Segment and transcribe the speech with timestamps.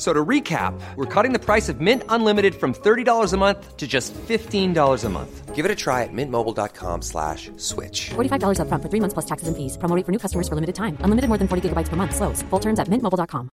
[0.00, 3.86] So to recap, we're cutting the price of Mint Unlimited from $30 a month to
[3.86, 5.54] just $15 a month.
[5.54, 8.08] Give it a try at mintmobile.com slash switch.
[8.16, 9.76] $45 upfront for three months plus taxes and fees.
[9.76, 10.96] Promo rate for new customers for limited time.
[11.04, 12.16] Unlimited more than 40 gigabytes per month.
[12.16, 12.40] Slows.
[12.48, 13.50] Full terms at mintmobile.com.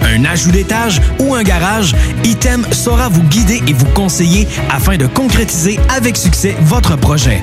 [0.00, 5.06] Un ajout d'étage ou un garage, Item saura vous guider et vous conseiller afin de
[5.06, 7.42] concrétiser avec succès votre projet.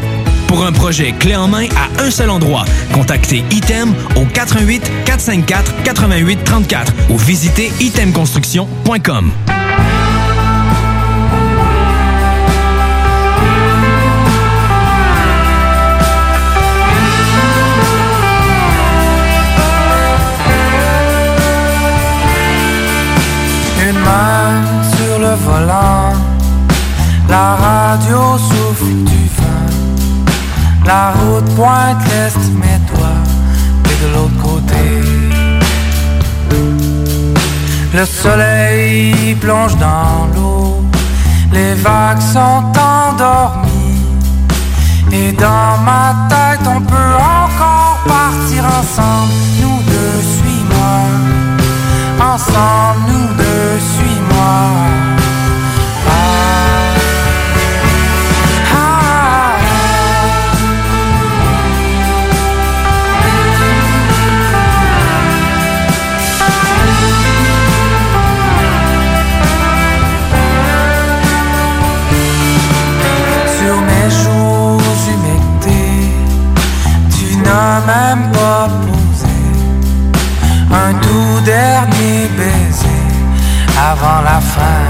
[0.55, 5.83] Pour un projet clé en main à un seul endroit, contactez Item au 88 454
[5.83, 9.31] 88 34 ou visitez itemconstruction.com.
[23.83, 24.63] Une main
[24.95, 26.13] sur le volant,
[27.27, 28.54] la radio vent,
[30.85, 33.09] la route pointe l'est, mais toi,
[33.83, 34.83] t'es de l'autre côté.
[37.93, 40.83] Le soleil plonge dans l'eau,
[41.51, 44.01] les vagues sont endormies,
[45.11, 50.95] et dans ma tête on peut encore partir ensemble, nous deux, suis-moi.
[52.19, 53.34] Ensemble, nous
[77.55, 79.35] même pas posé
[80.71, 83.03] un tout dernier baiser
[83.91, 84.83] avant la fin.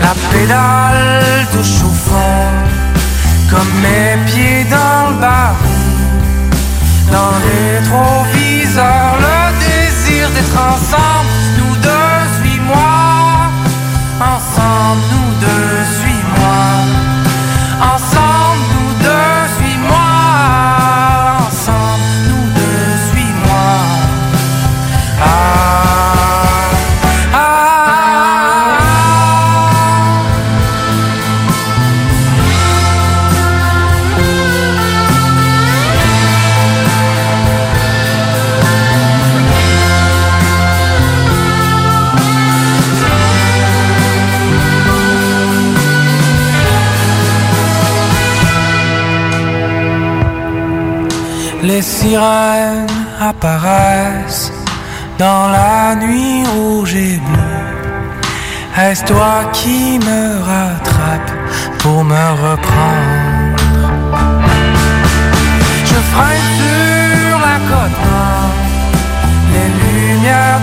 [0.00, 2.46] La pédale touche au fond,
[3.50, 5.70] comme mes pieds dans le baril.
[7.12, 11.39] Dans le rétroviseur, le désir d'être ensemble,
[52.00, 52.86] sirènes
[53.20, 54.52] apparaissent
[55.18, 57.66] dans la nuit rouge et bleue.
[58.84, 61.30] Est-ce toi qui me rattrape
[61.80, 63.56] pour me reprendre?
[65.90, 68.00] Je freine sur la côte
[69.52, 70.62] les lumières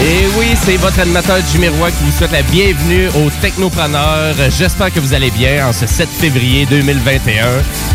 [0.00, 4.36] Et oui, c'est votre animateur Jimmy Roy qui vous souhaite la bienvenue aux Technopreneurs.
[4.56, 7.46] J'espère que vous allez bien en ce 7 février 2021.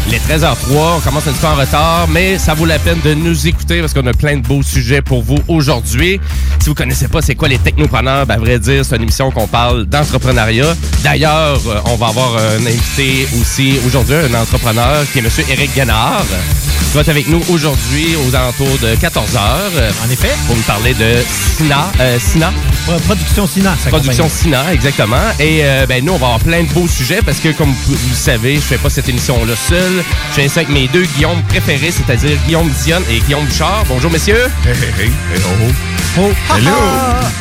[0.07, 2.99] Il est 13h03, on commence un petit peu en retard, mais ça vaut la peine
[3.05, 6.19] de nous écouter parce qu'on a plein de beaux sujets pour vous aujourd'hui.
[6.63, 9.29] Si vous connaissez pas c'est quoi les Technopreneurs, ben, à vrai dire, c'est une émission
[9.31, 10.73] qu'on parle d'entrepreneuriat.
[11.03, 15.29] D'ailleurs, euh, on va avoir un invité aussi aujourd'hui, un entrepreneur qui est M.
[15.49, 20.07] Éric Guénard, qui va être avec nous aujourd'hui aux alentours de 14h.
[20.07, 20.31] En effet.
[20.47, 21.17] Pour nous parler de
[21.57, 21.91] Sina.
[21.99, 22.53] euh, Sina.
[22.85, 25.17] Pro- Production Sina, ça Production Sina, exactement.
[25.41, 27.93] Et euh, ben, nous, on va avoir plein de beaux sujets parce que, comme vous
[27.93, 30.01] vous le savez, je fais pas cette émission-là seul.
[30.29, 33.83] Je fais ça avec mes deux Guillaume préférés, c'est-à-dire Guillaume Dionne et Guillaume Bouchard.
[33.89, 34.47] Bonjour, messieurs.
[34.65, 35.71] Hey, hey, hey, hey, oh,
[36.17, 36.21] oh.
[36.21, 36.71] Oh, Hello.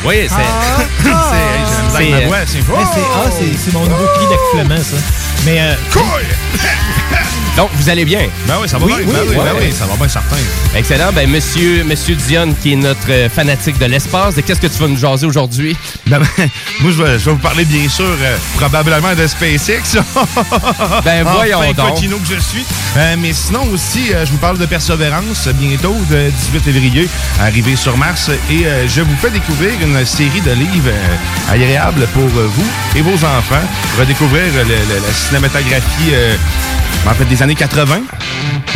[0.05, 0.35] Oui, c'est...
[3.15, 4.97] Ah, c'est- c'est mon nouveau cri d'accouplement, ça.
[5.45, 5.73] Mais euh,
[7.57, 8.21] Donc, vous allez bien?
[8.47, 9.05] Ben oui, ça va Oui, bien.
[9.05, 9.43] oui, ben oui, ouais.
[9.43, 10.37] ben oui, ça va bien certain.
[10.75, 11.11] Excellent.
[11.13, 14.79] Ben, monsieur, monsieur Dionne, qui est notre euh, fanatique de l'espace, de qu'est-ce que tu
[14.79, 15.77] vas nous jaser aujourd'hui?
[16.07, 16.49] Ben, ben,
[16.81, 19.97] moi, je vais, je vais vous parler, bien sûr, euh, probablement de SpaceX.
[21.05, 21.89] Ben, voyons enfin, donc.
[21.95, 22.65] cotino que je suis.
[22.97, 27.07] Euh, mais sinon aussi, euh, je vous parle de Persévérance, bientôt, le 18 février,
[27.39, 28.29] arrivé sur Mars.
[28.49, 32.67] Et euh, je vous fais découvrir une série de livres euh, agréables pour euh, vous
[32.95, 33.61] et vos enfants.
[33.99, 36.35] Redécouvrir le- le- la cinématographie, euh,
[37.09, 38.01] en fait, des années 80.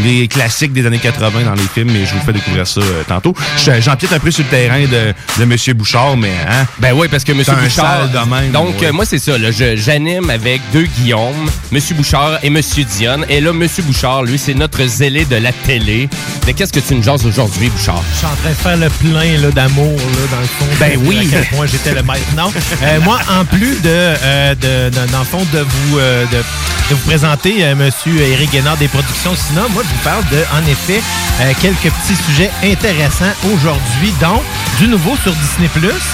[0.03, 3.01] Les classiques des années 80 dans les films, et je vous fais découvrir ça euh,
[3.07, 3.33] tantôt.
[3.57, 5.55] Je- J'empiète un peu sur le terrain de, de M.
[5.75, 7.41] Bouchard, mais hein, Ben oui, parce que M.
[7.43, 8.07] C'est un Bouchard.
[8.09, 8.87] de même, donc, ouais.
[8.87, 9.37] euh, moi, c'est ça.
[9.37, 11.79] là, je- J'anime avec deux Guillaume, M.
[11.95, 12.59] Bouchard et M.
[12.97, 13.25] Dionne.
[13.29, 13.67] Et là, M.
[13.83, 16.07] Bouchard, lui, c'est notre zélé de la télé.
[16.45, 18.03] Mais qu'est-ce que tu nous jases aujourd'hui, Bouchard?
[18.13, 20.65] je suis en train de faire le plein là, d'amour, là, dans le fond.
[20.79, 21.17] Ben de- oui.
[21.33, 22.21] À quel point j'étais le maître.
[22.35, 22.51] Non.
[22.83, 26.95] Euh, moi, en plus de, euh, de, de- dans le fond, de vous, euh, de,
[26.95, 30.65] vous présenter euh, Monsieur Éric Guénard des Productions Sina, moi, je vous parle de, en
[30.69, 31.01] effet,
[31.41, 34.13] euh, quelques petits sujets intéressants aujourd'hui.
[34.21, 34.41] Donc,
[34.79, 35.69] du nouveau sur Disney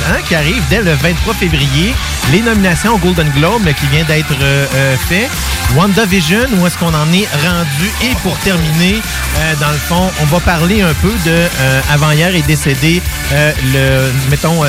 [0.07, 1.93] hein, qui arrive dès le 23 février.
[2.31, 5.29] Les nominations au Golden Globe qui vient d'être euh, euh, fait.
[5.75, 7.91] WandaVision, où est-ce qu'on en est rendu?
[8.03, 9.01] Et pour terminer,
[9.37, 11.47] euh, dans le fond, on va parler un peu de
[11.91, 14.61] avant-hier est décédé le mettons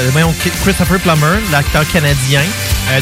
[0.63, 2.43] Christopher Plummer, l'acteur canadien.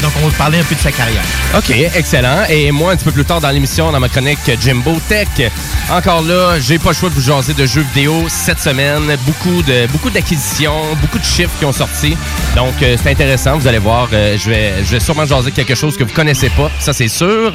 [0.01, 1.23] Donc on va parler un peu de sa carrière.
[1.55, 2.42] OK, excellent.
[2.49, 5.27] Et moi, un petit peu plus tard dans l'émission, dans ma chronique Jimbo Tech,
[5.91, 9.15] encore là, j'ai pas le choix de vous jaser de jeux vidéo cette semaine.
[9.25, 12.15] Beaucoup de beaucoup d'acquisitions, beaucoup de chiffres qui ont sorti.
[12.55, 13.57] Donc, euh, c'est intéressant.
[13.57, 16.49] Vous allez voir, euh, je vais je vais sûrement jaser quelque chose que vous connaissez
[16.49, 16.69] pas.
[16.79, 17.53] Ça, c'est sûr.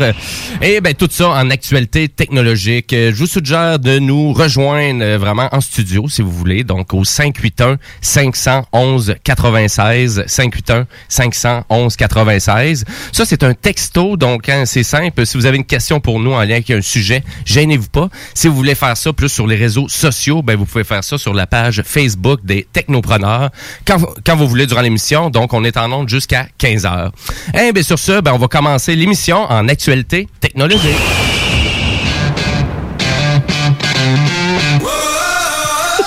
[0.63, 2.93] Et ben tout ça en actualité technologique.
[2.93, 6.65] Euh, Je vous suggère de nous rejoindre euh, vraiment en studio, si vous voulez.
[6.65, 12.85] Donc, au 581 511 96 581 511 96.
[13.13, 15.27] Ça, c'est un texto, donc hein, c'est simple.
[15.27, 18.09] Si vous avez une question pour nous en lien avec un sujet, gênez-vous pas.
[18.35, 21.19] Si vous voulez faire ça plus sur les réseaux sociaux, ben vous pouvez faire ça
[21.19, 23.51] sur la page Facebook des Technopreneurs
[23.85, 25.31] quand, quand vous voulez durant l'émission.
[25.31, 27.13] Donc, on est en onde jusqu'à 15 heures.
[27.55, 31.48] Eh bien, sur ce, ben, on va commencer l'émission en actualité technologique.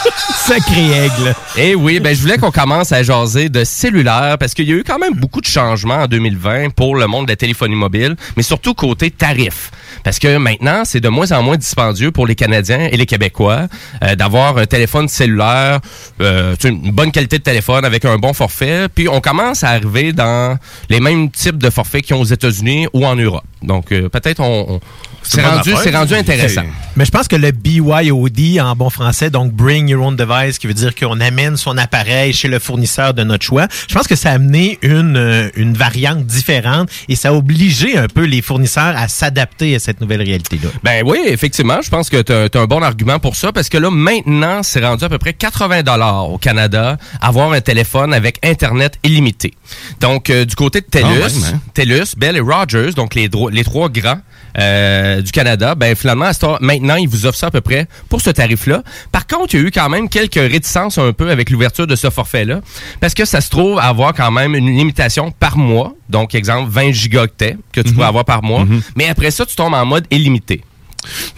[0.36, 1.36] Sacré aigle.
[1.57, 4.75] Eh oui, ben je voulais qu'on commence à jaser de cellulaire parce qu'il y a
[4.75, 8.15] eu quand même beaucoup de changements en 2020 pour le monde de la téléphonie mobile,
[8.36, 9.71] mais surtout côté tarif.
[10.03, 13.68] Parce que maintenant, c'est de moins en moins dispendieux pour les Canadiens et les Québécois
[14.03, 15.80] euh, d'avoir un téléphone cellulaire,
[16.21, 18.88] euh, une bonne qualité de téléphone avec un bon forfait.
[18.94, 20.57] Puis on commence à arriver dans
[20.89, 23.44] les mêmes types de forfaits qu'ils ont aux États-Unis ou en Europe.
[23.62, 24.80] Donc euh, peut-être on-
[25.23, 26.63] c'est rendu, rendu intéressant.
[26.95, 30.68] Mais je pense que le BYOD en bon français, donc Bring Your Own Device, qui
[30.68, 34.15] veut dire qu'on amène son appareil chez le fournisseur de notre choix, je pense que
[34.15, 38.41] ça a amené une, euh, une variante différente et ça a obligé un peu les
[38.41, 40.69] fournisseurs à s'adapter à cette nouvelle réalité-là.
[40.83, 43.78] Ben oui, effectivement, je pense que tu as, un bon argument pour ça parce que
[43.78, 48.40] là maintenant, c'est rendu à peu près 80 dollars au Canada avoir un téléphone avec
[48.45, 49.54] internet illimité.
[50.01, 51.59] Donc euh, du côté de TELUS, hein.
[51.73, 54.19] TELUS, Bell et Rogers, donc les, les trois grands
[54.58, 57.62] euh, du Canada, ben finalement à ce temps- maintenant ils vous offrent ça à peu
[57.62, 58.84] près pour ce tarif-là.
[59.12, 61.96] Par contre, il y a eu quand même quelques réticences un peu avec l'ouverture de
[61.96, 62.62] ce forfait-là
[63.00, 65.94] parce que ça se trouve avoir quand même une limitation par mois.
[66.10, 68.66] Donc exemple 20 gigaoctets que tu pourrais avoir par mois,
[68.96, 70.62] mais après ça tu tombes en mode illimité.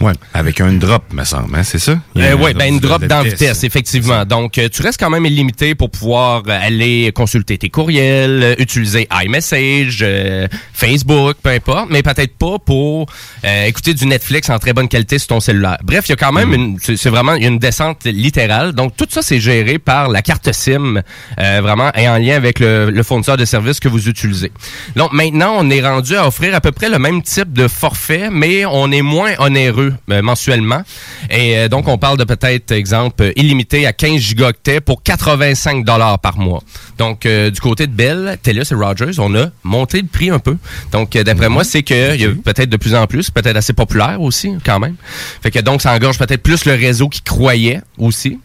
[0.00, 1.98] Ouais, avec un drop, me semble, hein, c'est ça?
[2.16, 4.24] Euh, oui, ben une drop de dans vitesse, effectivement.
[4.24, 8.54] Donc, euh, tu restes quand même illimité pour pouvoir euh, aller consulter tes courriels, euh,
[8.58, 13.06] utiliser iMessage, euh, Facebook, peu importe, mais peut-être pas pour
[13.44, 15.78] euh, écouter du Netflix en très bonne qualité sur ton cellulaire.
[15.82, 18.72] Bref, il y a quand même une, c'est vraiment une descente littérale.
[18.72, 21.02] Donc, tout ça, c'est géré par la carte SIM,
[21.38, 24.52] vraiment, et en lien avec le, le fournisseur de services que vous utilisez.
[24.96, 28.28] Donc, maintenant, on est rendu à offrir à peu près le même type de forfait,
[28.30, 30.82] mais on est moins onéreux euh, mensuellement.
[31.30, 36.18] Et euh, donc, on parle de peut-être, exemple, illimité à 15 gigaoctets pour 85 dollars
[36.18, 36.62] par mois.
[36.98, 40.38] Donc, euh, du côté de Bell, TELUS et Rogers, on a monté le prix un
[40.38, 40.56] peu.
[40.92, 44.20] Donc, d'après moi, c'est qu'il y a peut-être de plus en plus, peut-être assez populaire
[44.20, 44.96] aussi, quand même.
[45.42, 48.38] Fait que donc, ça engorge peut-être plus le réseau qui croyait aussi.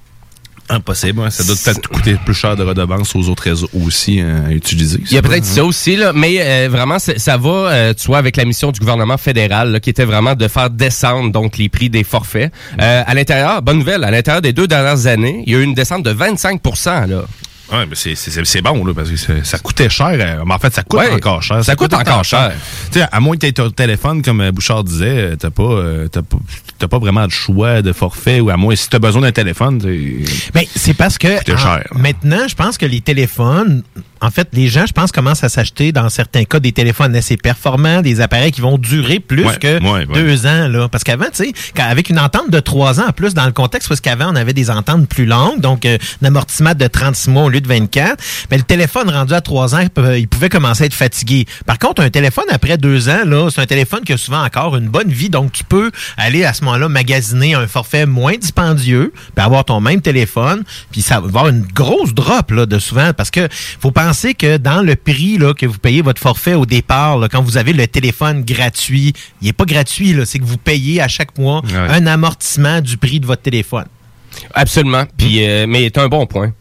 [0.70, 1.32] Impossible, ouais.
[1.32, 5.00] ça doit peut-être coûter plus cher de redevance aux autres réseaux aussi euh, à utiliser.
[5.10, 8.20] Il y a peut-être ça aussi, là, mais euh, vraiment, ça va, euh, tu vois,
[8.20, 11.70] avec la mission du gouvernement fédéral, là, qui était vraiment de faire descendre donc les
[11.70, 12.52] prix des forfaits.
[12.82, 15.64] Euh, à l'intérieur, bonne nouvelle, à l'intérieur des deux dernières années, il y a eu
[15.64, 16.62] une descente de 25
[17.08, 17.24] là.
[17.72, 20.08] Ouais, mais c'est- c'est c'est bon, là, parce que ça, coûtait cher.
[20.14, 21.64] euh, Mais en fait, ça coûte Ouais, encore cher.
[21.64, 22.52] ça coûte encore cher.
[22.92, 25.52] Tu sais, à moins que tu aies ton téléphone, comme euh, Bouchard disait, euh, t'as
[25.52, 26.38] pas, euh, t'as pas,
[26.79, 29.79] t'as pas vraiment de choix de forfait, ou à moins, si t'as besoin d'un téléphone,
[30.55, 31.83] Mais c'est parce que en- cher.
[31.93, 33.83] maintenant, je pense que les téléphones,
[34.22, 37.38] en fait, les gens, je pense, commencent à s'acheter dans certains cas des téléphones assez
[37.38, 40.14] performants, des appareils qui vont durer plus Ouais, que ouais, ouais.
[40.14, 40.68] deux ans.
[40.68, 40.90] Là.
[40.90, 43.88] Parce qu'avant, tu sais, avec une entente de trois ans, en plus, dans le contexte,
[43.88, 47.44] parce qu'avant, on avait des ententes plus longues, donc euh, un amortissement de 36 mois
[47.44, 48.22] au lieu de 24,
[48.52, 49.80] mais le téléphone rendu à trois ans,
[50.18, 51.46] il pouvait commencer à être fatigué.
[51.66, 54.76] Par contre, un téléphone après deux ans, là, c'est un téléphone qui a souvent encore
[54.76, 59.14] une bonne vie, donc tu peux aller à ce moment-là magasiner un forfait moins dispendieux,
[59.36, 63.14] puis avoir ton même téléphone, puis ça va avoir une grosse drop là, de souvent,
[63.14, 63.48] parce que
[63.80, 67.28] faut penser que dans le prix là, que vous payez votre forfait au départ, là,
[67.30, 71.08] quand vous avez le téléphone gratuit, il n'est pas gratuit, c'est que vous payez à
[71.08, 73.86] chaque mois un amortissement du prix de votre téléphone.
[74.54, 75.04] Absolument.
[75.18, 76.54] Puis, euh, mais t'as un bon point.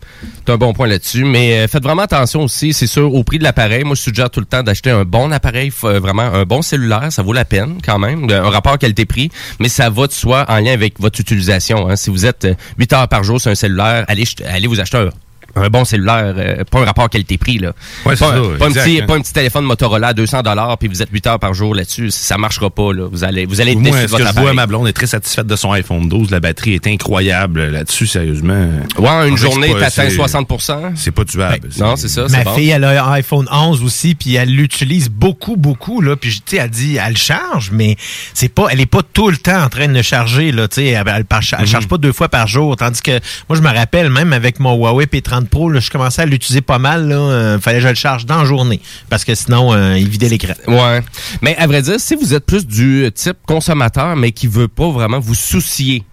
[0.45, 1.25] T'as un bon point là-dessus.
[1.25, 3.85] Mais euh, faites vraiment attention aussi, c'est sûr, au prix de l'appareil.
[3.85, 7.13] Moi, je suggère tout le temps d'acheter un bon appareil, euh, vraiment un bon cellulaire.
[7.13, 8.29] Ça vaut la peine quand même.
[8.31, 9.31] Un rapport qualité-prix.
[9.61, 11.89] Mais ça va de soi en lien avec votre utilisation.
[11.89, 11.95] hein.
[11.97, 14.97] Si vous êtes euh, 8 heures par jour sur un cellulaire, allez, allez vous acheter
[14.97, 15.11] un
[15.57, 17.73] un bon cellulaire, euh, pas un rapport qualité-prix là.
[18.07, 19.07] Ouais, c'est pas, un- ça, pas un exact, petit, hein.
[19.07, 21.75] pas un petit téléphone Motorola à 200 dollars puis vous êtes 8 heures par jour
[21.75, 23.09] là-dessus, ça marchera pas là.
[23.11, 24.87] Vous allez, vous allez être Moi, déçu de ce votre que je vois, ma blonde
[24.89, 26.31] est très satisfaite de son iPhone 12.
[26.31, 28.69] La batterie est incroyable là-dessus, sérieusement.
[28.99, 31.69] Ouais, une que journée, t'atteins c'est- 60% C'est pas tuable.
[31.79, 32.55] Non, c'est ça, Ma bon.
[32.55, 36.17] fille, elle a un iPhone 11 aussi, puis elle l'utilise beaucoup, beaucoup, là.
[36.17, 37.97] Puis, tu sais, elle dit, elle le charge, mais
[38.35, 40.69] c'est pas, elle est pas tout le temps en train de le charger, là.
[40.69, 41.25] Tu sais, elle, elle,
[41.59, 42.77] elle charge pas deux fois par jour.
[42.77, 46.23] Tandis que, moi, je me rappelle, même avec mon Huawei P30 Pro, là, je commençais
[46.23, 47.17] à l'utiliser pas mal, là.
[47.17, 48.81] Euh, fallait que je le charge dans la journée.
[49.11, 50.55] Parce que sinon, euh, il vidait l'écran.
[50.67, 51.03] Ouais.
[51.43, 54.91] Mais à vrai dire, si vous êtes plus du type consommateur, mais qui veut pas
[54.91, 56.05] vraiment vous soucier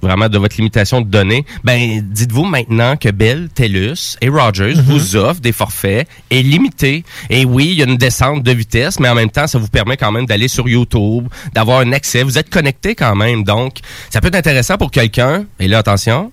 [0.00, 5.16] vraiment de votre limitation de données, ben dites-vous maintenant que Bell, TELUS et Rogers vous
[5.16, 7.04] offrent des forfaits et limités.
[7.30, 9.68] Et oui, il y a une descente de vitesse, mais en même temps, ça vous
[9.68, 12.22] permet quand même d'aller sur YouTube, d'avoir un accès.
[12.22, 13.78] Vous êtes connecté quand même, donc
[14.10, 15.44] ça peut être intéressant pour quelqu'un.
[15.58, 16.30] Et là, attention,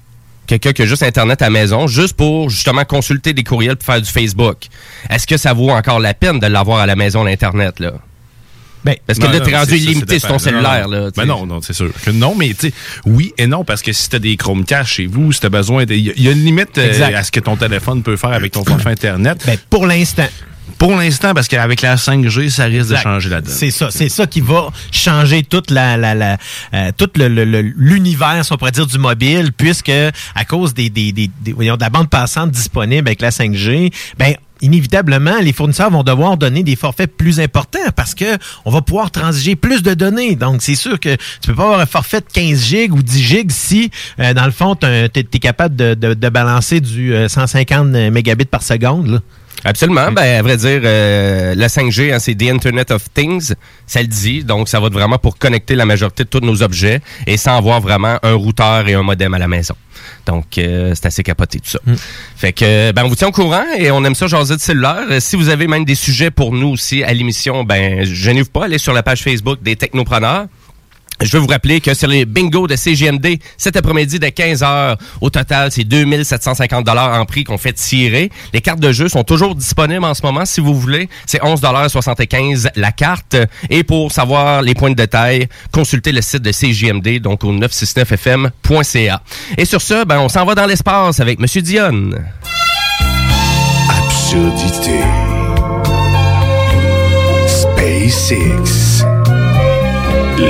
[0.47, 3.85] quelqu'un qui a juste Internet à la maison, juste pour justement consulter des courriels pour
[3.85, 4.57] faire du Facebook.
[5.09, 7.93] Est-ce que ça vaut encore la peine de l'avoir à la maison, l'Internet, là?
[8.83, 10.99] Ben, Parce que Non, là, t'es rendu illimité sur ton cellulaire, Non, là.
[11.05, 11.11] non.
[11.17, 11.89] Ben non, non, c'est sûr.
[12.05, 12.73] que non, mais tu sais,
[13.07, 15.95] oui et non, parce que si t'as des Chromecast chez vous, si t'as besoin de.
[15.95, 18.15] Il y, a- il y a une limite euh, à ce que ton téléphone peut
[18.15, 19.41] faire avec ton forfait Internet.
[19.47, 20.27] Ben, pour l'instant.
[20.77, 23.53] Pour l'instant, parce qu'avec la 5G, ça risque de changer la donne.
[23.53, 26.37] C'est ça, c'est ça qui va changer toute la, la, la
[26.73, 29.89] euh, tout le, le- le- l'univers, on pourrait dire, du mobile, puisque
[30.35, 33.93] à cause des, des, des, des- voyons, de la bande passante disponible avec la 5G,
[34.17, 38.81] ben inévitablement, les fournisseurs vont devoir donner des forfaits plus importants parce que on va
[38.81, 40.35] pouvoir transiger plus de données.
[40.35, 43.21] Donc, c'est sûr que tu peux pas avoir un forfait de 15 gigs ou 10
[43.23, 47.27] gigs si, euh, dans le fond, tu es, capable de, de, de balancer du euh,
[47.29, 49.07] 150 mégabits par seconde.
[49.07, 49.19] Là.
[49.65, 50.11] Absolument.
[50.11, 53.53] Ben, à vrai dire, euh, la 5G, hein, c'est The Internet of Things.
[53.87, 54.43] Ça le dit.
[54.43, 57.57] Donc, ça va être vraiment pour connecter la majorité de tous nos objets et sans
[57.57, 59.73] avoir vraiment un routeur et un modem à la maison.
[60.27, 61.79] Donc, euh, c'est assez capoté tout ça.
[62.35, 65.05] Fait que, ben, on vous tient au courant et on aime ça jaser de cellulaire.
[65.09, 68.65] Euh, Si vous avez même des sujets pour nous aussi à l'émission, ben, gênez-vous pas,
[68.65, 70.45] allez sur la page Facebook des Technopreneurs.
[71.21, 75.29] Je veux vous rappeler que sur les bingos de CGMD, cet après-midi de 15h, au
[75.29, 78.29] total, c'est 2750 dollars en prix qu'on fait tirer.
[78.53, 81.09] Les cartes de jeu sont toujours disponibles en ce moment, si vous voulez.
[81.25, 83.37] C'est 11,75 la carte.
[83.69, 89.21] Et pour savoir les points de détail, consultez le site de CGMD, donc au 969fm.ca.
[89.57, 92.25] Et sur ce, ben, on s'en va dans l'espace avec Monsieur Dionne.
[93.89, 94.99] Absurdité.
[97.47, 98.84] SpaceX.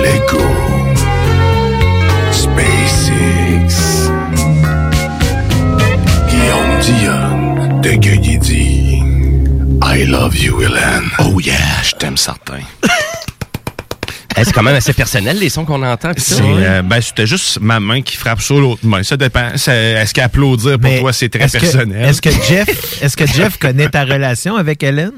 [0.04, 0.46] Lego.
[2.32, 4.10] SpaceX.
[6.30, 8.40] Guillaume Dion de Gueugui
[9.82, 11.10] I love you, Hélène.
[11.20, 12.60] Oh yeah, je t'aime certain.
[14.38, 16.13] Eh, c'est quand même assez personnel, les sons qu'on entend.
[16.13, 16.36] pis ça.
[16.36, 19.01] C'est, euh, ben, c'était juste ma main qui frappe sur l'autre main.
[19.01, 19.50] Ça dépend.
[19.56, 22.04] C'est- Est-ce qu'applaudir pour Mais toi, c'est très est-ce que- personnel?
[22.10, 25.12] Est-ce que Jeff, est-ce que Jeff connaît ta relation avec Hélène?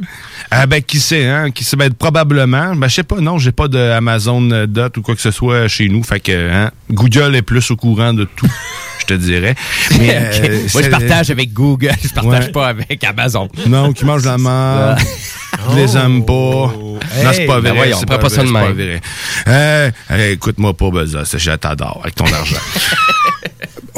[0.51, 1.75] Ah ben qui sait hein, qui sait?
[1.75, 2.75] Ben, probablement.
[2.75, 5.31] Ben je sais pas non, j'ai pas de Amazon euh, Dot ou quoi que ce
[5.31, 8.47] soit chez nous, fait que hein, Google est plus au courant de tout,
[8.99, 9.55] je te dirais.
[9.99, 10.73] Mais euh, Ok.
[10.75, 12.51] Moi, je partage avec Google, je partage Ouais.
[12.51, 13.49] pas avec Amazon.
[13.67, 14.99] Non, qui mange la merde.
[15.71, 16.33] Je les aime pas.
[16.33, 16.99] non,
[17.33, 17.61] c'est pas Oh.
[17.61, 17.71] ben vrai.
[17.75, 18.73] voyons, c'est prends pas ça de vrai, même.
[18.75, 19.01] vrai.
[19.47, 22.55] Euh, écoute-moi pas, Buzz, je t'adore avec ton argent.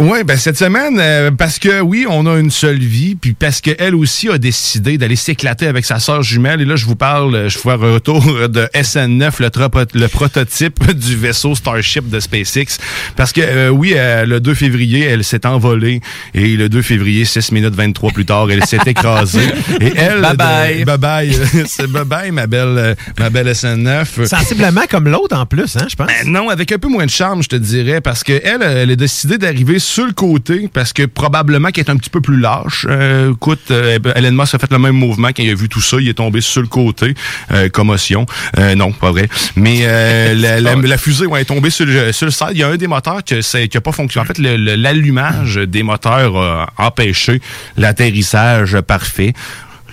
[0.02, 3.60] Oui, ben cette semaine, euh, parce que oui, on a une seule vie, puis parce
[3.60, 6.62] qu'elle aussi a décidé d'aller s'éclater avec sa sœur jumelle.
[6.62, 10.08] Et là, je vous parle, euh, je vous fais un retour de SN9, le, le
[10.08, 12.78] prototype du vaisseau Starship de SpaceX.
[13.18, 16.00] Parce que euh, oui, euh, le 2 février, elle s'est envolée.
[16.34, 19.50] Et le 2 février, 6 minutes 23 plus tard, elle s'est écrasée.
[19.82, 20.22] Et elle...
[20.22, 20.80] Bye bye.
[20.80, 21.34] de- bye bye.
[21.68, 24.26] C'est bye bye, ma belle, euh, ma belle SN9.
[24.28, 26.08] Sensiblement comme l'autre en plus, hein, je pense.
[26.08, 28.92] Ben non, avec un peu moins de charme, je te dirais, parce que elle, elle
[28.92, 32.40] a décidé d'arriver sur le côté, parce que probablement qu'elle est un petit peu plus
[32.40, 32.86] lâche.
[32.90, 35.82] Euh, écoute, euh, Elon Musk a fait le même mouvement quand il a vu tout
[35.82, 37.16] ça, il est tombé sur le côté,
[37.52, 38.26] euh, commotion.
[38.58, 39.28] Euh, non, pas vrai.
[39.56, 42.50] Mais euh, la, la- la fusée ouais, est tombée sur le, sur le side.
[42.52, 44.24] Il y a un des moteurs que c'est- qui n'a pas fonctionné.
[44.30, 47.42] En fait, l'allumage des moteurs a empêché
[47.78, 49.34] l'atterrissage parfait.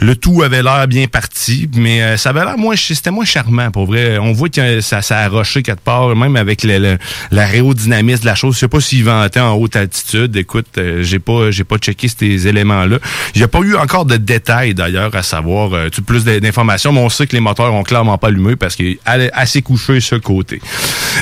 [0.00, 3.70] Le tout avait l'air bien parti, mais euh, ça avait l'air moins, c'était moins charmant
[3.70, 4.18] pour vrai.
[4.18, 6.98] On voit que ça, ça a roché quelque part, même avec le, le-
[7.30, 8.54] l'aérodynamisme de la chose.
[8.54, 10.36] Je sais pas s'il ventait en haute altitude.
[10.36, 12.98] Écoute, euh, j'ai pas, j'ai pas checké ces éléments-là.
[13.34, 17.26] J'ai pas eu encore de détails d'ailleurs à savoir euh, plus d'informations, mais on sait
[17.26, 20.60] que les moteurs ont clairement pas allumé parce qu'il est assez couché sur le côté.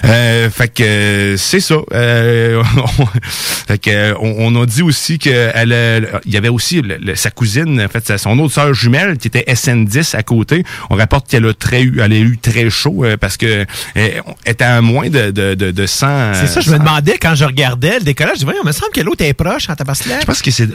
[0.05, 1.77] Euh, fait que euh, c'est ça.
[1.93, 2.63] Euh,
[2.99, 3.07] on,
[3.69, 6.83] fait que, euh, on, a dit aussi que elle, a- il y avait aussi
[7.15, 10.65] sa cousine, en fait, son autre sœur jumelle qui était SN10 à côté.
[10.91, 14.23] On rapporte qu'elle a très eu, elle a eu très chaud euh, parce que elle
[14.47, 16.35] était à moins de de, de, de 100.
[16.35, 18.73] C'est ça, je me demandais quand je regardais le décollage, je disais, voyons, il me
[18.73, 20.21] semble que l'autre est proche en tabaslaire.
[20.21, 20.69] Je pense que c'est.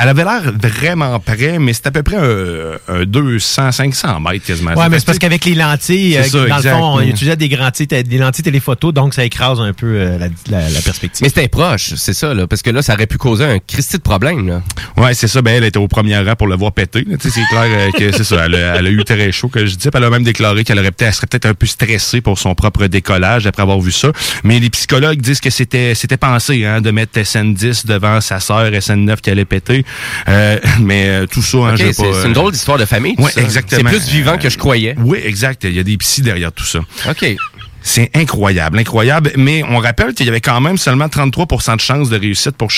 [0.00, 4.44] Elle avait l'air vraiment près, mais c'est à peu près un, un 200, 500 mètres
[4.46, 4.72] quasiment.
[4.74, 6.64] Ouais, mais c'est parce qu'avec les lentilles, euh, ça, dans exact.
[6.70, 10.18] le fond, on utilisait des, grantilles- des lentilles téléphoto, donc ça écrase un peu euh,
[10.18, 11.22] la, la- la perspective.
[11.22, 13.96] Mais c'était proche, c'est ça, là, parce que là, ça aurait pu causer un Christy
[13.96, 14.46] de problème.
[14.46, 14.62] Là.
[14.96, 15.42] Ouais, c'est ça.
[15.42, 17.04] Ben, elle était au premier rang pour le voir péter.
[17.08, 17.16] là.
[17.34, 18.44] C'est clair euh, que c'est ça.
[18.46, 19.88] Elle a, elle a eu très chaud, que je dis.
[19.92, 22.86] Elle a même déclaré qu'elle aurait peut-être, serait peut-être un peu stressée pour son propre
[22.86, 24.12] décollage après avoir vu ça.
[24.44, 28.70] Mais les psychologues disent que c'était, c'était pensé hein, de mettre SN10 devant sa sœur
[28.70, 29.84] SN9 qui allait péter.
[30.28, 32.78] Euh, mais euh, tout ça, hein, Ok, je vais c'est pas, c'est une drôle d'histoire
[32.78, 33.16] de famille.
[33.30, 33.40] ça.
[33.40, 33.90] exactement.
[33.90, 34.94] C'est plus vivant que je croyais.
[34.98, 35.64] Oui, exact.
[35.64, 36.80] Il y a des psys derrière tout ça.
[37.10, 37.36] OK.
[37.86, 39.32] C'est incroyable, incroyable.
[39.36, 42.70] Mais on rappelle qu'il y avait quand même seulement 33% de chances de réussite pour,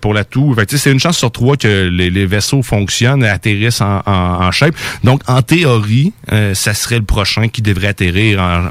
[0.00, 0.54] pour la tour.
[0.54, 3.28] Fait que, tu sais, c'est une chance sur trois que les, les vaisseaux fonctionnent et
[3.28, 4.12] atterrissent en, en,
[4.46, 4.74] en shape.
[5.04, 8.64] Donc, en théorie, euh, ça serait le prochain qui devrait atterrir en,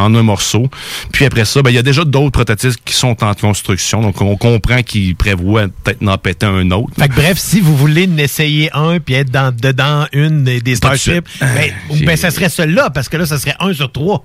[0.00, 0.70] en, en un morceau.
[1.12, 4.02] Puis après ça, ben, il y a déjà d'autres prototypes qui sont en construction.
[4.02, 6.92] Donc, on comprend qu'ils prévoient peut-être d'en péter un autre.
[6.96, 10.60] Fait que bref, si vous voulez en essayer un puis être dans, dedans une des,
[10.60, 13.90] des Starships, ben, J'ai- ben, ça serait celui-là, parce que là, ça serait un sur
[13.90, 14.24] trois.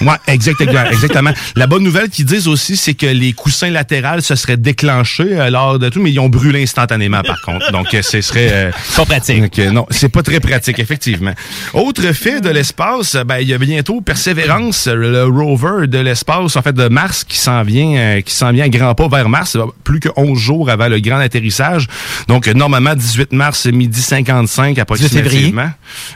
[0.00, 1.30] Ouais, exactement, exactement.
[1.56, 5.50] La bonne nouvelle qu'ils disent aussi, c'est que les coussins latérales se seraient déclenchés euh,
[5.50, 7.70] lors de tout, mais ils ont brûlé instantanément, par contre.
[7.72, 8.48] Donc, euh, ce serait...
[8.52, 9.40] euh, Pas pratique.
[9.40, 11.32] donc, euh, non, c'est pas très pratique, effectivement.
[11.74, 16.62] Autre fait de l'espace, ben, il y a bientôt Persévérance, le rover de l'espace, en
[16.62, 20.00] fait, de Mars, qui s'en vient, qui s'en vient à grands pas vers Mars, plus
[20.00, 21.86] que 11 jours avant le grand atterrissage.
[22.28, 25.70] Donc, normalement, 18 mars, midi 55, approximativement.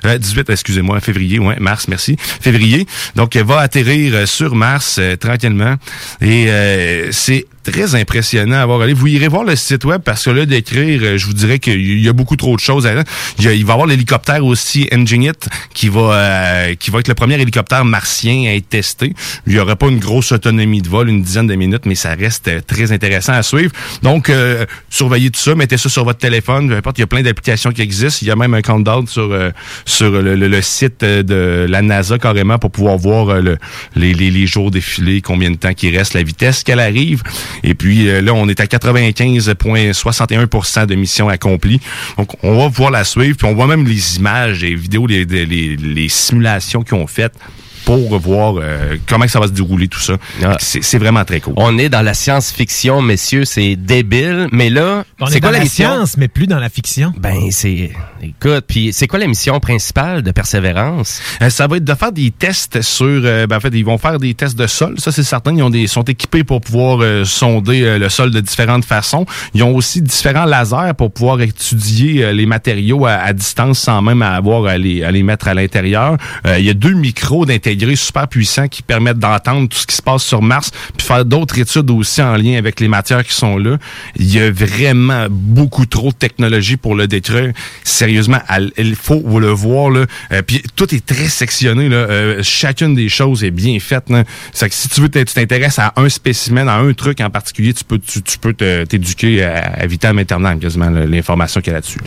[0.04, 2.16] Euh, 18, excusez-moi, février, ouais, mars, merci.
[2.40, 2.86] Février.
[3.14, 5.74] Donc, elle va atterrir euh, sur Mars euh, tranquillement.
[6.22, 8.94] Et euh, c'est très impressionnant à voir aller.
[8.94, 12.00] Vous irez voir le site web parce que là, d'écrire, euh, je vous dirais qu'il
[12.02, 13.04] y a beaucoup trop de choses il,
[13.38, 15.32] il va y avoir l'hélicoptère aussi Engineer
[15.74, 19.12] qui va euh, qui va être le premier hélicoptère martien à être testé.
[19.46, 22.14] Il y aura pas une grosse autonomie de vol, une dizaine de minutes, mais ça
[22.14, 23.72] reste très intéressant à suivre.
[24.02, 26.68] Donc, euh, surveillez tout ça, mettez ça sur votre téléphone.
[26.68, 28.20] Peu importe, il y a plein d'applications qui existent.
[28.22, 29.50] Il y a même un countdown sur euh,
[29.84, 33.57] sur le, le- site de la NASA carrément pour pouvoir voir le-
[33.96, 37.22] les, les, les jours défilés, combien de temps qu'il reste, la vitesse qu'elle arrive.
[37.62, 41.80] Et puis euh, là, on est à 95,61% de mission accomplie.
[42.16, 43.36] Donc, on va pouvoir la suivre.
[43.36, 47.34] Puis on voit même les images, les vidéos, les, les- les simulations qu'ils ont faites
[47.84, 50.14] pour voir euh, comment que ça va se dérouler tout ça.
[50.58, 51.54] C'est c'est vraiment très cool.
[51.56, 54.48] On est dans la science-fiction, messieurs, c'est débile.
[54.52, 57.12] Mais là, c'est est quoi dans la science, mais plus dans la fiction.
[57.18, 57.90] Ben, c'est...
[58.22, 61.20] Écoute, puis c'est quoi la mission principale de Persévérance?
[61.42, 63.06] Euh, ça va être de faire des tests sur.
[63.06, 64.94] euh, ben, en fait, ils vont faire des tests de sol.
[64.98, 65.54] Ça, c'est certain.
[65.54, 69.24] Ils ont des, sont équipés pour pouvoir euh, sonder euh, le sol de différentes façons.
[69.54, 74.02] Ils ont aussi différents lasers pour pouvoir étudier euh, les matériaux à, à distance sans
[74.02, 76.16] même avoir à les, à les mettre à l'intérieur.
[76.46, 79.94] Euh, il y a deux micros intégrés super puissants qui permettent d'entendre tout ce qui
[79.94, 83.34] se passe sur Mars, puis faire d'autres études aussi en lien avec les matières qui
[83.34, 83.76] sont là.
[84.16, 87.52] Il y a vraiment beaucoup trop de technologie pour le détruire.
[87.84, 88.38] Sérieusement,
[88.78, 89.90] il faut le voir.
[89.90, 90.06] Là.
[90.32, 91.88] Euh, puis tout est très sectionné.
[91.88, 91.96] Là.
[91.96, 94.04] Euh, chacune des choses est bien faite.
[94.52, 97.74] C'est que si tu veux tu t'intéresses à un spécimen, à un truc en particulier,
[97.74, 101.80] tu peux tu, tu peux t'éduquer à, à vitam aeternam, quasiment l'information qu'il y a
[101.80, 101.98] là-dessus.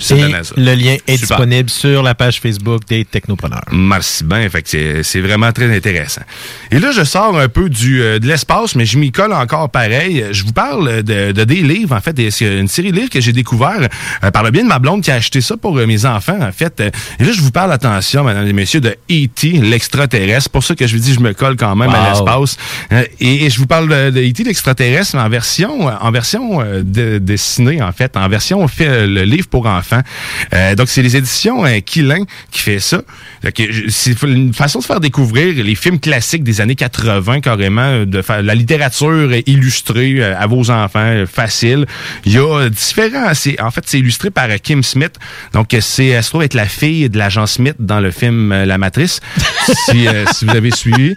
[0.57, 1.37] Le lien est Super.
[1.37, 3.63] disponible sur la page Facebook des Technopreneurs.
[3.71, 4.49] Merci bien.
[4.49, 5.21] Fait c'est- c'est
[5.51, 6.21] vraiment très intéressant.
[6.71, 9.69] Et là, je sors un peu du, euh, de l'espace, mais je m'y colle encore
[9.69, 10.25] pareil.
[10.31, 12.17] Je vous parle de, de des livres, en fait.
[12.19, 13.87] Et C'est une série de livres que j'ai découvert
[14.23, 16.37] euh, par le bien de ma blonde qui a acheté ça pour euh, mes enfants,
[16.41, 16.79] en fait.
[17.19, 20.43] Et là, je vous parle, attention, mesdames et messieurs, de E.T., l'extraterrestre.
[20.43, 22.57] C'est pour ça que je vous dis, je me colle quand même à l'espace.
[22.91, 26.11] Euh, Et, et je vous parle de, de E.T., l'extraterrestre, mais en version, euh, en
[26.11, 28.15] version euh, de- dessinée, en fait.
[28.17, 30.01] En version, fait le livre pour enfants.
[30.53, 33.01] Euh, donc, c'est les éditions euh, Quilin qui fait ça.
[33.89, 38.21] C'est une façon de faire découvrir les films classiques des années 80, carrément, euh, de
[38.21, 41.85] faire la littérature illustrée euh, à vos enfants, euh, facile.
[42.25, 43.31] Il y a différents...
[43.59, 45.13] En fait, c'est illustré par Kim Smith.
[45.53, 48.77] Donc, c'est elle se trouve être la fille de l'agent Smith dans le film La
[48.77, 49.19] Matrice,
[49.89, 51.15] si, euh, si vous avez suivi.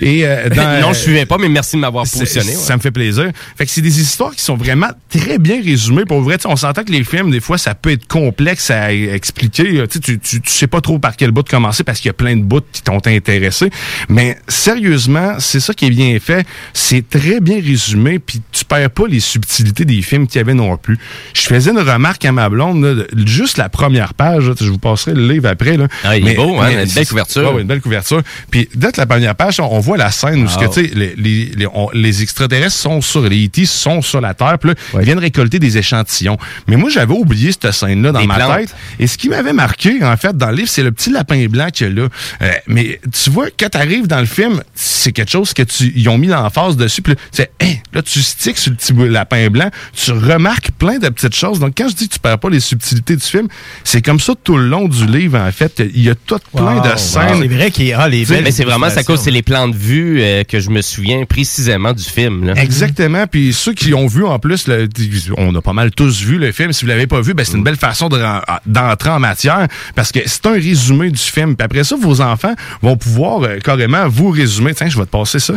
[0.00, 2.50] Et, euh, dans, non, je suivais pas, mais merci de m'avoir positionné.
[2.50, 2.54] ouais.
[2.54, 3.30] Ça me fait plaisir.
[3.56, 6.04] Fait que c'est des histoires qui sont vraiment très bien résumées.
[6.04, 9.86] Pour vrai, on s'entend que les films, des fois, ça peut être complexe à expliquer.
[9.88, 12.14] Tu, sais, tu, tu, sais pas trop par quel bout commencer parce qu'il y a
[12.14, 13.63] plein de bouts qui t'ont intéressé.
[14.08, 16.46] Mais sérieusement, c'est ça qui est bien fait.
[16.72, 20.54] C'est très bien résumé, puis tu perds pas les subtilités des films qu'il y avait
[20.54, 20.98] non plus.
[21.34, 24.78] Je faisais une remarque à ma blonde, là, juste la première page, là, je vous
[24.78, 25.76] passerai le livre après.
[25.76, 25.88] Là.
[26.04, 27.42] Ah, il est beau, hein, une belle couverture.
[27.48, 28.22] Ouais, ouais, une belle couverture.
[28.50, 31.44] Puis dès la première page, on, on voit la scène où ce que, les, les,
[31.56, 33.66] les, on- les extraterrestres sont sur les E.T.
[33.66, 36.38] sont sur la Terre, puis ils viennent récolter des échantillons.
[36.68, 38.56] Mais moi, j'avais oublié cette scène-là dans Des ma plantes.
[38.60, 38.74] tête.
[38.98, 41.68] Et ce qui m'avait marqué, en fait, dans le livre, c'est le petit lapin blanc
[41.72, 42.08] qu'il y a là.
[42.42, 45.92] Euh, mais tu vois, quand tu arrives dans le film, c'est quelque chose que tu
[45.94, 47.02] ils ont mis l'emphase dessus.
[47.02, 50.70] Puis là, tu sais, Hey, là, tu sticks sur le petit lapin blanc, tu remarques
[50.72, 51.58] plein de petites choses.
[51.60, 53.48] Donc, quand je dis que tu perds pas les subtilités du film,
[53.84, 55.82] c'est comme ça tout le long du livre, en fait.
[55.94, 57.38] Il y a tout plein de scènes.
[57.40, 59.68] C'est vrai qu'il y a les belles Mais c'est vraiment ça cause, c'est les plans
[59.68, 62.44] de vue euh, que je me souviens précisément du film.
[62.46, 62.54] Là.
[62.56, 63.26] Exactement.
[63.26, 64.88] Puis ceux qui ont vu en plus, le-
[65.36, 66.72] on a pas mal tous vu le film.
[66.72, 68.20] Si vous l'avez pas vu, ben c'est une belle façon de
[68.66, 71.56] d'entrer en matière parce que c'est un résumé du film.
[71.56, 74.74] Puis après ça, vos enfants vont pouvoir euh, carrément vous résumer.
[74.74, 75.54] Tiens, je vais te passer ça.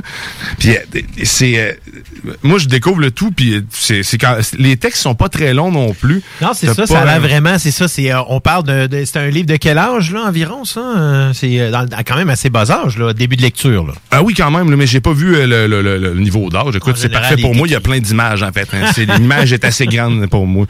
[0.59, 1.71] Puis euh, c'est, euh,
[2.43, 3.31] moi je découvre le tout.
[3.31, 6.21] Puis c'est quand les textes sont pas très longs non plus.
[6.41, 7.87] Non, c'est ça, ça a la- vraiment, c'est ça.
[7.87, 11.31] C'est, on parle de, de- c'est un livre de quel âge là environ ça?
[11.33, 11.71] C'est
[12.05, 13.93] quand même assez bas âge là, début de lecture là.
[14.11, 16.75] Ah oui, quand même, là, mais j'ai pas vu le, le- le- le niveau d'âge.
[16.75, 17.67] Écoute, c'est parfait pour moi.
[17.67, 18.67] Il y a plein d'images, en fait.
[18.73, 18.91] hein.
[19.17, 20.65] L'image est assez grande pour moi.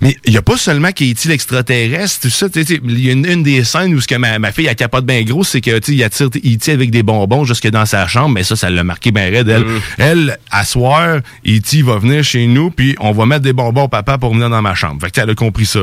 [0.00, 2.46] Mais il y a pas seulement Katie l'extraterrestre, tout ça.
[2.54, 5.04] Il y a une, une des scènes où ce que ma, ma fille, elle capote
[5.06, 6.72] bien gros, c'est que, il attire E.T.
[6.72, 8.30] avec des bonbons jusque dans sa chambre.
[8.30, 9.48] Mais ça, ça l'a marqué bien raide.
[9.48, 9.64] Elle,
[9.98, 11.82] elle à soir, E.T.
[11.82, 14.62] va venir chez nous, puis on va mettre des bonbons au papa pour venir dans
[14.62, 15.00] ma chambre.
[15.02, 15.80] Fait que, elle a compris ça.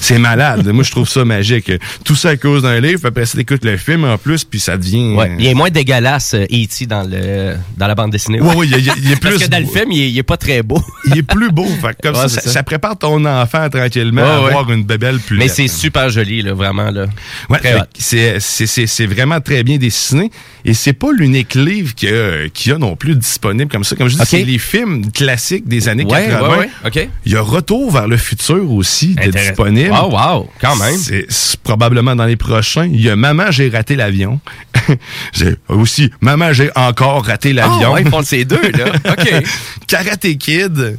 [0.00, 0.66] C'est malade.
[0.68, 1.70] moi, je trouve ça magique.
[2.04, 2.98] Tout ça à cause d'un livre.
[3.00, 5.14] puis Après ça, t'écoutes le film en plus, puis ça devient...
[5.14, 5.34] Ouais.
[5.38, 6.86] Il est moins dégueulasse, euh, E.T.
[6.86, 8.40] dans, le, dans la bande dessinée.
[8.40, 10.18] Ouais, ouais, il, il- il est plus Parce que dans le film, il est, il
[10.18, 10.82] est pas très beau.
[11.06, 11.66] il est plus beau.
[11.66, 14.48] Fait que comme Ouais, ça, ça, prépare ton enfant tranquillement Ouais, à ouais.
[14.48, 16.90] avoir une bébelle plus Mais c'est super joli, là, vraiment.
[16.90, 17.06] Là.
[17.98, 20.30] C'est vraiment très bien dessiné.
[20.64, 23.96] Et c'est pas l'unique livre qu'il y, a- y a non plus disponible comme ça.
[23.96, 26.48] Comme je dis, c'est les films classiques des années Ouais, 80.
[26.50, 26.68] ouais, ouais.
[26.86, 27.08] OK.
[27.26, 29.92] Il y a Retour vers le futur aussi de disponible.
[29.92, 30.96] Oh, wow, quand même.
[30.96, 31.26] C'est
[31.62, 32.86] probablement dans les prochains.
[32.86, 34.40] Il y a Maman, j'ai raté l'avion.
[35.32, 37.78] j'ai aussi Maman, j'ai encore raté l'avion.
[37.84, 38.86] Ah, ouais, ils font ces deux, là.
[39.10, 39.44] OK.
[39.86, 40.98] Karate Kid.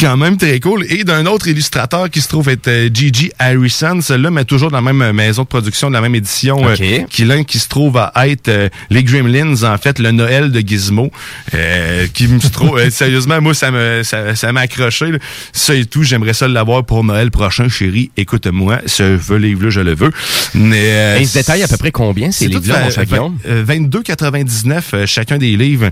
[0.00, 0.84] Quand même très cool.
[0.90, 4.78] Et d'un autre illustrateur qui se trouve être euh, Gigi Harrison, celui-là, mais toujours dans
[4.78, 7.08] la même euh, maison de production, de la même édition, euh, Ok.
[7.08, 10.60] qui, l'un qui se trouve à être euh, les Gremlins, en fait, le Noël de
[10.60, 11.10] Gizmo,
[11.54, 15.12] euh, qui me trouve, sérieusement, moi, ça me, ça, ça m'a accroché.
[15.12, 15.18] là.
[15.52, 18.10] Ça et tout, j'aimerais ça l'avoir pour Noël prochain, chérie.
[18.16, 20.10] Écoute-moi, ce livre-là, je le veux.
[20.54, 23.04] Mais, euh, Et il se détaille à peu près combien, ces livres-là, mon vingt- cher
[23.06, 23.38] Guillaume?
[23.44, 25.90] vingt- euh, 22,99 euh, chacun des livres.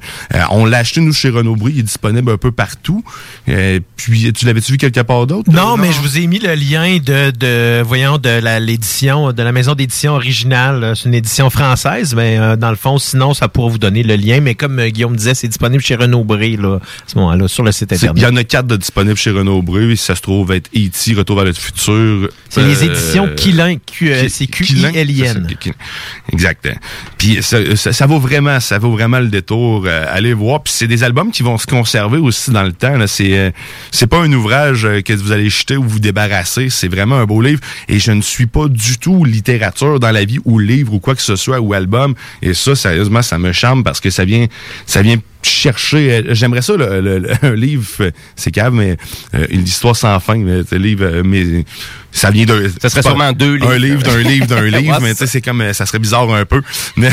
[0.51, 1.72] On l'a acheté, nous, chez Renaud Brie.
[1.75, 3.03] Il est disponible un peu partout.
[3.49, 5.50] Euh, puis, tu l'avais-tu vu quelque part d'autre?
[5.50, 9.42] Non, mais je vous ai mis le lien de, de voyons, de la- l'édition, de
[9.42, 10.92] la maison d'édition originale.
[10.96, 14.16] C'est une édition française, mais euh, dans le fond, sinon, ça pourra vous donner le
[14.16, 14.40] lien.
[14.40, 17.62] Mais comme euh, Guillaume disait, c'est disponible chez Renaud Bré, là, à ce moment-là, sur
[17.62, 18.22] le site C'est- Il Internet.
[18.22, 19.96] y en a quatre de disponibles chez Renaud Brie.
[19.96, 22.28] Ça se trouve être E.T., Retour vers le futur.
[22.48, 23.76] C'est les Euh, éditions Quilin,
[24.28, 25.46] c'est Q-I-L-I-N.
[26.32, 26.68] Exact.
[27.18, 29.86] Puis ça, ça- ça vaut vraiment, ça vaut vraiment le détour.
[29.86, 30.62] allez voir.
[30.62, 32.94] Puis c'est des albums qui vont se conserver aussi dans le temps.
[33.06, 33.52] C'est
[33.90, 36.68] c'est pas un ouvrage euh, que vous allez jeter ou vous débarrasser.
[36.70, 37.61] C'est vraiment un beau livre.
[37.88, 41.14] Et je ne suis pas du tout littérature dans la vie ou livre ou quoi
[41.14, 42.14] que ce soit ou album.
[42.42, 44.46] Et ça, sérieusement, ça me charme parce que ça vient,
[44.87, 45.16] ça vient
[45.48, 46.11] chercher.
[46.12, 48.96] euh, J'aimerais ça, le, le- le- un livre, euh, c'est cave, mais
[49.35, 50.37] euh, une histoire sans fin.
[50.37, 51.64] Mais, un livre, euh, mais
[52.12, 52.62] ça vient d'un.
[52.80, 53.70] Ça serait pas- sûrement deux livres.
[53.70, 56.32] Un livre d'un livre d'un livre, mais c'est tu sais, c'est comme, ça serait bizarre
[56.32, 56.62] un peu.
[56.96, 57.11] Mais,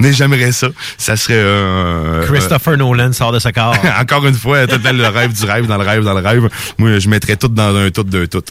[0.00, 0.68] mais j'aimerais ça.
[0.96, 3.76] Ça serait euh, Christopher Nolan sort de ce corps.
[4.00, 6.48] encore une fois, tout le rêve du rêve, dans le rêve, dans le rêve.
[6.78, 8.42] Moi, je mettrais tout dans un tout d'un tout.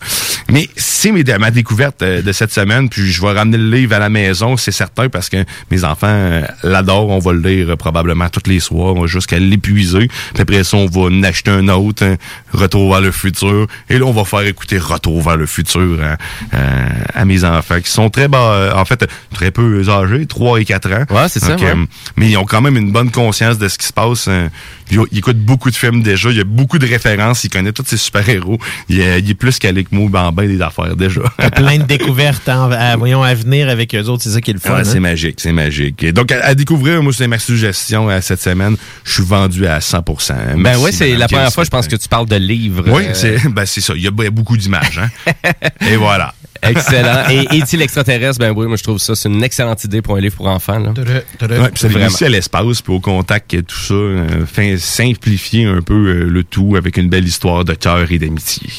[0.50, 4.00] Mais c'est mes- ma découverte de cette semaine, puis je vais ramener le livre à
[4.00, 5.38] la maison, c'est certain, parce que
[5.72, 7.10] mes enfants l'adorent.
[7.10, 8.77] On va le lire probablement tous les soirs
[9.08, 10.08] jusqu'à l'épuiser.
[10.34, 12.16] Puis après ça, on va en acheter un autre, hein,
[12.54, 13.68] Retour vers le futur.
[13.90, 16.14] Et là, on va faire écouter Retour vers le futur à,
[16.56, 20.60] à- à mes enfants, qui sont très bas, euh, en fait, très peu âgés, 3
[20.62, 21.06] et 4 ans.
[21.10, 21.72] Ouais, c'est ça, Donc, ouais.
[21.72, 21.86] euh,
[22.16, 24.26] mais ils ont quand même une bonne conscience de ce qui se passe.
[24.28, 24.48] euh,
[24.92, 26.30] Ils écoutent beaucoup de films déjà.
[26.30, 27.44] Il y a beaucoup de références.
[27.44, 28.58] Ils connaissent tous ces super-héros.
[28.90, 31.22] Il, est- il est plus que moi dans ben des affaires déjà.
[31.56, 34.24] Plein de découvertes en- à, voyons, à venir avec eux autres.
[34.24, 34.74] C'est ça qui est le fun.
[34.76, 34.84] Ouais, hein?
[34.86, 36.04] c'est magique, c'est magique.
[36.04, 38.76] Et donc, à, à découvrir, moi, c'est ma suggestion euh, cette semaine.
[39.04, 41.96] Je suis vendu à 100 Ben Merci, oui, c'est la première fois, je pense que
[41.96, 42.84] tu parles de livres.
[42.88, 43.94] Oui, euh, c'est ben, c'est ça.
[43.96, 45.00] Il y a b- beaucoup d'images.
[45.00, 45.32] Hein?
[45.90, 46.34] Et voilà.
[46.62, 47.24] Excellent.
[47.30, 48.40] Et est-il extraterrestre?
[48.40, 50.80] Ben oui, moi je trouve ça, c'est une excellente idée pour un livre pour enfants.
[50.80, 50.90] Là.
[50.92, 54.78] Ouais, puis ça fait aussi à l'espace, puis au contact et tout ça, euh, fin-
[54.78, 58.70] simplifier un peu euh, le tout avec une belle histoire de cœur et d'amitié.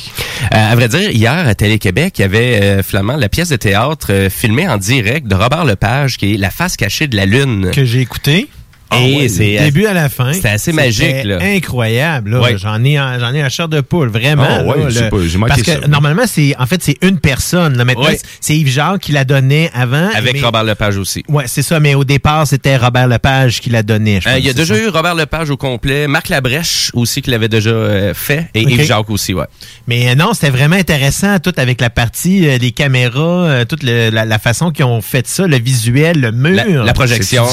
[0.52, 3.56] Euh, à vrai dire, hier à Télé-Québec, il y avait euh, Flamand, la pièce de
[3.56, 7.26] théâtre euh, filmée en direct de Robert Lepage, qui est La face cachée de la
[7.26, 7.70] Lune.
[7.72, 8.48] Que j'ai écouté.
[8.96, 10.32] Et ouais, c'est du début à la fin.
[10.32, 11.38] C'était assez magique, là.
[11.42, 12.40] Incroyable, là.
[12.40, 12.56] Ouais.
[12.58, 14.46] J'en ai, en- j'en ai un chair de poule, vraiment.
[14.48, 15.88] Ah ouais, là, je sais le- pas, j'ai manqué Parce que ça.
[15.88, 17.76] normalement, c'est, en fait, c'est une personne.
[17.76, 17.84] Là.
[17.84, 18.18] Maintenant, Ouais.
[18.40, 20.08] c'est Yves Jacques qui la donnait avant.
[20.14, 21.22] Avec mais- Robert Lepage aussi.
[21.28, 21.80] Ouais, c'est ça.
[21.80, 24.20] Mais au départ, c'était Robert Lepage qui la donnait.
[24.22, 24.80] je Euh, pense, il y a déjà ça.
[24.80, 28.62] eu Robert Lepage au complet, Marc Labrèche aussi qui l'avait déjà euh, fait, et.
[28.62, 29.44] Yves Jacques aussi, ouais.
[29.86, 33.82] Mais euh, non, c'était vraiment intéressant, tout avec la partie euh, des caméras, euh, toute
[33.82, 36.54] le- la, la façon qu'ils ont fait ça, le visuel, le mur.
[36.56, 37.44] La- la projection.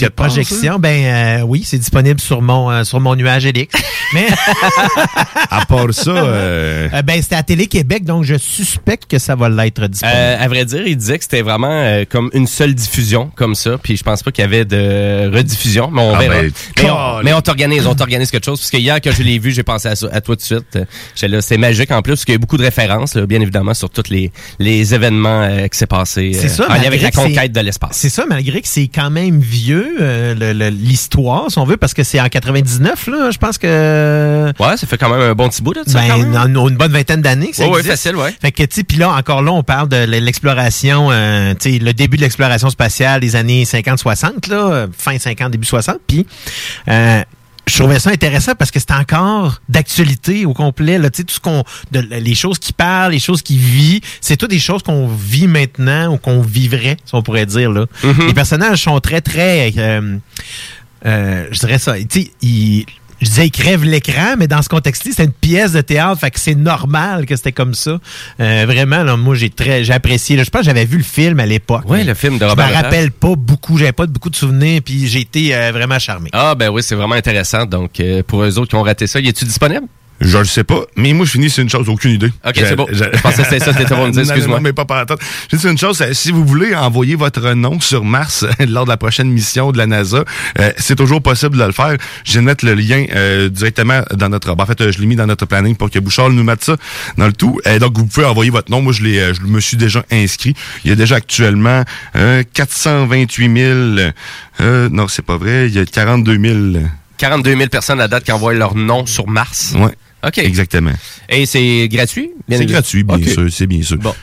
[0.00, 3.74] La projection, ben euh, oui, c'est disponible sur mon euh, sur mon nuage Elix.
[4.12, 4.26] Mais
[5.50, 9.34] À part ça, euh, euh, ben c'était à Télé Québec, donc je suspecte que ça
[9.34, 10.16] va l'être disponible.
[10.18, 13.54] Euh, à vrai dire, il disait que c'était vraiment euh, comme une seule diffusion comme
[13.54, 16.34] ça, puis je pense pas qu'il y avait de rediffusion, mais on Ah verra.
[16.42, 19.22] ben, mais, on, mais on t'organise, on t'organise quelque chose, parce que hier, quand je
[19.22, 20.78] l'ai vu, j'ai pensé à, ça- à toi tout de suite.
[21.14, 23.26] J'étais là, c'est magique en plus, parce qu'il y a eu beaucoup de références, là,
[23.26, 26.72] bien évidemment, sur tous les, les événements euh, qui s'est passé C'est ça, en lien
[26.74, 27.96] malgré avec la que c'est- conquête de l'espace.
[27.96, 31.76] C'est ça, malgré que c'est quand même vieux, euh, le- le- l'histoire, si on veut,
[31.76, 34.52] parce que c'est en 99, là, je pense que...
[34.58, 36.56] Ouais, ça fait quand même un bon petit bout quand Ben, même.
[36.56, 38.34] en- une bonne vingtaine d'années que ça Ouais, facile, ouais.
[38.40, 41.78] Fait que, tu sais, puis là, encore là, on parle de l'exploration, euh, tu sais,
[41.78, 46.26] le début de l'exploration spatiale des années 50-60, là, euh, fin 50, début 60, puis...
[46.88, 47.22] Euh,
[47.66, 50.98] je trouvais ça intéressant parce que c'est encore d'actualité au complet.
[50.98, 54.02] Là, tu sais, tout ce qu'on, de- les choses qui parlent, les choses qui vivent,
[54.20, 57.86] c'est tout des choses qu'on vit maintenant ou qu'on vivrait, si on pourrait dire là.
[58.02, 58.26] Mhm.
[58.26, 60.18] Les personnages sont très très, euh,
[61.06, 61.94] euh, je dirais ça.
[61.98, 62.86] Tu sais, ils
[63.20, 66.30] je disais, ils crèvent l'écran, mais dans ce contexte-là, c'est une pièce de théâtre, fait
[66.30, 67.98] que c'est normal que c'était comme ça.
[68.40, 70.36] Euh, vraiment, là, moi, j'ai très, j'ai apprécié.
[70.36, 70.44] là.
[70.44, 71.88] je pense que j'avais vu le film à l'époque.
[71.88, 72.84] Ouais, le film de Je Robert me Lepage.
[72.84, 76.30] rappelle pas beaucoup, j'avais pas beaucoup de souvenirs, puis j'ai été euh, vraiment charmé.
[76.32, 77.64] Ah, ben oui, c'est vraiment intéressant.
[77.66, 79.86] Donc, euh, pour eux autres qui ont raté ça, y est-tu disponible?
[80.20, 80.82] Je le sais pas.
[80.96, 82.32] Mais moi, je finis sur une chose, aucune idée.
[82.46, 82.86] Ok, c'est bon.
[82.90, 84.58] Je pensais que c'était ça que dire, non, excuse-moi.
[84.58, 85.18] Non, mais pas par la tête.
[85.50, 88.90] Je dis une chose, euh, si vous voulez envoyer votre nom sur Mars lors de
[88.90, 90.24] la prochaine mission de la NASA,
[90.60, 91.96] euh, c'est toujours possible de le faire.
[92.24, 94.54] Je vais mettre le lien euh, directement dans notre...
[94.54, 96.64] ben, en fait, euh, je l'ai mis dans notre planning pour que Bouchard nous mette
[96.64, 96.76] ça
[97.18, 97.60] dans le tout.
[97.80, 98.82] Donc, vous pouvez envoyer votre nom.
[98.82, 100.54] Moi, je, l'ai, euh, je me suis déjà inscrit.
[100.84, 101.84] Il y a déjà actuellement
[102.16, 103.56] euh, 428
[103.96, 104.10] 000...
[104.60, 105.66] Euh, non, c'est pas vrai.
[105.66, 106.84] Il y a 42 000...
[107.18, 109.74] 42 000 personnes à date qui envoient leur nom sur Mars.
[109.76, 109.94] Ouais,
[110.26, 110.38] OK.
[110.38, 110.92] exactement.
[111.28, 112.30] Et c'est gratuit?
[112.48, 113.46] C'est gratuit, bien sûr.
[113.50, 113.98] C'est bien sûr.
[113.98, 114.14] Bon.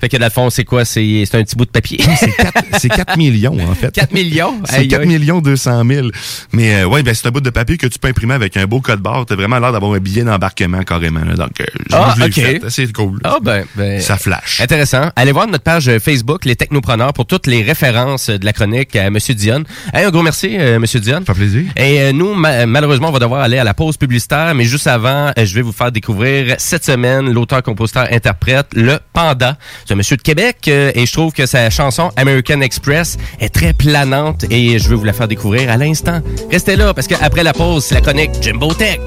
[0.00, 0.84] Fait que dans le fond, c'est quoi?
[0.84, 1.98] C'est c'est un petit bout de papier.
[2.18, 3.92] C'est 4, c'est 4 millions, en fait.
[3.92, 4.54] 4 millions?
[4.64, 5.06] C'est Aïe, 4 aïe.
[5.08, 6.08] millions 200 000.
[6.52, 8.64] Mais euh, ouais, ben, c'est un bout de papier que tu peux imprimer avec un
[8.66, 9.26] beau code barre.
[9.26, 11.20] T'as vraiment l'air d'avoir un billet d'embarquement carrément.
[11.24, 11.34] là.
[11.34, 12.32] Donc, euh, Ah, je l'ai ok.
[12.34, 12.60] fait.
[12.70, 13.20] C'est cool.
[13.24, 14.60] Ah ben, ben, Ça flash.
[14.60, 15.10] Intéressant.
[15.16, 18.52] Allez voir notre page euh, Facebook, Les Technopreneurs, pour toutes les références euh, de la
[18.52, 19.18] chronique à M.
[19.18, 19.64] Dion.
[19.92, 20.84] Hey, un gros merci, euh, M.
[21.00, 21.18] Dion.
[21.26, 21.64] Ça fait plaisir.
[21.76, 24.86] Et euh, nous, ma- malheureusement, on va devoir aller à la pause publicitaire, mais juste
[24.86, 29.58] avant, je vais vous faire découvrir cette semaine l'auteur, compositeur, interprète, le Panda.
[29.94, 34.44] Monsieur de Québec euh, et je trouve que sa chanson American Express est très planante
[34.50, 36.20] et je vais vous la faire découvrir à l'instant.
[36.50, 39.00] Restez là parce qu'après la pause, c'est la chronique Jimbo Tech.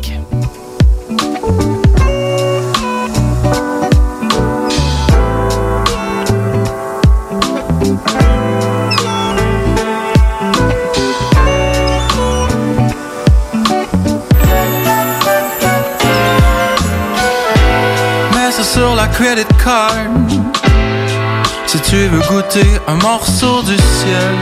[21.74, 24.36] Si tu veux goûter un morceau du ciel.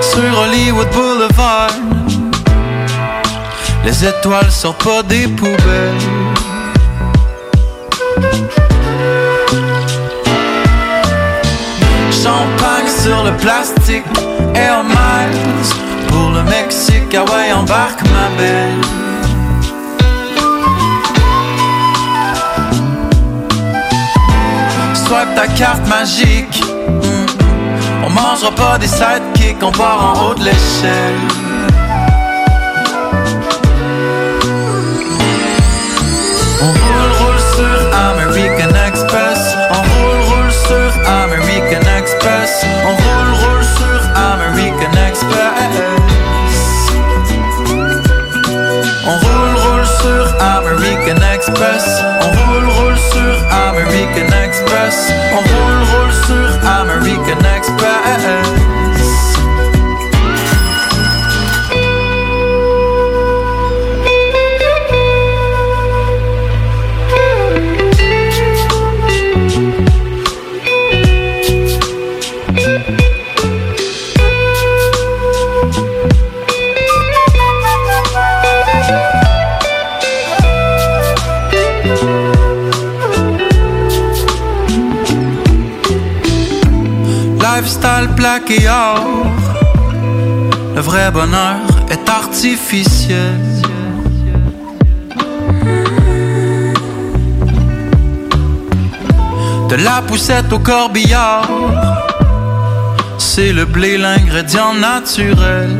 [0.00, 1.70] Sur Hollywood Boulevard,
[3.84, 5.94] les étoiles sortent pas des poubelles.
[12.10, 14.02] Champagne sur le plastique,
[14.56, 15.70] Air Miles
[16.08, 19.05] pour le Mexique, ouais, embarque ma belle.
[25.06, 28.06] Swipe ta carte magique, Mm.
[28.06, 31.45] on mangera pas des sidekicks, on part en haut de l'échelle.
[90.74, 93.40] Le vrai bonheur est artificiel
[99.68, 101.48] De la poussette au corbillard
[103.18, 105.76] C'est le blé l'ingrédient naturel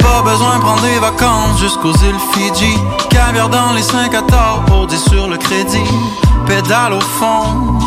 [0.00, 2.74] Pas besoin de prendre des vacances jusqu'aux îles Fidji.
[3.08, 6.29] Caviar dans les 5 à tort, posé sur le crédit.
[6.46, 7.78] Pédale au fond,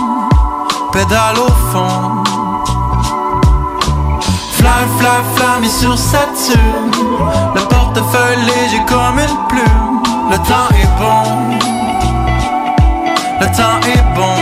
[0.91, 2.23] pédale au fond.
[4.53, 6.91] Fly, fly, fly, mis sur Saturne.
[7.55, 10.01] Le portefeuille léger comme une plume.
[10.31, 11.57] Le temps est bon,
[13.41, 14.39] le temps est bon.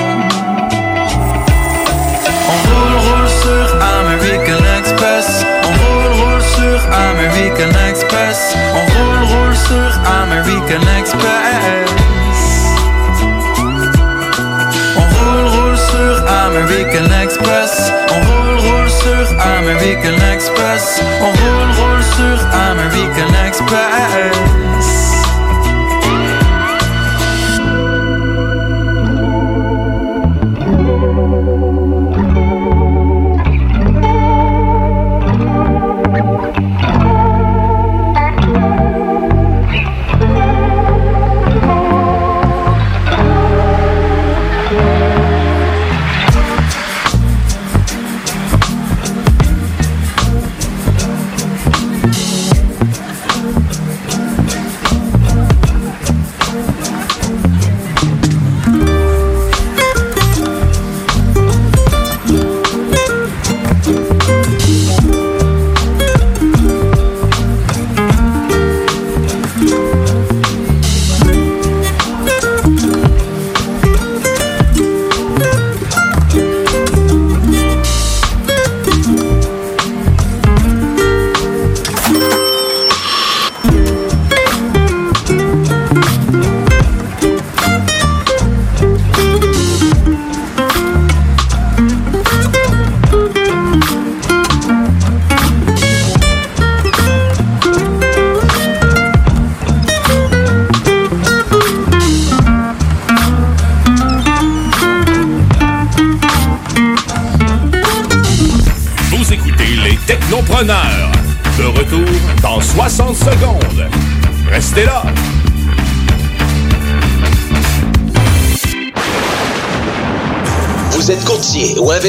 [2.47, 3.65] On roule, roule sur
[3.99, 5.45] American Express.
[5.63, 8.55] On roule, roule sur American Express.
[8.75, 9.89] On roule, roule sur
[10.21, 12.00] American Express.
[16.47, 17.91] American Express.
[18.09, 21.01] On roule, roule sur American Express.
[21.21, 22.37] On roule, roule sur
[22.69, 24.61] American Express.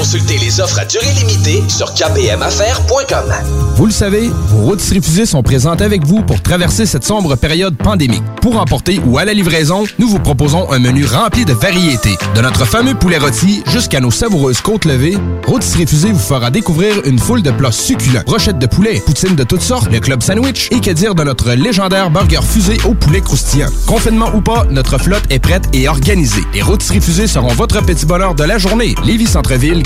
[0.00, 3.34] Consultez les offres à durée limitée sur kpmaffaires.com.
[3.76, 7.76] Vous le savez, vos routes refusées sont présentes avec vous pour traverser cette sombre période
[7.76, 8.22] pandémique.
[8.40, 12.16] Pour emporter ou à la livraison, nous vous proposons un menu rempli de variétés.
[12.34, 17.04] De notre fameux poulet rôti jusqu'à nos savoureuses côtes levées, Rôtisserie Fusée vous fera découvrir
[17.04, 18.22] une foule de plats succulents.
[18.24, 21.52] Brochettes de poulet, poutines de toutes sortes, le club sandwich et que dire de notre
[21.52, 23.68] légendaire burger fusé au poulet croustillant.
[23.86, 26.44] Confinement ou pas, notre flotte est prête et organisée.
[26.54, 28.94] Les Rôtisseries Fusées seront votre petit bonheur de la journée.
[29.04, 29.82] Lévis Centreville,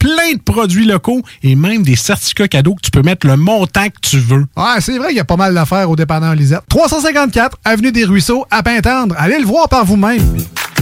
[0.00, 3.86] plein de produits locaux et même des certificats cadeaux que tu peux mettre le montant
[3.86, 4.46] que tu veux.
[4.56, 6.62] Ouais, c'est vrai qu'il y a pas mal d'affaires au dépanneur Lisette.
[6.68, 9.14] 354 Avenue des Ruisseaux, à Pintendre.
[9.18, 10.36] Allez le voir par vous-même.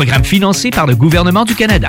[0.00, 1.88] Programme financé par le gouvernement du Canada.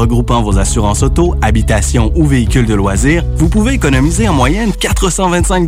[0.00, 5.66] regroupant vos assurances auto, habitation ou véhicules de loisirs, vous pouvez économiser en moyenne 425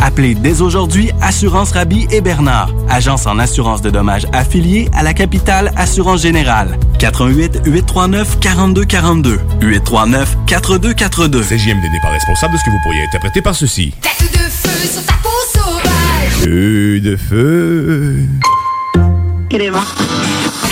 [0.00, 5.14] Appelez dès aujourd'hui Assurance Rabi et Bernard, agence en assurance de dommages affiliée à la
[5.14, 6.76] capitale Assurance Générale.
[6.98, 11.42] 88 839 4242 839 4242.
[11.42, 13.94] CJMD n'est pas responsable de ce que vous pourriez interpréter par ceci.
[14.00, 16.30] Tête de feu sur ta peau sauvage.
[16.30, 18.26] Feu de feu.
[19.52, 19.84] Élément.
[20.64, 20.71] Je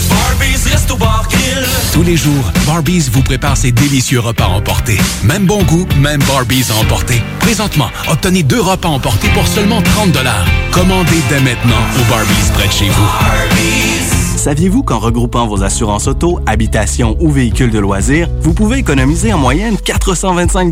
[1.93, 4.97] Tous les jours, Barbies vous prépare ses délicieux repas emportés.
[5.23, 7.21] Même bon goût, même Barbies à emporter.
[7.39, 10.17] Présentement, obtenez deux repas emportés pour seulement 30
[10.71, 13.09] Commandez dès maintenant au Barbies près de chez vous.
[14.37, 19.37] Saviez-vous qu'en regroupant vos assurances auto, habitation ou véhicules de loisirs, vous pouvez économiser en
[19.37, 20.71] moyenne 425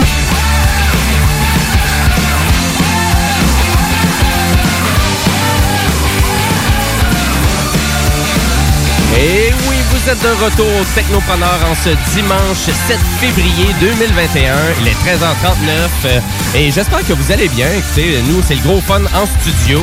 [10.03, 14.53] Vous êtes de retour au Technopreneur en ce dimanche 7 février 2021.
[14.81, 16.19] Il est 13h39 euh,
[16.55, 17.67] et j'espère que vous allez bien.
[17.71, 19.79] Écoutez, nous, c'est le gros fun en studio.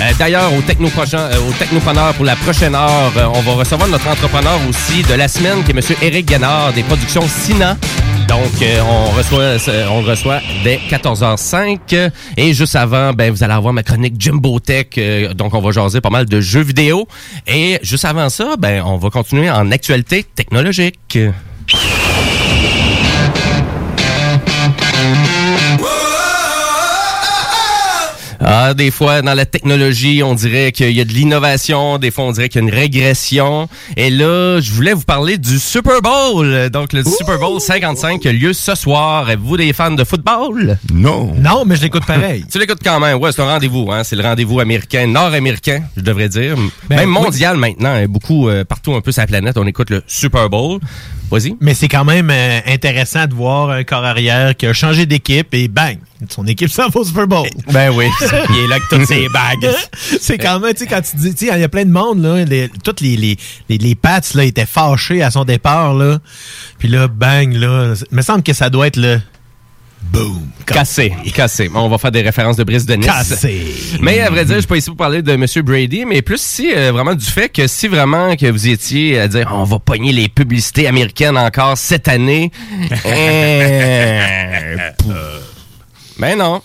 [0.00, 4.58] Euh, D'ailleurs, au, euh, au Technopreneur, pour la prochaine heure, on va recevoir notre entrepreneur
[4.68, 5.96] aussi de la semaine, qui est M.
[6.02, 7.76] Éric Guénard des productions Sina.
[8.32, 12.10] Donc, euh, on reçoit, euh, on reçoit dès 14h05.
[12.38, 14.86] Et juste avant, ben, vous allez avoir ma chronique Jimbo Tech.
[14.96, 17.06] euh, donc, on va jaser pas mal de jeux vidéo.
[17.46, 21.18] Et juste avant ça, ben, on va continuer en actualité technologique.
[28.44, 31.98] Ah, des fois, dans la technologie, on dirait qu'il y a de l'innovation.
[31.98, 33.68] Des fois, on dirait qu'il y a une régression.
[33.96, 36.68] Et là, je voulais vous parler du Super Bowl.
[36.70, 39.30] Donc, le Super Bowl 55 qui a lieu ce soir.
[39.30, 40.76] Êtes-vous des fans de football?
[40.92, 41.32] Non.
[41.38, 42.44] Non, mais je l'écoute pareil.
[42.50, 43.18] tu l'écoutes quand même.
[43.18, 43.90] Ouais, c'est un rendez-vous.
[43.92, 44.02] Hein?
[44.04, 46.56] C'est le rendez-vous américain, nord-américain, je devrais dire.
[46.88, 47.22] Ben, Même oui.
[47.22, 47.94] mondial maintenant.
[47.94, 48.06] hein.
[48.08, 50.80] Beaucoup, euh, partout un peu sur la planète, on écoute le Super Bowl.
[51.30, 51.54] Vas-y.
[51.60, 55.54] Mais c'est quand même euh, intéressant de voir un corps arrière qui a changé d'équipe
[55.54, 55.96] et bang,
[56.28, 57.48] son équipe s'en va au Super Bowl.
[57.72, 58.06] Ben oui,
[58.50, 59.74] il est là que toutes ses bagues.
[60.20, 61.90] c'est quand même, tu sais, quand tu dis, tu sais, il y a plein de
[61.90, 63.36] monde, là, les, toutes les, les,
[63.68, 66.18] les, les Pats, là, étaient fâchés à son départ, là.
[66.78, 69.20] Puis là, bang, là, il me semble que ça doit être le
[70.10, 70.50] boom.
[70.66, 71.70] Cassé, cassé.
[71.74, 73.06] On va faire des références de Brice de Nice.
[73.06, 73.66] Cassé.
[74.00, 75.46] Mais à vrai dire, je suis pas ici pour parler de M.
[75.64, 79.28] Brady, mais plus si euh, vraiment du fait que si vraiment que vous étiez à
[79.28, 82.50] dire on va pogner les publicités américaines encore cette année.
[83.06, 84.76] euh,
[86.12, 86.20] pouf.
[86.20, 86.62] ben non.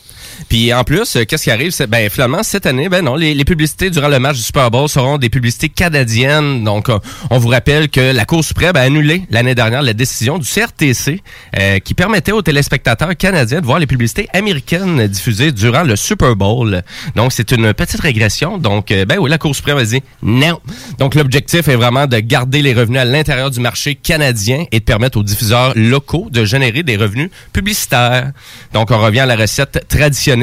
[0.50, 1.76] Puis en plus, euh, qu'est-ce qui arrive?
[1.90, 5.18] Ben finalement, cette année, ben non, les, publicités durant le match du Super Bowl seront
[5.18, 6.64] des publicités canadiennes.
[6.64, 10.38] Donc, euh, on vous rappelle que la Cour suprême a annulé l'année dernière la décision
[10.38, 11.22] du CRTC
[11.58, 16.36] euh, qui permettait aux téléspectateurs canadiens de voir les publicités américaines diffusées durant le Super
[16.36, 16.82] Bowl.
[17.16, 18.58] Donc, c'est une petite régression.
[18.58, 20.60] Donc, ben oui, la Cour suprême a dit non.
[20.98, 24.86] Donc, l'objectif est vraiment de garder les revenus à l'intérieur du marché canadien et de
[24.86, 28.32] permettre aux diffuseurs locaux de générer des revenus publicitaires.
[28.74, 30.37] Donc, on revient à la recette traditionnelle.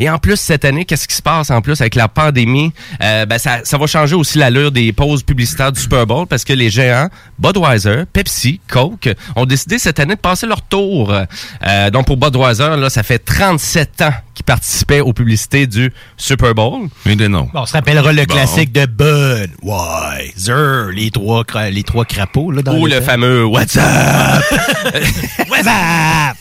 [0.00, 2.72] Et en plus, cette année, qu'est-ce qui se passe en plus avec la pandémie?
[3.02, 6.44] Euh, ben, ça, ça va changer aussi l'allure des pauses publicitaires du Super Bowl parce
[6.44, 7.08] que les géants
[7.38, 11.12] Budweiser, Pepsi, Coke ont décidé cette année de passer leur tour.
[11.66, 16.54] Euh, donc, pour Budweiser, là, ça fait 37 ans qu'ils participaient aux publicités du Super
[16.54, 16.88] Bowl.
[17.06, 17.48] Mais de non.
[17.52, 18.34] Bon, on se rappellera le Bon.
[18.34, 23.76] classique de Budweiser, les trois, cra- les trois crapauds, là, dans Ou le fameux What's
[23.76, 23.82] up?
[25.50, 26.36] What's up?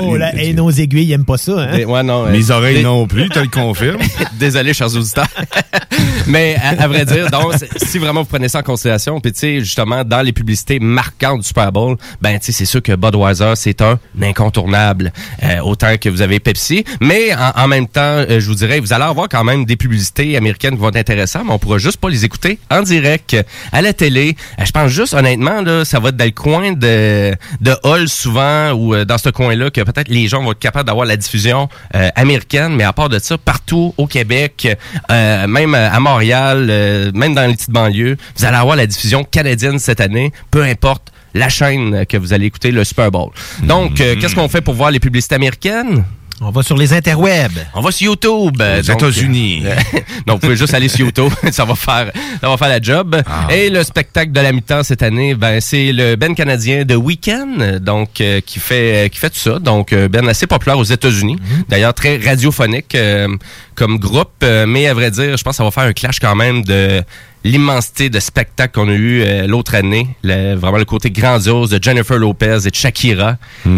[0.00, 1.84] oh là, et nos aiguilles, ils aiment pas ça, hein?
[1.86, 4.00] Ouais, non, Mes euh, oreilles des- non plus, tu le confirmes.
[4.34, 5.26] Désolé, chers auditeurs.
[6.26, 9.38] Mais à, à vrai dire, donc, si vraiment vous prenez ça en considération, puis tu
[9.38, 12.94] sais, justement, dans les publicités marquantes du Super Bowl, ben tu sais, c'est sûr que
[12.96, 15.12] Budweiser, c'est un incontournable.
[15.42, 16.84] Euh, autant que vous avez Pepsi.
[17.00, 19.76] Mais en, en même temps, euh, je vous dirais, vous allez avoir quand même des
[19.76, 23.36] publicités américaines qui vont être intéressantes, mais on pourra juste pas les écouter en direct
[23.72, 24.36] à la télé.
[24.64, 28.72] Je pense juste, honnêtement, là, ça va être dans le coin de, de Hall souvent,
[28.72, 32.08] ou dans ce coin-là, que peut-être les gens vont être capables d'avoir la diffusion euh,
[32.14, 34.68] américaine, mais à part de ça, partout au Québec,
[35.10, 39.24] euh, même à Montréal, euh, même dans les petites banlieues, vous allez avoir la diffusion
[39.24, 43.30] canadienne cette année, peu importe la chaîne que vous allez écouter, le Super Bowl.
[43.62, 46.04] Donc, qu'est-ce qu'on fait pour voir les publicités américaines?
[46.40, 47.66] On va sur les interwebs.
[47.74, 48.60] On va sur YouTube.
[48.60, 49.62] euh, donc, États-Unis.
[49.64, 49.74] euh,
[50.26, 51.32] non, vous pouvez juste aller sur YouTube.
[51.50, 53.16] ça va faire, ça va faire la job.
[53.26, 53.48] Ah.
[53.50, 57.78] Et le spectacle de la mi-temps cette année, ben, c'est le Ben canadien de Weekend,
[57.78, 59.58] donc, euh, qui fait, qui fait tout ça.
[59.58, 61.36] Donc, euh, Ben assez populaire aux États-Unis.
[61.36, 61.68] Mm-hmm.
[61.70, 63.28] D'ailleurs, très radiophonique, euh,
[63.74, 64.32] comme groupe.
[64.42, 66.62] Euh, mais à vrai dire, je pense que ça va faire un clash quand même
[66.64, 67.02] de
[67.46, 71.82] l'immensité de spectacle qu'on a eu euh, l'autre année, le- vraiment le côté grandiose de
[71.82, 73.36] Jennifer Lopez et de Shakira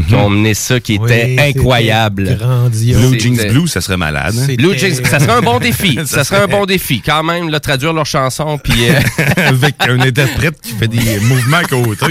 [0.09, 2.37] qui ont mené ça, qui était Oui, incroyable.
[2.39, 3.11] grandiose.
[3.11, 4.35] Blue Jeans Blue, ça serait malade.
[4.39, 4.55] hein?
[4.57, 5.97] Blue Jeans, ça serait un bon défi.
[6.05, 7.01] ça, Ça serait un bon défi.
[7.05, 8.89] Quand même, là, traduire leurs chansons, puis...
[8.89, 8.95] euh,
[9.49, 12.07] Avec un interprète qui fait des mouvements à côté.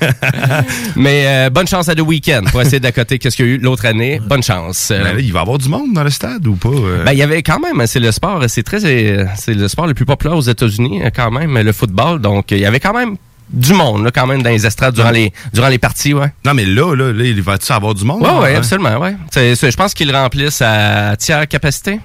[0.96, 3.58] Mais euh, bonne chance à The Weeknd pour essayer d'accoter qu'est-ce qu'il y a eu
[3.58, 4.20] l'autre année?
[4.26, 4.90] Bonne chance.
[4.90, 6.68] Euh, Ben là, il va y avoir du monde dans le stade ou pas?
[6.68, 7.04] euh?
[7.04, 9.94] Ben, il y avait quand même, c'est le sport, c'est très, c'est le sport le
[9.94, 12.20] plus populaire aux États-Unis, euh, quand même, le football.
[12.20, 13.16] Donc, il y avait quand même
[13.50, 16.32] du monde, là, quand même, dans les estrades durant les, durant les parties, ouais.
[16.44, 18.22] Non, mais là, là, là il va-tu avoir du monde?
[18.22, 18.58] Ouais, là, ouais, hein?
[18.58, 19.14] absolument, ouais.
[19.34, 22.00] Je pense qu'ils le remplissent à tiers capacité.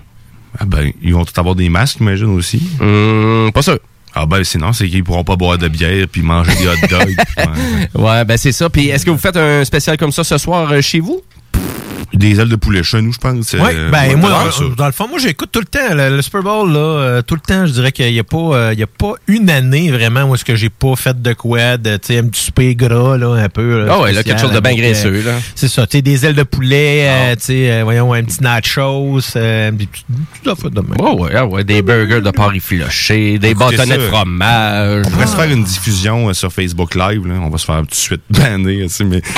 [0.60, 2.62] Ah ben, ils vont tous avoir des masques, j'imagine, aussi.
[2.82, 3.80] Hum, pas sûr.
[4.14, 7.16] Ah ben, sinon, c'est qu'ils pourront pas boire de bière puis manger des hot dogs.
[7.38, 7.90] ouais.
[8.02, 8.70] Ouais, ben c'est ça.
[8.70, 11.22] Puis, est-ce que vous faites un spécial comme ça ce soir euh, chez vous?
[12.14, 13.54] Des ailes de poulet chez nous, je pense.
[13.54, 16.42] Oui, Euh, ben moi, dans le fond, moi j'écoute tout le temps le, le Super
[16.42, 17.66] Bowl là, euh, tout le temps.
[17.66, 20.36] Je dirais qu'il n'y a pas, euh, il y a pas une année vraiment où
[20.36, 23.34] est-ce que j'ai pas fait de quoi, de tu sais un petit souper gras là,
[23.34, 23.86] un peu.
[23.90, 25.34] Ah ouais, là, quelque chose de bien graisseux, là.
[25.38, 25.42] Ah.
[25.56, 28.42] C'est ça, tu sais des ailes de poulet, euh, tu sais, euh, voyons un petit
[28.42, 31.00] nachos, petites petites affaires de même.
[31.00, 35.04] Ouais, ouais, ah ouais, des burgers de Paris filoché, des Écoutez bâtonnets de fromage.
[35.08, 37.26] On pourrait se faire une diffusion euh, sur Facebook Live.
[37.28, 37.36] Là.
[37.42, 38.84] On va se faire tout de suite banner.
[38.84, 39.22] tu sais, Mais...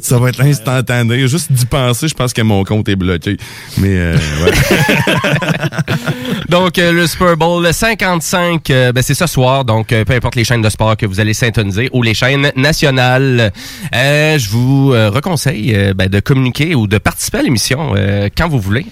[0.00, 1.28] Ça va être instantané.
[1.28, 3.36] Juste d'y penser, je pense que mon compte est bloqué.
[3.78, 4.52] Mais euh, ouais.
[6.52, 9.64] Donc, euh, le Super Bowl le 55, euh, ben, c'est ce soir.
[9.64, 12.52] Donc, euh, peu importe les chaînes de sport que vous allez syntoniser ou les chaînes
[12.56, 13.52] nationales,
[13.92, 17.94] je vous reconseille ben, de communiquer ou de participer à l'émission
[18.36, 18.84] quand vous voulez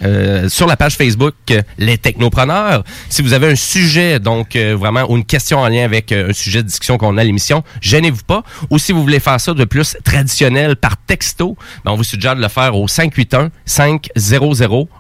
[0.49, 1.35] sur la page Facebook
[1.79, 2.83] Les Technopreneurs.
[3.09, 6.63] Si vous avez un sujet, donc vraiment, ou une question en lien avec un sujet
[6.63, 8.43] de discussion qu'on a à l'émission, gênez-vous pas.
[8.71, 12.41] Ou si vous voulez faire ça de plus traditionnel texto, ben, on vous suggère de
[12.41, 14.01] le faire au 581 500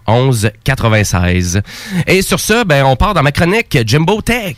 [0.06, 1.62] 11 96.
[2.06, 4.56] Et sur ce, ben, on part dans ma chronique Jimbo Tech.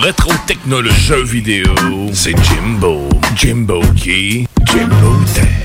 [0.00, 1.74] Rétro technologie jeux vidéo,
[2.12, 3.08] c'est Jimbo.
[3.36, 4.46] Jimbo qui?
[4.66, 5.64] Jimbo Tech.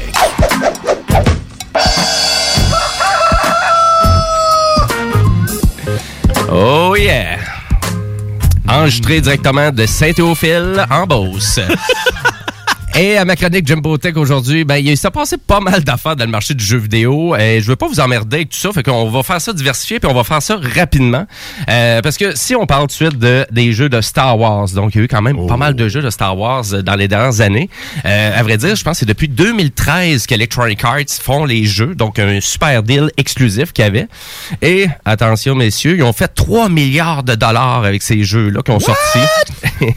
[6.51, 7.37] Oh yeah!
[8.67, 11.59] Enregistré directement de Saint-Théophile en Beauce.
[13.01, 16.25] Et à ma chronique Jumbo Tech aujourd'hui, ben, il s'est passé pas mal d'affaires dans
[16.25, 17.33] le marché du jeu vidéo.
[17.37, 20.01] Et je veux pas vous emmerder avec tout ça, fait qu'on va faire ça diversifié,
[20.01, 21.25] puis on va faire ça rapidement.
[21.69, 24.67] Euh, parce que si on parle tout de suite de, des jeux de Star Wars,
[24.71, 26.81] donc il y a eu quand même pas mal de jeux de Star Wars euh,
[26.81, 27.69] dans les dernières années.
[28.03, 31.95] Euh, à vrai dire, je pense que c'est depuis 2013 qu'Electronic Arts font les jeux,
[31.95, 34.07] donc un super deal exclusif qu'il y avait.
[34.61, 38.81] Et attention messieurs, ils ont fait 3 milliards de dollars avec ces jeux-là qui ont
[38.81, 39.19] sorti.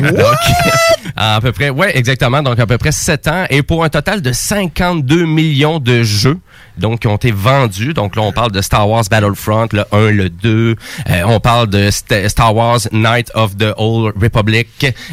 [0.00, 0.38] donc,
[1.16, 2.29] à peu près, ouais, exactement.
[2.42, 3.44] Donc, à peu près 7 ans.
[3.50, 6.38] Et pour un total de 52 millions de jeux,
[6.78, 7.92] donc, qui ont été vendus.
[7.92, 10.76] Donc, là, on parle de Star Wars Battlefront, le 1, le 2.
[11.10, 14.68] Euh, on parle de St- Star Wars Knight of the Old Republic,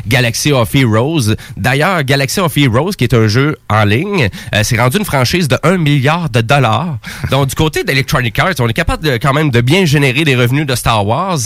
[0.07, 1.35] Galaxy of Heroes.
[1.57, 5.47] D'ailleurs, Galaxy of Heroes, qui est un jeu en ligne, euh, c'est rendu une franchise
[5.47, 6.99] de 1 milliard de dollars.
[7.31, 10.35] Donc, du côté d'Electronic Arts, on est capable de, quand même de bien générer des
[10.35, 11.39] revenus de Star Wars.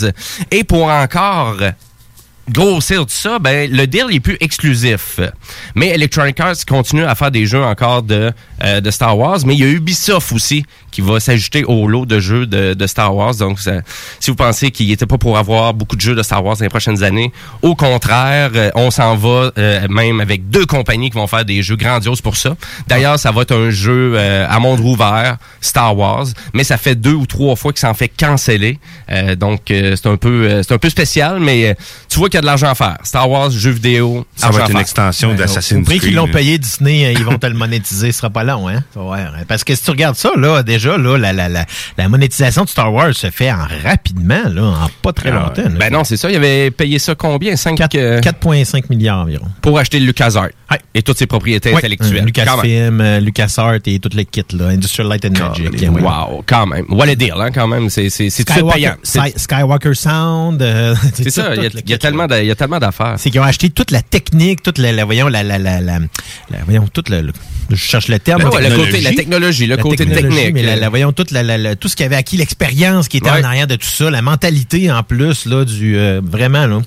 [0.51, 1.55] Et pour encore
[2.49, 5.19] grossir tout ça, ben, le deal est plus exclusif.
[5.75, 8.31] Mais Electronic Arts continue à faire des jeux encore de,
[8.63, 12.05] euh, de Star Wars, mais il y a Ubisoft aussi qui va s'ajouter au lot
[12.05, 13.35] de jeux de, de Star Wars.
[13.35, 13.59] Donc,
[14.19, 16.63] si vous pensez qu'il n'était pas pour avoir beaucoup de jeux de Star Wars dans
[16.63, 17.31] les prochaines années,
[17.61, 21.63] au contraire, euh, on s'en va euh, même avec deux compagnies qui vont faire des
[21.63, 22.57] jeux grandioses pour ça.
[22.87, 27.13] D'ailleurs, ça va être un jeu à monde ouvert, Star Wars, mais ça fait deux
[27.13, 28.79] ou trois fois que ça en fait canceller.
[29.37, 31.75] Donc, c'est un peu un peu spécial, mais
[32.09, 32.97] tu vois qu'il y a de l'argent à faire.
[33.03, 36.09] Star Wars, jeux vidéo, Ça va être une extension d'Assassin's Au prix Creed.
[36.09, 38.83] qu'ils l'ont payé Disney, euh, ils vont te le monétiser, ce sera pas long, hein?
[38.95, 39.45] Ouais, ouais.
[39.47, 41.65] Parce que si tu regardes ça, là, déjà, là, la, la, la,
[41.97, 45.63] la monétisation de Star Wars se fait en rapidement, là, en pas très Ah, longtemps.
[45.63, 45.77] là.
[45.79, 46.29] Ben non, c'est ça.
[46.29, 47.55] Il avait payé ça combien?
[47.55, 49.47] 5, 4,5 milliards environ.
[49.61, 50.49] Pour acheter le LucasArts
[50.93, 52.21] et toutes ses propriétés Ouais, intellectuelles.
[52.21, 52.25] euh.
[52.25, 55.83] Lucasfilm, euh, LucasArts et tout le kit, là, Industrial Light and Magic.
[55.83, 55.91] hein.
[56.01, 56.85] Wow, quand même.
[56.89, 57.89] What a deal, hein, quand même.
[57.89, 58.95] C'est c'est- c'est tout payant.
[59.35, 60.61] Skywalker Sound.
[60.61, 61.55] euh, c'est ça.
[61.55, 63.15] Il y a, y a kit, tellement il y a tellement d'affaires.
[63.17, 65.79] C'est qu'ils ont acheté toute la technique, toute la, la- voyons, la, la, la,
[66.65, 67.33] voyons, toute le, le-
[67.69, 68.41] je cherche le terme.
[68.43, 68.91] Ben la ouais, le technologie.
[68.91, 70.53] côté- la technologie, le La côté technologie, technique.
[70.53, 73.41] Mais la, la- voyons, toute la, tout ce qui avait acquis, l'expérience qui était Ouais.
[73.41, 76.79] en arrière de tout ça, la mentalité en plus, là, du, euh, vraiment, là.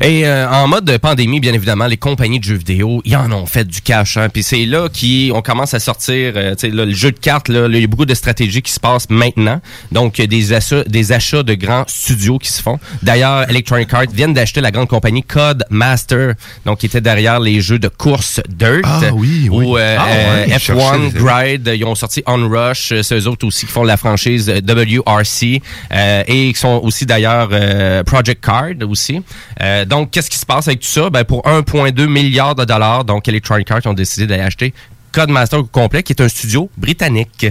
[0.00, 3.46] Et euh, en mode pandémie, bien évidemment, les compagnies de jeux vidéo, ils en ont
[3.46, 4.16] fait du cash.
[4.16, 4.28] Hein.
[4.28, 7.80] Puis c'est là qu'on commence à sortir, euh, là, le jeu de cartes, là, il
[7.80, 9.60] y a beaucoup de stratégies qui se passent maintenant.
[9.92, 12.78] Donc, il y a des achats, des achats de grands studios qui se font.
[13.02, 17.78] D'ailleurs, Electronic Arts viennent d'acheter la grande compagnie Codemaster, donc qui était derrière les jeux
[17.78, 18.80] de course Dirt.
[18.84, 19.66] Ah oui, oui.
[19.66, 23.02] Ou euh, Ah ouais, euh, ils cherchaient F1, des- Gride, ils ont sorti Onrush, euh,
[23.02, 25.60] c'est eux autres aussi qui font la franchise euh, WRC
[25.92, 29.22] euh, et qui sont aussi d'ailleurs euh, Project Card aussi.
[29.60, 31.10] Euh, donc, qu'est-ce qui se passe avec tout ça?
[31.10, 34.72] Ben, pour 1,2 milliard de dollars, donc Electronic Arts ont décidé d'aller acheter
[35.10, 37.46] Codemaster au complet, qui est un studio britannique.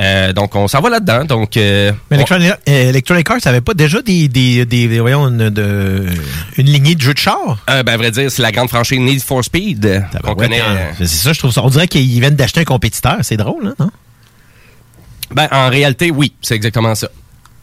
[0.00, 1.24] Euh, donc, on s'en va là-dedans.
[1.26, 5.50] Donc, euh, Mais Electronic, euh, Electronic Arts avait pas déjà des, des, des, voyons, une,
[5.50, 6.06] de-
[6.56, 7.58] une lignée de jeux de char?
[7.68, 10.58] euh, ben, à vrai dire, c'est la grande franchise Need for Speed qu'on Ouais, connaît.
[10.60, 11.62] quand- euh, C'est ça, je trouve ça.
[11.62, 13.18] On dirait qu'ils viennent d'acheter un compétiteur.
[13.22, 13.90] C'est drôle, hein, non?
[15.34, 17.08] Ben, en réalité, oui, c'est exactement ça.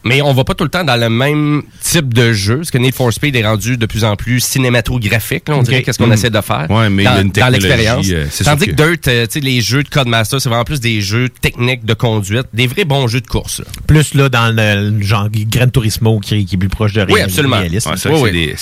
[0.04, 2.78] Mais on va pas tout le temps dans le même type de jeu, parce que
[2.78, 6.06] Need for Speed est rendu de plus en plus cinématographique, là, on dirait qu'est-ce qu'on
[6.06, 6.12] Mm.
[6.14, 6.66] essaie de faire.
[6.70, 8.06] Ouais, mais il y a dans, une dans technologie, l'expérience.
[8.10, 10.64] euh, c'est Tandis sûr que Dirt, euh, tu sais, les jeux de Codemaster, c'est vraiment
[10.64, 13.58] plus des jeux techniques de conduite, des vrais bons jeux de course.
[13.60, 13.66] là.
[13.86, 17.14] Plus là dans le, le genre Gran Turismo qui, qui est plus proche de Oui,
[17.14, 17.58] réal- absolument.
[17.58, 18.08] Ouais, c'est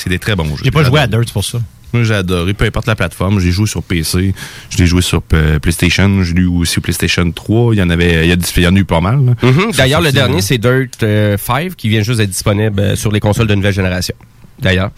[0.05, 0.62] que des- très bons jeux.
[0.64, 1.07] J'ai pas joué à.
[1.07, 1.59] Dirt pour ça.
[1.93, 3.41] Moi, j'ai adoré, peu importe la plateforme.
[3.41, 4.34] J'ai joué sur PC,
[4.70, 7.74] je l'ai joué sur euh, PlayStation, je l'ai eu aussi au PlayStation 3.
[7.74, 9.18] Il y en avait, il y, a, il y en a eu pas mal.
[9.43, 9.72] Mhm.
[9.76, 13.11] D'ailleurs, le dernier, euh, c'est Dirt euh, 5 qui vient juste d'être disponible euh, sur
[13.11, 14.14] les consoles de nouvelle génération.
[14.61, 14.91] D'ailleurs.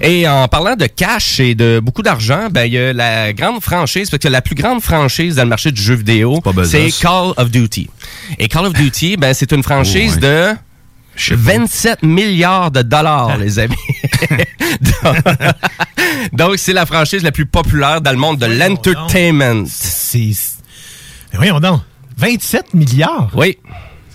[0.00, 3.60] Et en parlant de cash et de beaucoup d'argent, ben il y a la grande
[3.60, 6.90] franchise, parce que la plus grande franchise dans le marché du jeu vidéo, c'est.
[7.00, 7.88] Call of Duty.
[8.38, 10.52] Et Call of Duty, ben c'est une franchise Oh, ouais.
[10.52, 10.56] de
[11.18, 13.74] 27 milliards de dollars, les amis.
[16.32, 19.64] Donc- c'est la franchise la plus populaire dans le monde de l'entertainment.
[19.66, 20.32] C'est.
[21.34, 21.80] Voyons donc.
[22.16, 23.30] 27 milliards?
[23.34, 23.58] Oui.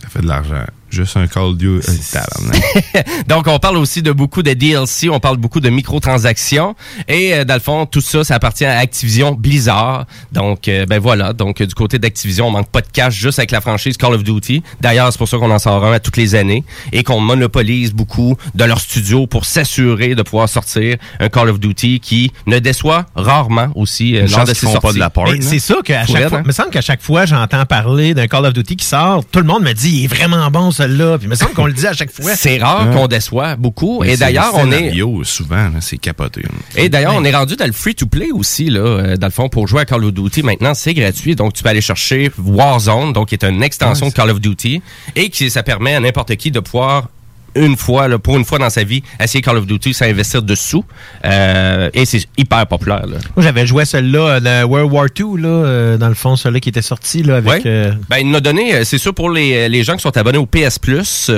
[0.01, 0.65] Ça fait de l'argent.
[0.93, 1.89] Juste un Call of Duty.
[2.15, 3.01] euh.
[3.27, 6.75] Donc, on parle aussi de beaucoup de DLC, on parle beaucoup de microtransactions.
[7.07, 10.05] Et euh, dans le fond, tout ça, ça appartient à Activision Blizzard.
[10.31, 11.33] Donc, euh, ben voilà.
[11.33, 14.13] Donc, euh, du côté d'Activision, on manque pas de cash juste avec la franchise Call
[14.13, 14.61] of Duty.
[14.81, 17.93] D'ailleurs, c'est pour ça qu'on en sort un à toutes les années et qu'on monopolise
[17.93, 22.59] beaucoup de leur studio pour s'assurer de pouvoir sortir un Call of Duty qui ne
[22.59, 26.05] déçoit rarement aussi euh, lors de ses pas de la porn, Mais C'est ça qu'à
[26.05, 26.41] chaque fois, hein?
[26.43, 29.39] il me semble qu'à chaque fois j'entends parler d'un Call of Duty qui sort, tout
[29.39, 30.71] le monde me dit il est vraiment bon
[31.17, 32.35] Puis il me semble qu'on le dit à chaque fois.
[32.35, 32.95] C'est rare Ouais.
[32.95, 34.01] qu'on déçoit beaucoup.
[34.01, 36.41] Mais Et c'est d'ailleurs, le on est souvent, là, c'est capoté.
[36.41, 36.49] là.
[36.75, 39.67] Et d'ailleurs, on est rendu dans le free-to-play aussi, là, euh, dans le fond, pour
[39.67, 40.43] jouer à Call of Duty.
[40.43, 44.13] Maintenant, c'est gratuit, donc tu peux aller chercher Warzone, donc qui est une extension de
[44.13, 44.81] Call of Duty,
[45.15, 47.09] et qui ça permet à n'importe qui de pouvoir
[47.55, 50.83] une fois, là, pour une fois dans sa vie, essayer Call of Duty, s'investir dessous.
[51.25, 53.05] Euh, et c'est hyper populaire.
[53.05, 53.17] Là.
[53.35, 56.35] Moi j'avais joué à celui-là, euh, le World War II, là, euh, dans le fond,
[56.35, 57.51] celui-là qui était sorti là, avec.
[57.51, 57.61] Ouais.
[57.65, 60.15] euh, Ben, il nous a donné, euh, c'est sûr pour les, les gens qui sont
[60.17, 61.31] abonnés au PS Plus,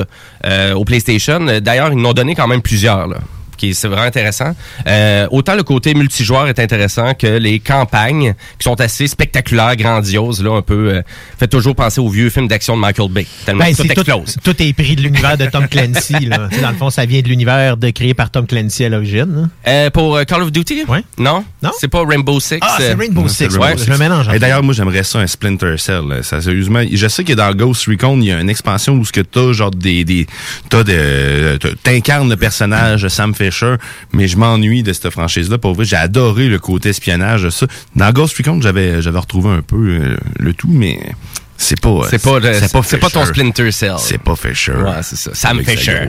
[0.46, 1.40] euh, au PlayStation.
[1.62, 3.18] D'ailleurs, ils nous ont donné quand même plusieurs, là.
[3.58, 4.56] Qui c'est vraiment intéressant.
[4.88, 10.44] Euh, autant le côté multijoueur est intéressant que les campagnes qui sont assez spectaculaires, grandioses,
[10.44, 11.02] là, un peu, euh,
[11.40, 13.26] fait toujours penser aux vieux films d'action de Michael Bay.
[13.46, 14.38] Tellement Ben, tout c'est tout, explose.
[14.44, 16.26] tout est pris de l'univers de Tom Clancy.
[16.26, 16.50] Là.
[16.62, 19.44] Dans le fond, ça vient de l'univers de, créé par Tom Clancy à l'origine.
[19.46, 19.50] hein.
[19.68, 20.84] Euh, pour euh, Call of Duty?
[21.18, 21.44] Non?
[21.62, 21.72] Non?
[21.80, 22.58] C'est pas Rainbow Six.
[22.62, 23.36] Ah, c'est Rainbow Six.
[23.52, 24.28] c'est ouais, Rainbow je me mélange.
[24.34, 26.02] Et d'ailleurs, moi, j'aimerais ça, un Splinter Cell.
[26.08, 26.24] là.
[26.24, 29.12] Ça, sérieusement, je sais que dans Ghost Recon, il y a une expansion où ce
[29.12, 30.28] que t'as, genre, des, des,
[30.70, 33.45] t'as de, t'incarnes le personnage Sam Fisher,
[34.14, 35.58] mais je m'ennuie de cette franchise-là.
[35.58, 37.68] Pour vrai, j'ai adoré le côté espionnage de ça.
[37.96, 41.00] Dans Ghost Recon, j'avais, j'avais retrouvé un peu euh, le tout, mais
[41.58, 43.26] c'est pas, C'est pas, c'est pas, c'est pas ton.
[43.26, 43.96] Splinter Cell.
[43.98, 44.74] C'est pas Fisher.
[44.74, 45.32] Ouais, c'est ça.
[45.34, 46.08] Sam Fisher.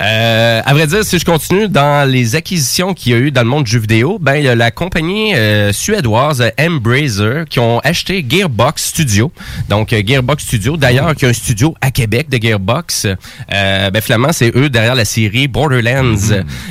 [0.00, 3.42] Euh, à vrai dire, si je continue dans les acquisitions qu'il y a eu dans
[3.42, 7.58] le monde du jeu vidéo, ben il y a la compagnie euh, suédoise Embracer qui
[7.58, 9.32] ont acheté Gearbox Studio.
[9.68, 13.06] Donc euh, Gearbox Studio, d'ailleurs, qui a un studio à Québec de Gearbox.
[13.06, 16.14] Euh, ben finalement, c'est eux derrière la série Borderlands.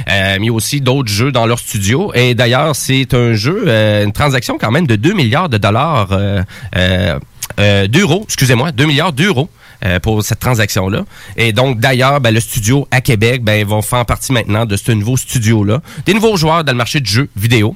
[0.10, 2.12] Euh, mais aussi d'autres jeux dans leur studio.
[2.14, 6.10] Et d'ailleurs, c'est un jeu, euh, une transaction quand même de 2 milliards de dollars
[6.12, 6.42] euh,
[6.76, 7.20] euh,
[7.60, 9.50] euh, d'euros, excusez-moi, 2 milliards d'euros
[9.86, 11.04] euh, pour cette transaction-là.
[11.36, 14.76] Et donc, d'ailleurs, ben, le studio à Québec, ben, ils vont faire partie maintenant de
[14.76, 15.82] ce nouveau studio-là.
[16.06, 17.76] Des nouveaux joueurs dans le marché du jeu vidéo.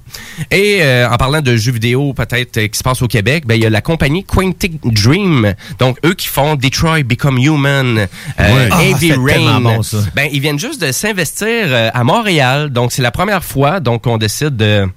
[0.49, 3.55] Et euh, en parlant de jeux vidéo, peut-être, euh, qui se passe au Québec, ben,
[3.55, 5.53] il y a la compagnie Quantic Dream.
[5.79, 8.07] Donc, eux qui font Detroit Become Human,
[8.39, 8.69] Ouais.
[8.71, 9.61] Ah, Heavy tellement Rain.
[9.61, 9.81] bon.
[10.15, 12.69] Ben, ils viennent juste de s'investir à Montréal.
[12.69, 14.87] Donc, c'est la première fois donc on décide de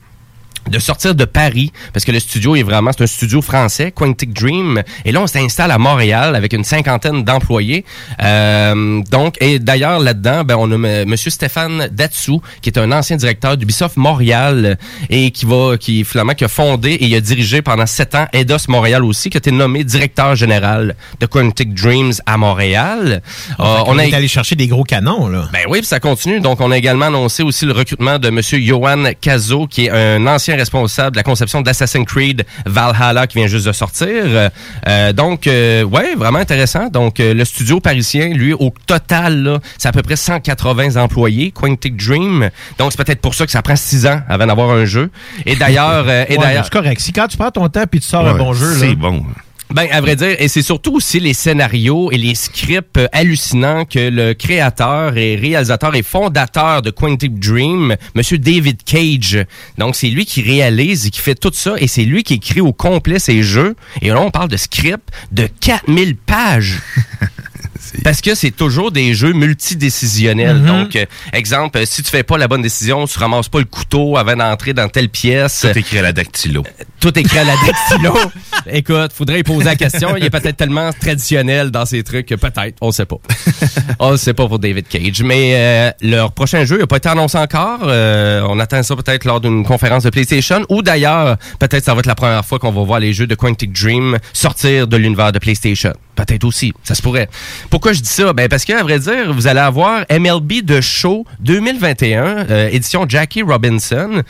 [0.71, 4.33] de sortir de Paris parce que le studio est vraiment c'est un studio français Quantic
[4.33, 7.85] Dream et là on s'installe à Montréal avec une cinquantaine d'employés
[8.23, 12.91] Euh, donc et d'ailleurs là-dedans ben on a M- monsieur Stéphane Datsou qui est un
[12.93, 14.79] ancien directeur d'Ubisoft Montréal
[15.11, 18.27] et qui va qui finalement qui a fondé et il a dirigé pendant sept ans
[18.33, 23.23] Eidos Montréal aussi qui a été nommé directeur général de Quantic Dreams à Montréal
[23.61, 25.49] Euh, on est allé chercher des gros canons, là.
[25.53, 26.41] ben oui, puis ça continue.
[26.41, 28.41] Donc, on a également annoncé aussi le recrutement de M.
[28.43, 33.47] Johan Cazo, qui est un ancien responsable de la conception d'Assassin's Creed Valhalla, qui vient
[33.47, 34.09] juste de sortir.
[34.11, 34.49] Euh,
[34.89, 36.89] euh, donc, euh, ouais, vraiment intéressant.
[36.89, 41.97] Donc, euh, le studio parisien, lui, au total, c'est à peu près 180 employés, Quantic
[41.97, 42.51] Dream.
[42.79, 45.11] Donc, c'est peut-être pour ça que ça prend six ans avant d'avoir un jeu.
[45.47, 46.05] Et d'ailleurs...
[46.09, 47.01] euh, et Ouais, d'ailleurs c'est correct.
[47.01, 48.77] Si quand tu prends ton temps puis tu sors un bon jeu, là.
[48.81, 49.25] C'est bon.
[49.71, 53.85] Ben, à vrai dire, et c'est surtout aussi les scénarios et les scripts euh, hallucinants
[53.85, 59.45] que le créateur et réalisateur et fondateur de Quantic Dream, Monsieur David Cage,
[59.79, 62.61] donc c'est lui qui réalise et qui fait tout ça, et c'est lui qui écrit
[62.61, 63.75] au complet ces jeux.
[64.01, 66.79] Et là, on parle de scripts de 4000 pages.
[68.03, 70.59] Parce que c'est toujours des jeux multidécisionnels.
[70.59, 70.67] Mhm.
[70.67, 73.65] Donc, euh, exemple, euh, si tu fais pas la bonne décision, tu ramasses pas le
[73.65, 75.67] couteau avant d'entrer dans telle pièce.
[75.73, 76.65] Tout écrit à la dactylo.
[77.01, 78.15] Tout écrit à la dactylo.
[78.67, 80.17] Écoute, faudrait y poser la question.
[80.17, 83.17] Il est peut-être tellement traditionnel dans ces trucs que peut-être, on sait pas.
[83.99, 85.23] on ne sait pas pour David Cage.
[85.23, 87.81] Mais euh, leur prochain jeu n'a pas été annoncé encore.
[87.83, 90.65] Euh, on attend ça peut-être lors d'une conférence de PlayStation.
[90.69, 93.35] Ou d'ailleurs, peut-être ça va être la première fois qu'on va voir les jeux de
[93.35, 95.93] Quantic Dream sortir de l'univers de PlayStation.
[96.15, 97.29] Peut-être aussi, ça se pourrait.
[97.75, 98.33] Pourquoi je dis ça?
[98.33, 103.05] Ben parce que, à vrai dire, vous allez avoir MLB de Show 2021, euh, édition
[103.09, 104.23] Jackie Robinson.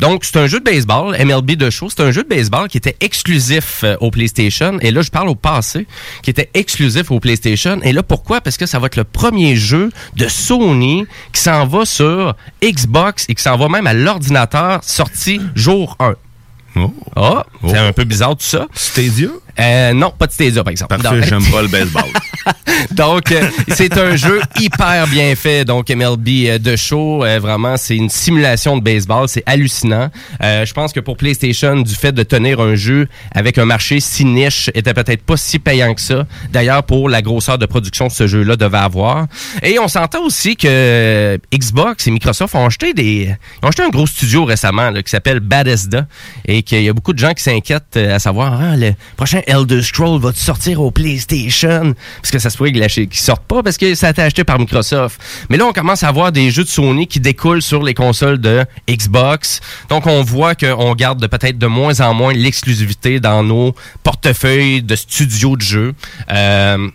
[0.00, 1.90] Donc, c'est un jeu de baseball, MLB de show.
[1.90, 4.78] C'est un jeu de baseball qui était exclusif euh, au PlayStation.
[4.80, 5.86] Et là, je parle au passé,
[6.22, 7.78] qui était exclusif au PlayStation.
[7.82, 8.40] Et là, pourquoi?
[8.40, 13.26] Parce que ça va être le premier jeu de Sony qui s'en va sur Xbox
[13.28, 16.14] et qui s'en va même à l'ordinateur sorti jour 1.
[17.16, 18.66] Ah, c'est un peu bizarre tout ça.
[18.74, 19.28] Stadia?
[19.60, 20.96] Euh, non, pas de Stadia, par exemple.
[20.98, 22.04] Parfait, j'aime pas le baseball.
[22.92, 25.64] Donc, euh, c'est un jeu hyper bien fait.
[25.64, 29.28] Donc, MLB euh, de show, euh, vraiment, c'est une simulation de baseball.
[29.28, 30.10] C'est hallucinant.
[30.42, 34.00] Euh, je pense que pour PlayStation, du fait de tenir un jeu avec un marché
[34.00, 36.26] si niche, était peut-être pas si payant que ça.
[36.52, 39.26] D'ailleurs, pour la grosseur de production que ce jeu-là devait avoir.
[39.62, 43.82] Et on s'entend aussi que euh, Xbox et Microsoft ont acheté des, ils ont acheté
[43.82, 46.06] un gros studio récemment là, qui s'appelle Bethesda
[46.46, 49.82] et qu'il y a beaucoup de gens qui s'inquiètent à savoir ah, le prochain Elder
[49.82, 53.62] Scroll va sortir au PlayStation parce que ça se pourrait qu'il lâche- qu'il sorte pas
[53.62, 55.20] parce que ça a été acheté par Microsoft.
[55.50, 58.38] Mais là on commence à voir des jeux de Sony qui découlent sur les consoles
[58.38, 59.60] de Xbox.
[59.88, 64.82] Donc on voit qu'on garde de- peut-être de moins en moins l'exclusivité dans nos portefeuilles
[64.82, 65.94] de studios de jeux.
[66.30, 66.88] Euh,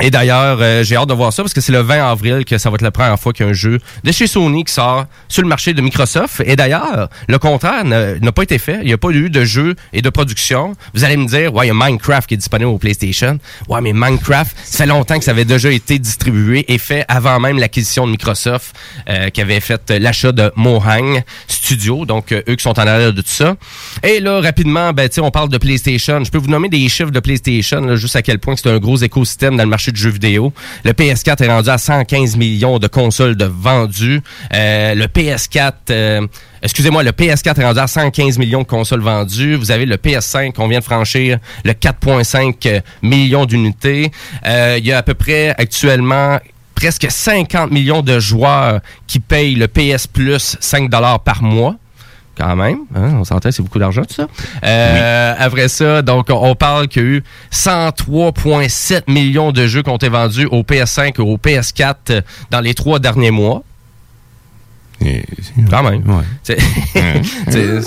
[0.00, 2.58] et d'ailleurs, euh, j'ai hâte de voir ça parce que c'est le 20 avril que
[2.58, 5.48] ça va être la première fois qu'il jeu de chez Sony qui sort sur le
[5.48, 6.42] marché de Microsoft.
[6.44, 8.78] Et d'ailleurs, le contraire n'a pas été fait.
[8.82, 10.74] Il n'y a pas eu de jeu et de production.
[10.92, 13.38] Vous allez me dire, ouais, il y a Minecraft qui est disponible au PlayStation.
[13.68, 17.40] Ouais, mais Minecraft, ça fait longtemps que ça avait déjà été distribué et fait avant
[17.40, 18.76] même l'acquisition de Microsoft
[19.08, 22.04] euh, qui avait fait l'achat de Mohang Studio.
[22.04, 23.56] Donc, euh, eux qui sont en arrière de tout ça.
[24.02, 26.22] Et là, rapidement, ben, on parle de PlayStation.
[26.22, 28.78] Je peux vous nommer des chiffres de PlayStation, là, juste à quel point c'est un
[28.78, 30.52] gros écosystème dans le marché du jeu vidéo.
[30.84, 34.20] Le PS4 est rendu à 115 millions de consoles de vendus.
[34.54, 35.72] Euh, le PS4...
[35.90, 36.26] euh,
[36.62, 39.54] Excusez-moi, le PS4 est rendu à 115 millions de consoles vendues.
[39.54, 44.10] Vous avez le PS5, on vient de franchir le 4,5 millions d'unités.
[44.46, 46.38] Euh, il y a à peu près actuellement
[46.74, 50.90] presque 50 millions de joueurs qui payent le PS Plus 5
[51.24, 51.76] par mois.
[52.38, 54.26] Quand même, hein, on s'entend, c'est beaucoup d'argent tout ça.
[54.62, 59.88] Euh, Après ça, donc on parle qu'il y a eu 103,7 millions de jeux qui
[59.90, 62.20] ont été vendus au PS5 et au PS4 euh,
[62.50, 63.62] dans les trois derniers mois.
[65.70, 66.02] Quand même.
[66.42, 66.58] C'est-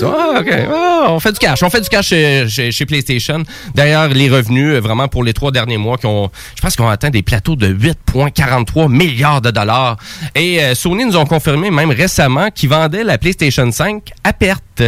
[0.03, 1.64] ah, on fait du cash.
[1.64, 3.43] On fait du cash chez, chez- chez PlayStation.
[3.76, 6.88] D'ailleurs, les revenus, euh, vraiment pour les trois derniers mois, qui ont, je pense qu'on
[6.88, 9.97] a atteint des plateaux de 8,43 milliards de dollars.
[10.36, 14.84] Et euh, Sony nous ont confirmé même récemment qu'ils vendaient la PlayStation 5 à perte.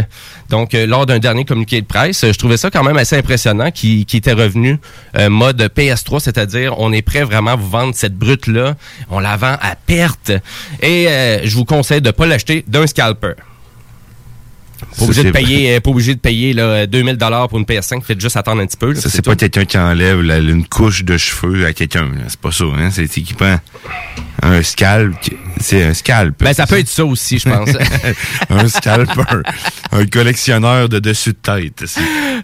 [0.48, 3.70] Donc, euh, lors d'un dernier communiqué de presse, je trouvais ça quand même assez impressionnant
[3.70, 4.78] qui, était revenu
[5.16, 8.74] euh, mode PS3, c'est-à-dire on est prêt vraiment à vous vendre cette brute-là.
[9.10, 10.30] On la vend à perte.
[10.82, 11.06] Et
[11.44, 13.34] je vous conseille de pas l'acheter d'un scalper.
[14.98, 18.02] Pas obligé, de payer, euh, pas obligé de payer là, 2000 dollars pour une PS5.
[18.04, 18.92] Faites juste attendre un petit peu.
[18.92, 22.08] là, Ça, c'est pas quelqu'un qui enlève une couche de cheveux à quelqu'un.
[22.28, 22.64] C'est pas ça.
[22.78, 22.90] Hein?
[22.90, 23.58] C'est équipant.
[24.42, 25.18] Un scalp.
[25.20, 26.34] qui- C'est un scalp.
[26.42, 27.68] Ben, ça peut être ça aussi, je pense.
[28.50, 29.42] un scalper.
[29.92, 31.84] un collectionneur de dessus de tête.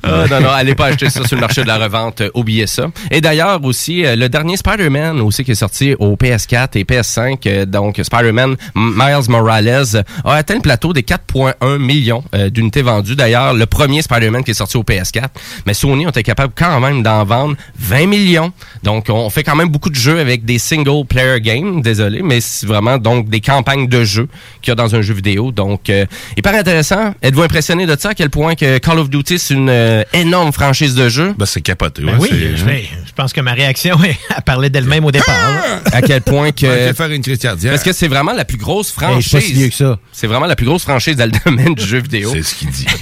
[0.04, 2.20] Ah, non, non, allez pas acheter ça sur le marché de la revente.
[2.20, 2.86] euh, oubliez ça.
[3.10, 7.38] Et d'ailleurs, aussi, euh, le dernier Spider-Man aussi qui est sorti au PS4 et PS5,
[7.46, 13.16] euh, donc Spider-Man Miles Morales, a atteint le plateau des 4,1 millions euh, d'unités vendues.
[13.16, 15.28] D'ailleurs, le premier Spider-Man qui est sorti au PS4,
[15.66, 18.52] mais Sony ont été capables quand même d'en vendre 20 millions.
[18.82, 22.66] Donc, on fait quand même beaucoup de jeux avec des single-player games, désolé, mais c'est
[22.66, 24.28] vraiment donc des campagnes de jeux
[24.62, 25.52] qu'il y a dans un jeu vidéo.
[25.52, 26.06] Donc, euh,
[26.36, 27.14] hyper intéressant.
[27.22, 30.52] Êtes-vous impressionné de ça, à quel point que Call of Duty, c'est une euh, énorme
[30.52, 31.34] franchise de jeux?
[31.38, 32.02] Ben, c'est capoté.
[32.02, 33.98] Ben oui, je, pense que ma réaction,
[34.36, 35.34] elle parlait d'elle-même au départ.
[35.92, 36.66] à quel point que...
[36.66, 37.22] Ouais, faire une.
[37.22, 39.78] Parce que c'est vraiment la plus grosse Hey, je suis pas si vieux franchise.
[39.78, 39.98] que ça.
[40.12, 42.17] C'est vraiment la plus grosse franchise dans le domaine du jeu vidéo.
[42.32, 42.86] C'est ce qu'il dit.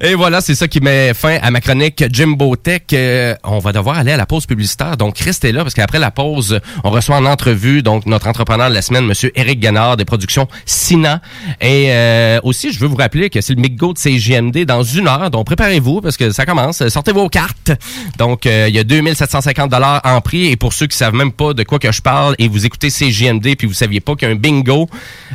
[0.00, 2.82] Et voilà, c'est ça qui met fin à ma chronique Jimbo Tech.
[2.92, 4.96] Euh, on va devoir aller à la pause publicitaire.
[4.96, 8.74] Donc, restez là parce qu'après la pause, on reçoit en entrevue donc notre entrepreneur de
[8.74, 11.20] la semaine, Monsieur Eric Gannard des productions Sina.
[11.60, 15.08] Et euh, aussi, je veux vous rappeler que c'est le McGo de CJMD dans une
[15.08, 15.30] heure.
[15.30, 16.86] Donc, préparez-vous parce que ça commence.
[16.88, 17.72] Sortez vos cartes.
[18.18, 20.48] Donc, euh, il y a 2750 dollars en prix.
[20.48, 22.88] Et pour ceux qui savent même pas de quoi que je parle et vous écoutez
[22.90, 24.88] CJMD puis vous saviez pas qu'il y a un bingo.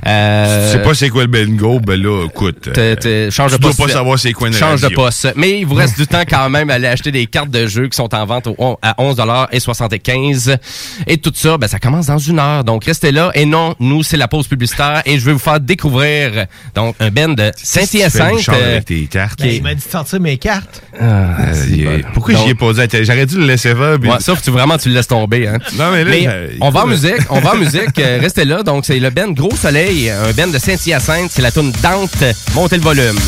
[0.06, 2.70] Euh, Tu sais pas c'est quoi le bingo, ben là, écoute.
[2.74, 3.88] T'es- change de tu dois poste.
[3.88, 4.96] pas savoir c'est quoi une Change de radio.
[5.04, 5.34] poste.
[5.36, 7.88] Mais il vous reste du temps quand même à aller acheter des cartes de jeu
[7.88, 10.58] qui sont en vente au- à 11,75
[11.08, 12.64] Et tout ça, ben, ça commence dans une heure.
[12.64, 13.32] Donc, restez là.
[13.34, 15.02] Et non, nous, c'est la pause publicitaire.
[15.06, 16.46] Et je vais vous faire découvrir
[16.76, 18.50] donc un band de Saint-Hyacinthe.
[18.50, 19.40] Euh, avec tes cartes.
[19.42, 20.82] Ben, il m'a dit de sortir mes cartes.
[21.00, 22.00] Ah, Euh.
[22.14, 22.82] Pourquoi j'y ai pas dit?
[23.04, 24.00] J'aurais dû le laisser faire.
[24.00, 25.48] puis- Ouais, sauf que tu, vraiment, tu le laisses tomber.
[25.48, 25.58] Hein.
[25.78, 27.22] Non, mais là, euh, on va en écoute, musique.
[27.30, 27.98] On va en musique.
[28.00, 28.64] Euh, restez là.
[28.64, 31.30] Donc, c'est le Ben Gros Soleil, un Ben de Saint-Hyacinthe.
[31.32, 31.52] C'est la
[32.56, 33.20] Montez le volume.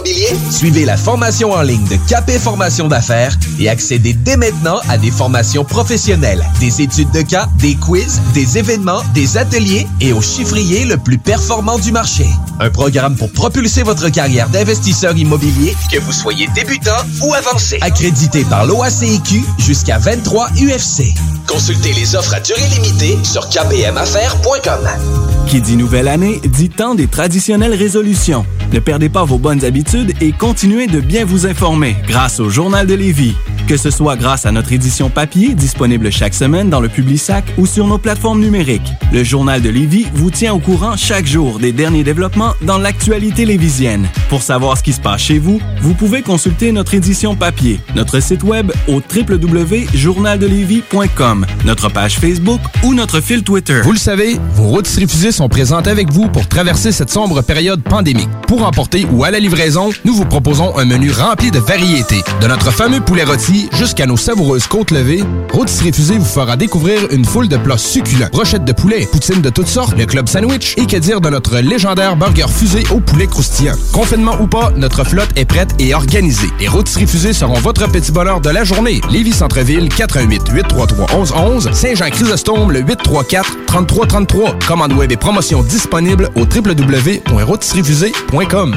[0.00, 0.28] Immobilier?
[0.50, 5.10] Suivez la formation en ligne de Capé Formation d'affaires et accédez dès maintenant à des
[5.10, 10.84] formations professionnelles, des études de cas, des quiz, des événements, des ateliers et au chiffrier
[10.84, 12.26] le plus performant du marché.
[12.60, 16.90] Un programme pour propulser votre carrière d'investisseur immobilier, que vous soyez débutant
[17.22, 17.78] ou avancé.
[17.80, 21.14] Accrédité par l'OACIQ jusqu'à 23 UFC.
[21.46, 24.88] Consultez les offres à durée limitée sur kpmaffaires.com.
[25.46, 28.46] Qui dit nouvelle année dit temps des traditionnelles résolutions.
[28.72, 32.86] Ne perdez pas vos bonnes habitudes et continuez de bien vous informer grâce au Journal
[32.86, 33.34] de Lévis.
[33.66, 37.66] Que ce soit grâce à notre édition papier disponible chaque semaine dans le Publisac ou
[37.66, 41.72] sur nos plateformes numériques, le Journal de Lévis vous tient au courant chaque jour des
[41.72, 44.08] derniers développements dans l'actualité lévisienne.
[44.28, 48.20] Pour savoir ce qui se passe chez vous, vous pouvez consulter notre édition papier, notre
[48.20, 53.80] site web au www.journaldelévis.com, notre page Facebook ou notre fil Twitter.
[53.82, 57.82] Vous le savez, vos routes refusées sont présentes avec vous pour traverser cette sombre période
[57.82, 58.28] pandémique.
[58.46, 62.22] Pour emporter ou à la livraison, nous vous proposons un menu rempli de variétés.
[62.40, 67.00] De notre fameux poulet rôti jusqu'à nos savoureuses côtes levées, Rôtisserie Refusée vous fera découvrir
[67.10, 68.28] une foule de plats succulents.
[68.32, 71.58] Brochettes de poulet, poutines de toutes sortes, le club sandwich et que dire de notre
[71.58, 73.74] légendaire burger fusé au poulet croustillant.
[73.92, 76.48] Confinement ou pas, notre flotte est prête et organisée.
[76.58, 79.00] Les Rôtisseries Refusées seront votre petit bonheur de la journée.
[79.10, 84.60] Lévis Centreville, 418 833 1111 Saint-Jean-Chrysostome, le 834 3333.
[84.66, 88.76] Commande web et promotion disponible au www.rôtisseriefusée.com.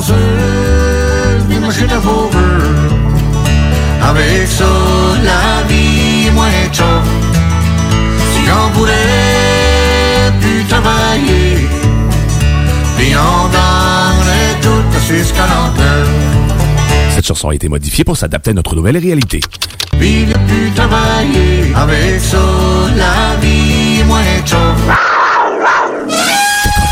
[0.00, 1.48] GroupeDBL.com.
[1.48, 2.30] des machines à fourrure.
[4.02, 4.64] Avec ça,
[5.22, 7.04] la vie est moins chum.
[8.32, 11.68] Si on pourrait plus travailler,
[12.96, 16.08] puis on donnerait tout à ses scalanteurs.
[17.14, 19.40] Cette chanson a été modifiée pour s'adapter à notre nouvelle réalité.
[19.98, 22.38] Puis le plus travailler, avec ça,
[22.96, 25.09] la vie est moins chum.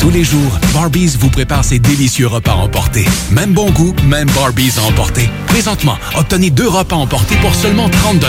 [0.00, 3.06] Tous les jours, Barbies vous prépare ses délicieux repas emportés.
[3.30, 5.28] Même bon goût, même Barbies à emporter.
[5.46, 8.24] Présentement, obtenez deux repas emportés pour seulement 30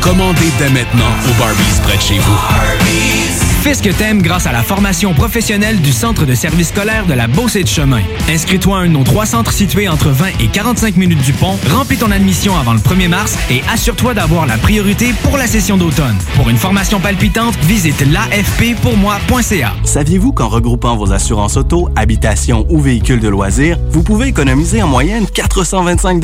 [0.00, 3.47] Commandez dès maintenant au Barbies près de chez vous.
[3.60, 7.12] Fais ce que t'aimes grâce à la formation professionnelle du Centre de service scolaire de
[7.12, 8.02] la Beauce de Chemin.
[8.28, 11.58] Inscris-toi à un de nos trois centres situés entre 20 et 45 minutes du pont,
[11.68, 15.76] remplis ton admission avant le 1er mars et assure-toi d'avoir la priorité pour la session
[15.76, 16.16] d'automne.
[16.36, 19.72] Pour une formation palpitante, visite l'afppourmoi.ca.
[19.82, 24.88] Saviez-vous qu'en regroupant vos assurances auto, habitation ou véhicules de loisirs, vous pouvez économiser en
[24.88, 26.20] moyenne 425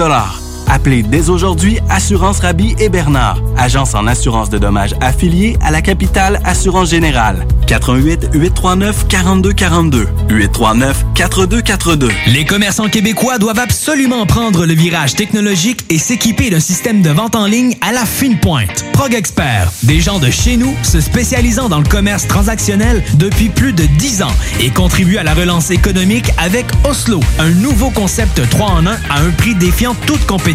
[0.68, 5.82] Appelez dès aujourd'hui Assurance Rabi et Bernard, agence en assurance de dommages affiliée à la
[5.82, 7.46] capitale Assurance Générale.
[7.66, 12.08] 88 839 4242 839 4242.
[12.26, 17.34] Les commerçants québécois doivent absolument prendre le virage technologique et s'équiper d'un système de vente
[17.34, 18.84] en ligne à la fine pointe.
[18.92, 23.72] Prog Expert, des gens de chez nous se spécialisant dans le commerce transactionnel depuis plus
[23.72, 28.66] de 10 ans et contribuent à la relance économique avec Oslo, un nouveau concept 3
[28.66, 30.53] en 1 à un prix défiant toute compétition.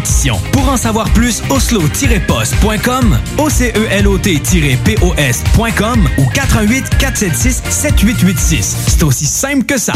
[0.52, 8.76] Pour en savoir plus, oslo-post.com, ocelot-pos.com ou 88 476 7886.
[8.88, 9.94] C'est aussi simple que ça.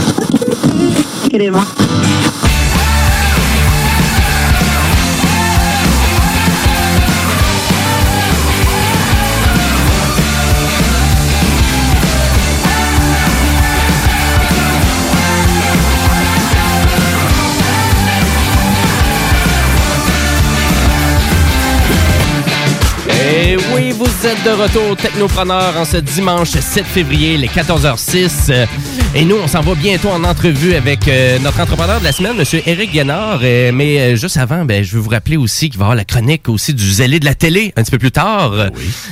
[24.25, 28.47] Vous Vous êtes de retour Technopreneur en ce dimanche 7 février, les 14h06.
[28.49, 28.67] Euh,
[29.15, 32.33] Et nous, on s'en va bientôt en entrevue avec euh, notre entrepreneur de la semaine,
[32.39, 32.61] M.
[32.67, 33.41] Éric Guénard.
[33.43, 36.05] Euh, mais juste avant, ben, je veux vous rappeler aussi qu'il va y avoir la
[36.05, 38.71] chronique aussi du zélé de la télé un petit peu plus tard.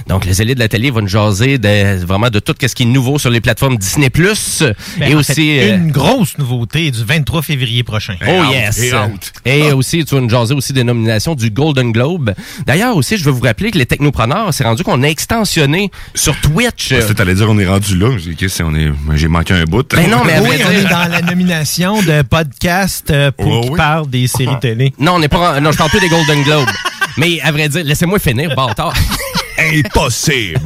[0.08, 2.84] Donc, le zélé de la télé va nous jaser de, vraiment de tout ce qui
[2.84, 4.10] est nouveau sur les plateformes Disney+.
[4.10, 4.74] Ben,
[5.10, 5.34] et aussi...
[5.34, 8.16] fait, une grosse nouveauté du 23 février prochain.
[8.26, 8.80] Oh yes!
[9.44, 12.32] Et aussi, tu vas nous jaser aussi des nominations du Golden Globe.
[12.66, 16.38] D'ailleurs aussi, je veux vous rappeler que les technopreneurs, c'est rendu qu'on a extensionné sur
[16.40, 16.90] Twitch.
[16.90, 18.10] Parce que t'allais dire on est rendu là.
[18.18, 19.86] J'ai dit, Qu'est-ce que c'est, on est, j'ai manqué un bout.
[19.94, 23.30] Ben non, mais à oui, vrai on est dire- dans la nomination de podcast euh,
[23.30, 24.92] pour qui parle des séries télé.
[24.98, 25.60] Non, on n'est pas.
[25.60, 26.68] Non, je parle plus des Golden Globes.
[27.16, 28.94] Mais à vrai dire, laissez-moi finir, bâtard.
[29.84, 30.60] Impossible.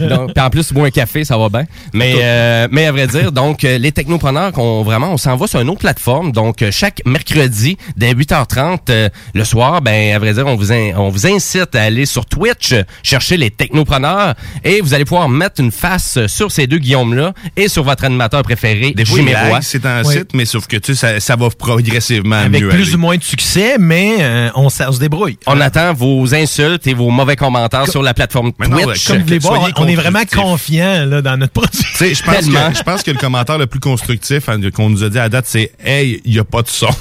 [0.08, 1.64] donc, puis en plus, boire un café, ça va bien.
[1.92, 5.46] Mais, euh, mais à vrai dire, donc, euh, les technopreneurs, qu'on, vraiment, on s'en va
[5.46, 6.32] sur une autre plateforme.
[6.32, 10.72] Donc, euh, chaque mercredi, dès 8h30, euh, le soir, ben, à vrai dire, on vous,
[10.72, 15.28] in- on vous incite à aller sur Twitch, chercher les technopreneurs, et vous allez pouvoir
[15.28, 19.18] mettre une face sur ces deux Guillaume-là et sur votre animateur préféré, Des fois,
[19.62, 20.14] c'est un Oui.
[20.14, 22.94] site, mais sauf que tu sais, ça, ça va progressivement Avec mieux plus aller.
[22.94, 25.38] ou moins de succès, mais euh, on, on se débrouille.
[25.46, 29.06] On attend vos insultes et vos mauvais commentaires sur la plateforme Twitch.
[29.06, 31.78] Comme vous voulez voir, on est vraiment confiant là, dans notre produit.
[31.98, 35.18] Pense, que, je pense que le commentaire le plus constructif hein, qu'on nous a dit
[35.18, 36.88] à date, c'est Hey, il n'y a pas de son.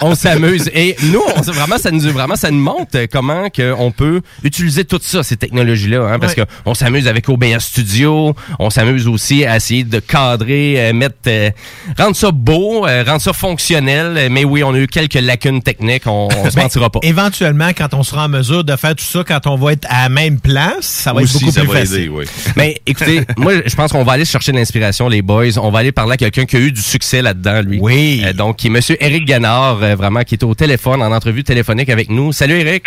[0.10, 0.70] on s'amuse.
[0.74, 3.90] Et nous, on, sait vraiment, ça nous, vraiment, ça nous montre euh, comment que on
[3.90, 6.02] peut utiliser tout ça, ces technologies-là.
[6.02, 6.44] Hein, parce Ouais.
[6.46, 11.16] que on s'amuse avec OBS Studio, on s'amuse aussi à essayer de cadrer, euh, mettre,
[11.26, 11.50] euh,
[11.98, 14.28] rendre ça beau, euh, rendre ça fonctionnel.
[14.30, 17.00] Mais oui, on a eu quelques lacunes techniques, on, on se Ben, mentira pas.
[17.02, 20.04] Éventuellement, quand on sera en mesure de faire tout ça, quand on va être à
[20.04, 21.96] la même place, ça va Aussi, être beaucoup ça plus va facile.
[21.96, 22.24] aider, oui.
[22.56, 25.58] Mais écoutez, moi, je pense qu'on va aller chercher l'inspiration, les boys.
[25.60, 27.78] On va aller parler à quelqu'un qui a eu du succès là-dedans, lui.
[27.80, 28.22] Oui.
[28.24, 31.44] Euh, donc, qui est Monsieur Eric Ganard, euh, vraiment, qui est au téléphone, en entrevue
[31.44, 32.32] téléphonique avec nous.
[32.32, 32.86] Salut, Eric.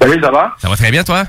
[0.00, 0.54] Salut, ça va?
[0.58, 1.24] Ça va très bien, toi?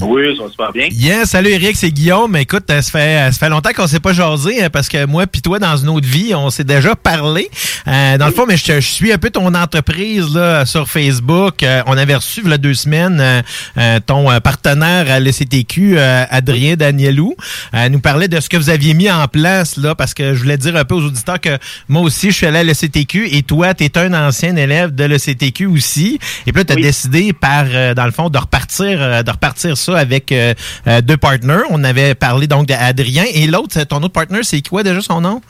[0.00, 0.88] Oui, ça va super bien.
[0.90, 2.36] Yes, salut Eric, c'est Guillaume.
[2.36, 2.98] Écoute, euh, ça fait,
[3.28, 5.76] euh, ça fait longtemps qu'on s'est pas jasé hein, parce que moi puis toi, dans
[5.76, 7.48] une autre vie, on s'est déjà parlé.
[7.88, 10.88] Euh, dans le fond, mais je, te- je suis un peu ton entreprise là sur
[10.88, 11.62] Facebook.
[11.62, 13.42] Euh, on avait reçu il y a deux semaines euh,
[13.78, 17.34] euh, ton partenaire à l'ECTQ, euh, Adrien Danielou,
[17.74, 20.42] euh, nous parlait de ce que vous aviez mis en place là parce que je
[20.42, 21.56] voulais dire un peu aux auditeurs que
[21.88, 25.04] moi aussi, je suis allé à l'ECTQ et toi, tu es un ancien élève de
[25.04, 26.18] l'ECTQ aussi.
[26.46, 27.64] Et puis là, tu as décidé par,
[27.94, 30.54] dans le fond, de repartir, de repartir ça avec euh,
[30.86, 31.64] euh, deux partenaires.
[31.70, 35.40] On avait parlé donc d'Adrien et l'autre, ton autre partner, c'est quoi déjà son nom?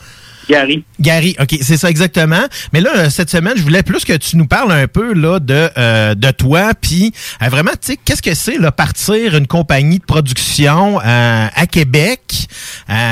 [0.48, 0.84] Gary.
[1.00, 2.42] Gary, OK, c'est ça exactement.
[2.72, 5.40] Mais là, euh, cette semaine, je voulais plus que tu nous parles un peu là
[5.40, 9.46] de euh, de toi, puis euh, vraiment, tu sais, qu'est-ce que c'est là partir une
[9.46, 12.20] compagnie de production euh, à Québec?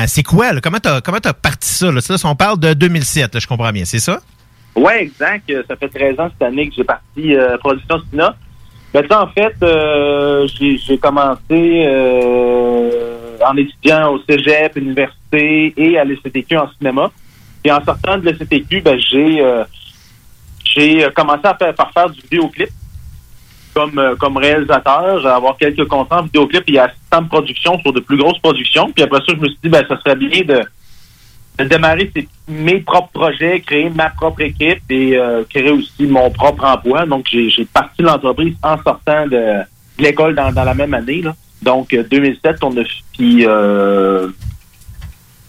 [0.07, 0.61] C'est quoi là?
[0.61, 1.99] Comment t'as comment t'as parti ça là?
[2.01, 4.21] Ça, on parle de 2007, là, je comprends bien, c'est ça?
[4.75, 5.51] Ouais, exact.
[5.67, 8.35] Ça fait 13 ans cette année que j'ai parti Production Sina.
[8.95, 16.55] Ben, en fait, euh, j'ai commencé euh, en étudiant au cégep, université et à l'ECTQ
[16.55, 17.11] en cinéma.
[17.65, 19.65] Et en sortant de l'ECTQ, ben, j'ai euh,
[20.63, 22.69] j'ai commencé à faire, par faire du vidéoclip
[23.73, 27.99] comme, comme réalisateur, à avoir quelques contrats en vidéoclip et assistant de production sur de
[27.99, 28.89] plus grosses productions.
[28.93, 30.61] Puis après ça, je me suis dit, ben, ça serait bien de,
[31.57, 36.29] de démarrer ces- mes propres projets, créer ma propre équipe et euh, créer aussi mon
[36.29, 37.05] propre emploi.
[37.05, 39.29] Donc, j'ai parti l'entreprise en sortant de,
[39.97, 41.21] de l'école dans, dans la même année.
[41.21, 41.33] Là.
[41.61, 42.83] Donc, euh, 2007, on a
[43.13, 44.27] puis euh,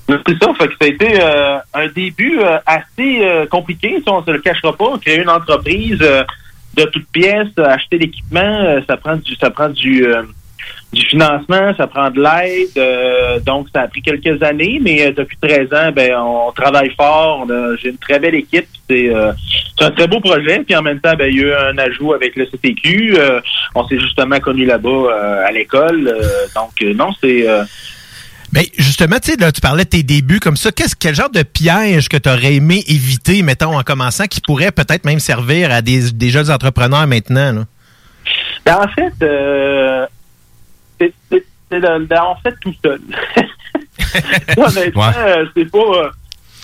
[0.08, 0.54] c'est ça.
[0.54, 4.30] Fait que ça a été euh, un début euh, assez euh, compliqué, si on se
[4.30, 4.96] le cachera pas.
[4.98, 6.22] Créer une entreprise euh,
[6.76, 10.22] de toutes pièces, euh, acheter l'équipement, euh, ça prend du ça prend du euh,
[10.92, 12.68] du financement, ça prend de l'aide.
[12.76, 16.90] euh, donc, ça a pris quelques années, mais euh, depuis 13 ans, ben, on, travaille
[16.96, 17.46] fort.
[17.82, 18.66] J'ai une très belle équipe.
[18.88, 19.32] C'est euh,
[19.78, 20.62] c'est un très beau projet.
[20.64, 23.18] Puis en même temps, ben, il y a eu un ajout avec le CTQ.
[23.74, 26.16] on s'est justement connus là-bas à l'école.
[26.54, 27.46] donc, non, c'est...
[28.52, 30.70] Mais justement, tu sais, tu parlais de tes débuts comme ça.
[30.70, 34.70] Qu'est-ce, quel genre de piège que tu aurais aimé éviter, mettons, en commençant, qui pourrait
[34.70, 37.52] peut-être même servir à des, des jeunes entrepreneurs maintenant?
[37.52, 37.64] Là?
[38.64, 40.06] Ben, en fait, euh,
[40.98, 43.01] c'est en fait tout seul.
[44.56, 46.09] Honnêtement, euh, c'est pas, euh,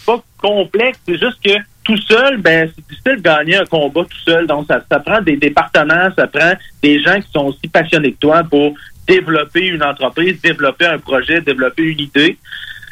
[0.07, 0.99] pas complexe.
[1.07, 4.47] C'est juste que tout seul, ben c'est difficile de gagner un combat tout seul.
[4.47, 6.53] Donc, ça, ça prend des, des partenaires, ça prend
[6.83, 8.75] des gens qui sont aussi passionnés que toi pour
[9.07, 12.39] développer une entreprise, développer un projet, développer une idée.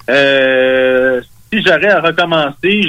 [0.09, 1.21] Euh,
[1.53, 2.83] si j'aurais à recommencer,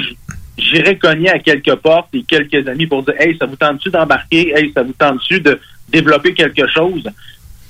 [0.58, 4.52] j'irais cogner à quelques portes et quelques amis pour dire Hey, ça vous tente-tu d'embarquer?
[4.56, 7.08] Hey, ça vous tente-tu de développer quelque chose?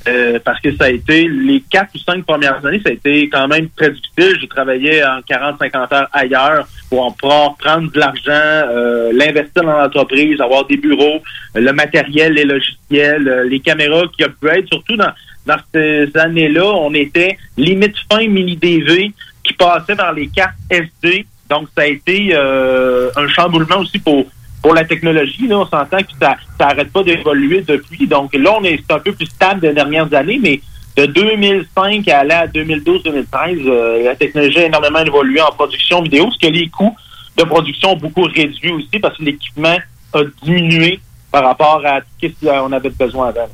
[0.08, 3.28] Euh, parce que ça a été les quatre ou cinq premières années, ça a été
[3.28, 4.36] quand même très difficile.
[4.40, 10.40] J'ai travaillé en 40-50 heures ailleurs pour en prendre de l'argent, euh, l'investir dans l'entreprise,
[10.40, 11.22] avoir des bureaux,
[11.54, 14.66] le matériel, les logiciels, euh, les caméras qui upgrade.
[14.66, 15.12] Surtout dans,
[15.46, 19.12] dans ces années-là, on était limite fin mini DV
[19.44, 21.26] qui passait dans les cartes SD.
[21.48, 24.26] Donc ça a été euh, un chamboulement aussi pour
[24.62, 28.06] pour la technologie, là, on s'entend que ça ça arrête pas d'évoluer depuis.
[28.06, 30.60] Donc là, on est un peu plus stable des dernières années, mais
[30.96, 36.24] de 2005 à aller à 2012-2013, euh, la technologie a énormément évolué en production vidéo,
[36.24, 36.94] parce que les coûts
[37.36, 39.78] de production ont beaucoup réduit aussi parce que l'équipement
[40.12, 41.00] a diminué
[41.32, 43.48] par rapport à ce qu'on avait besoin avant.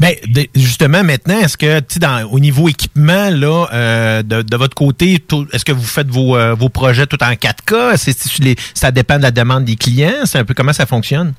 [0.00, 0.14] Ben,
[0.54, 5.64] justement, maintenant, est-ce que, dans- au niveau équipement, là, euh, de, de votre côté, est-ce
[5.64, 7.96] que vous faites vos, euh, vos projets tout en 4K?
[7.96, 10.24] C'est, c'est- les- ça dépend de la demande des clients?
[10.24, 11.34] C'est un peu comment ça fonctionne?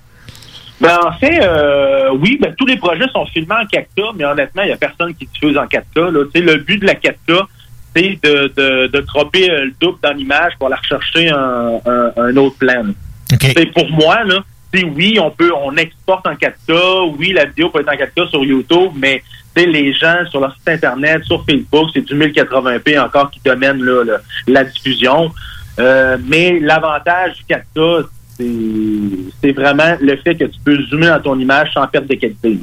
[0.79, 4.63] Ben, en fait, euh, oui, ben, tous les projets sont filmés en 4K, mais honnêtement,
[4.63, 6.09] il n'y a personne qui diffuse en 4K.
[6.11, 6.23] Là.
[6.33, 7.41] Tu sais, Le but de la 4K,
[7.95, 12.57] c'est de, de, euh, le double dans l'image pour aller rechercher un, un, un autre
[12.57, 12.83] plan.
[13.39, 14.39] C'est pour moi, là,
[14.73, 18.43] oui, on peut, on exporte en 4K, oui, la vidéo peut être en 4K sur
[18.43, 19.21] YouTube, mais
[19.55, 24.17] les gens sur leur site internet, sur Facebook, c'est du 1080p encore qui domine là,
[24.47, 25.31] la diffusion.
[25.79, 28.05] Euh, mais l'avantage du 4K,
[29.41, 32.59] c'est vraiment le fait que tu peux zoomer dans ton image sans perte de qualité.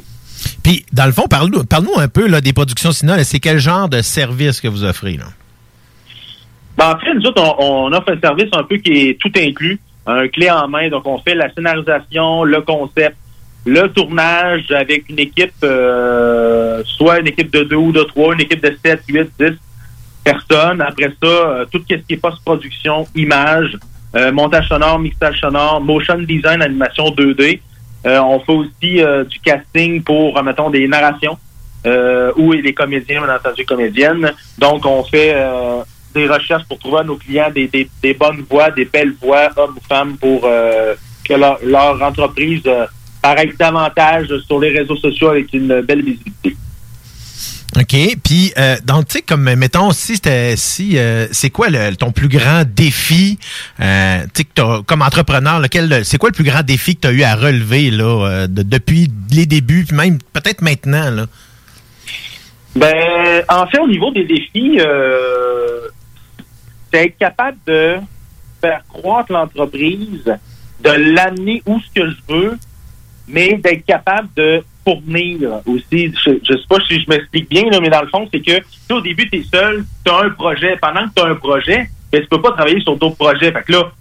[0.63, 3.23] Puis, dans le fond, parle-nous parle-nous un peu là, des productions là.
[3.23, 5.13] C'est quel genre de service que vous offrez?
[5.13, 5.25] Là?
[6.77, 9.31] Ben, en fait, nous autres, on, on offre un service un peu qui est tout
[9.35, 9.79] inclus,
[10.09, 10.89] un clé en main.
[10.89, 13.15] Donc, on fait la scénarisation, le concept,
[13.65, 18.41] le tournage avec une équipe, euh, soit une équipe de deux ou de trois, une
[18.41, 19.57] équipe de sept, huit, dix
[20.23, 20.81] personnes.
[20.81, 23.77] Après ça, euh, tout ce qui est post-production, image,
[24.15, 27.61] euh, montage sonore, mixage sonore, motion design, animation 2D.
[28.05, 31.37] Euh, on fait aussi du casting pour, mettons, des narrations
[32.37, 34.31] ou des comédiens, bien entendu, comédiennes.
[34.57, 35.35] Donc, on fait
[36.13, 39.49] des recherches pour trouver à nos clients des, des, des bonnes voix, des belles voix,
[39.55, 42.85] hommes ou femmes, pour euh, que leur, leur entreprise euh,
[43.21, 46.55] paraisse davantage sur les réseaux sociaux avec une belle visibilité.
[47.77, 47.95] OK.
[48.23, 50.19] Puis, euh, tu sais, comme, mettons, si
[50.55, 53.37] si, euh, c'est quoi le- ton plus grand défi,
[53.79, 55.61] euh, tu sais, comme entrepreneur,
[56.03, 59.11] c'est quoi le plus grand défi que tu as eu à relever, là, de- depuis
[59.31, 61.25] les débuts, puis même peut-être maintenant, là?
[62.75, 64.79] Ben, en fait, au niveau des défis,
[66.91, 67.97] c'est être capable de
[68.61, 70.25] faire croître l'entreprise,
[70.81, 72.57] de l'amener où ce que je veux,
[73.27, 76.13] mais d'être capable de fournir aussi.
[76.25, 78.59] Je, je sais pas si je m'explique bien, là, mais dans le fond, c'est que
[78.87, 80.77] tu au début, tu es seul, tu as un projet.
[80.81, 83.51] Pendant que tu as un projet, ben, tu peux pas travailler sur d'autres projets.
[83.51, 83.91] Fait que là,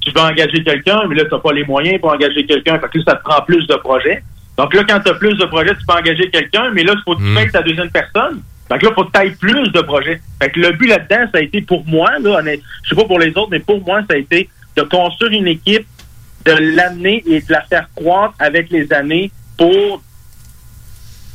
[0.00, 2.78] tu veux engager quelqu'un, mais là, tu n'as pas les moyens pour engager quelqu'un.
[2.78, 4.22] Fait que là, ça te prend plus de projets.
[4.56, 7.02] Donc là, quand tu as plus de projets, tu peux engager quelqu'un, mais là, il
[7.04, 8.40] faut que tu payes ta deuxième personne.
[8.68, 10.20] Fait que là, faut que plus de projets.
[10.42, 13.18] Fait que le but là-dedans, ça a été pour moi, là, je sais pas pour
[13.18, 15.86] les autres, mais pour moi, ça a été de construire une équipe,
[16.44, 20.02] de l'amener et de la faire croître avec les années pour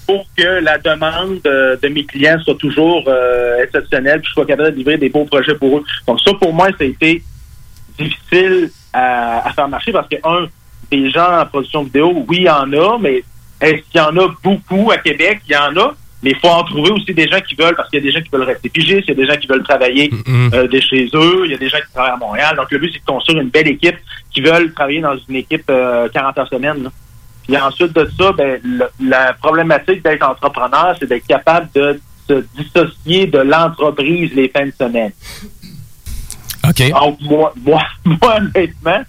[0.08, 4.46] pour que la demande de, de mes clients soit toujours euh, exceptionnelle, puis je sois
[4.46, 5.84] capable de livrer des beaux projets pour eux.
[6.06, 7.24] Donc ça, pour moi, ça a été
[7.98, 10.48] difficile à, à faire marcher parce que, un,
[10.90, 13.24] des gens en production vidéo, oui, il y en a, mais
[13.62, 15.42] est-ce qu'il y en a beaucoup à Québec?
[15.48, 17.90] Il y en a, mais il faut en trouver aussi des gens qui veulent, parce
[17.90, 19.48] qu'il y a des gens qui veulent rester pigistes, il y a des gens qui
[19.48, 20.12] veulent travailler
[20.54, 22.56] euh, de chez eux, il y a des gens qui travaillent à Montréal.
[22.56, 23.98] Donc le but, c'est de construire une belle équipe
[24.34, 26.84] qui veulent travailler dans une équipe euh, 40 heures semaine.
[26.84, 26.90] là.
[27.48, 32.00] Puis ensuite de ça, ben, le- la problématique d'être entrepreneur, c'est d'être capable de
[32.30, 35.12] se dissocier de l'entreprise les fins de semaine.
[36.68, 36.90] OK.
[36.92, 39.02] Donc, moi, moi, moi honnêtement,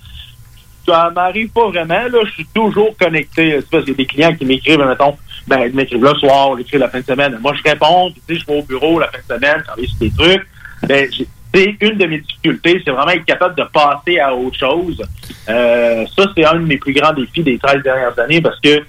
[0.86, 1.94] ça m'arrive pas vraiment.
[2.08, 3.58] Là, je suis toujours connecté.
[3.60, 5.16] C'est parce qu'il y a des clients qui m'écrivent, mettons,
[5.46, 7.38] ben, ils m'écrivent le soir, ils m'écrivent la fin de semaine.
[7.40, 9.98] Moi, je réponds, tu sais, je vais au bureau la fin de semaine, travailler sur
[9.98, 10.46] des trucs.
[10.86, 11.08] Ben,
[11.54, 15.02] une de mes difficultés, c'est vraiment être capable de passer à autre chose.
[15.48, 18.82] Euh, ça, c'est un de mes plus grands défis des 13 dernières années parce que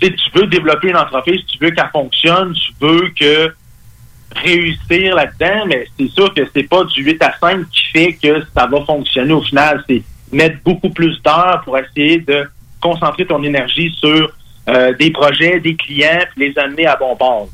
[0.00, 3.52] tu veux développer une entreprise, tu veux qu'elle fonctionne, tu veux que
[4.36, 8.42] réussir là-dedans, mais c'est sûr que c'est pas du 8 à 5 qui fait que
[8.54, 9.82] ça va fonctionner au final.
[9.88, 10.02] C'est
[10.32, 12.48] mettre beaucoup plus d'heures pour essayer de
[12.80, 14.32] concentrer ton énergie sur
[14.68, 17.48] euh, des projets, des clients, puis les amener à bon port.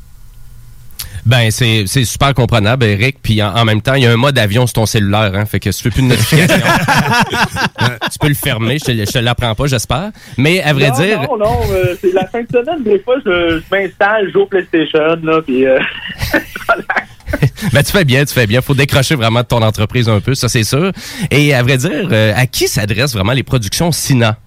[1.25, 3.17] Ben, c'est c'est super comprenable, Eric.
[3.21, 5.31] Puis en, en même temps, il y a un mode avion sur ton cellulaire.
[5.35, 6.55] Hein, fait que si tu fais plus de notification,
[7.81, 8.77] euh, tu peux le fermer.
[8.79, 10.11] Je te, je te l'apprends pas, j'espère.
[10.37, 13.15] Mais à vrai non, dire, Non, non, euh, c'est la fin de semaine, des fois,
[13.25, 15.65] je, je m'installe, je joue au PlayStation, là, puis...
[15.65, 15.79] euh,
[17.73, 18.61] ben, tu fais bien, tu fais bien.
[18.61, 20.93] Faut décrocher vraiment de ton entreprise un peu, ça c'est sûr.
[21.29, 24.37] Et à vrai dire, euh, à qui s'adressent vraiment les productions Sina?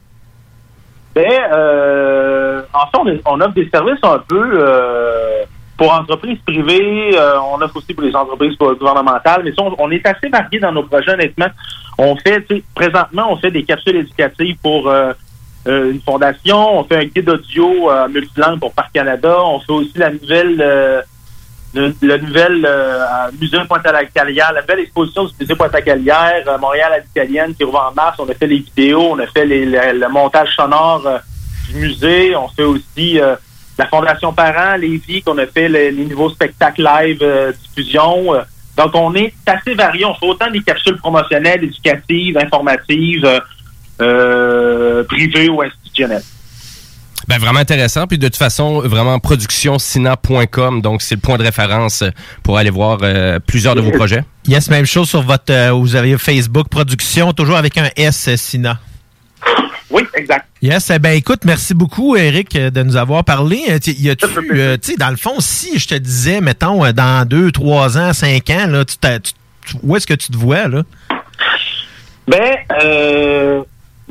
[1.21, 5.45] Ben, euh, en fait, on, offre des services un peu euh,
[5.77, 7.11] pour entreprises privées.
[7.15, 9.43] euh, on offre aussi pour les entreprises gouvernementales.
[9.45, 11.49] Mais ça, on, est assez varié dans nos projets, honnêtement.
[11.99, 14.91] On fait, présentement, on fait des capsules éducatives pour
[15.67, 16.79] une fondation.
[16.79, 19.37] On fait un guide audio multilingue pour Parc Canada.
[19.45, 21.05] On fait aussi la nouvelle...
[21.73, 23.05] le, le nouvel euh,
[23.41, 27.95] musée Pointe-à-la-Calière, la nouvelle exposition du musée Pointe-à-Calière, euh, Montréal à l'italienne qui rouvre en
[27.95, 28.17] mars.
[28.19, 31.19] On a fait les vidéos, on a fait les- le, le montage sonore euh,
[31.69, 32.35] du musée.
[32.35, 33.37] On fait aussi euh,
[33.79, 37.25] la Fondation Parents, Lévis, qu'on a fait les, les nouveaux spectacles live
[37.63, 38.35] diffusion.
[38.77, 40.05] Donc, on est assez varié.
[40.05, 43.29] On fait autant des capsules promotionnelles, éducatives, informatives,
[45.09, 46.23] privées ou institutionnelles.
[47.31, 48.09] Ben, vraiment intéressant.
[48.09, 50.83] Puis de toute façon, vraiment productionsina.com.
[50.83, 52.03] Donc, c'est le point de référence
[52.43, 54.25] pour aller voir euh, plusieurs de vos projets.
[54.49, 55.53] Yes, même chose sur votre.
[55.53, 58.81] euh, vous avez Facebook Production, toujours avec un S, euh, Sina.
[59.91, 60.47] Oui, exact.
[60.61, 63.61] Yes, eh ben écoute, merci beaucoup, Eric, euh, de nous avoir parlé.
[63.71, 67.53] Euh, tu- euh, sais, dans le fond, si je te disais, mettons, euh, dans deux,
[67.53, 69.33] trois ans, cinq ans, là, tu t'as- tu-
[69.67, 70.83] tu- où est-ce que tu te vois, là?
[72.29, 73.63] Ben, euh,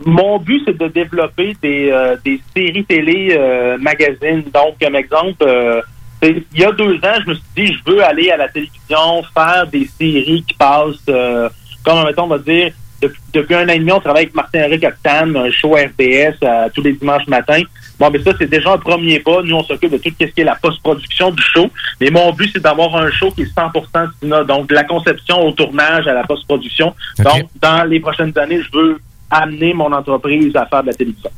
[0.06, 4.44] mon but, c'est de développer des, euh, des séries télé euh, magazines.
[4.54, 5.82] Donc, comme exemple, euh,
[6.22, 9.24] il y a deux ans, je me suis dit, je veux aller à la télévision,
[9.34, 11.50] faire des séries qui passent, euh,
[11.84, 12.72] comme, mettons, on va dire,
[13.02, 16.68] depuis, depuis un an et demi, on travaille avec Martin-Henri Octane, un show RDS euh,
[16.74, 17.62] tous les dimanches matins.
[17.98, 19.42] Bon, mais ça, c'est déjà un premier pas.
[19.42, 21.70] Nous, on s'occupe de tout ce qui est la post-production du show.
[22.00, 24.44] Mais mon but, c'est d'avoir un show qui est 100% cinéma.
[24.44, 26.94] Donc, de la conception au tournage à la post-production.
[27.20, 29.00] Donc, dans les prochaines années, je veux
[29.30, 31.30] amener mon entreprise à faire de la télévision.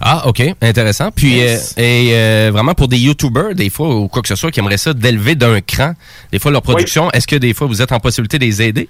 [0.00, 0.42] Ah, OK.
[0.60, 1.10] Intéressant.
[1.12, 1.76] Puis, Yes.
[1.78, 4.58] euh, et euh, vraiment pour des YouTubers, des fois, ou quoi que ce soit, qui
[4.58, 5.92] aimeraient ça, d'élever d'un cran,
[6.32, 8.88] des fois, leur production, est-ce que des fois, vous êtes en possibilité de les aider?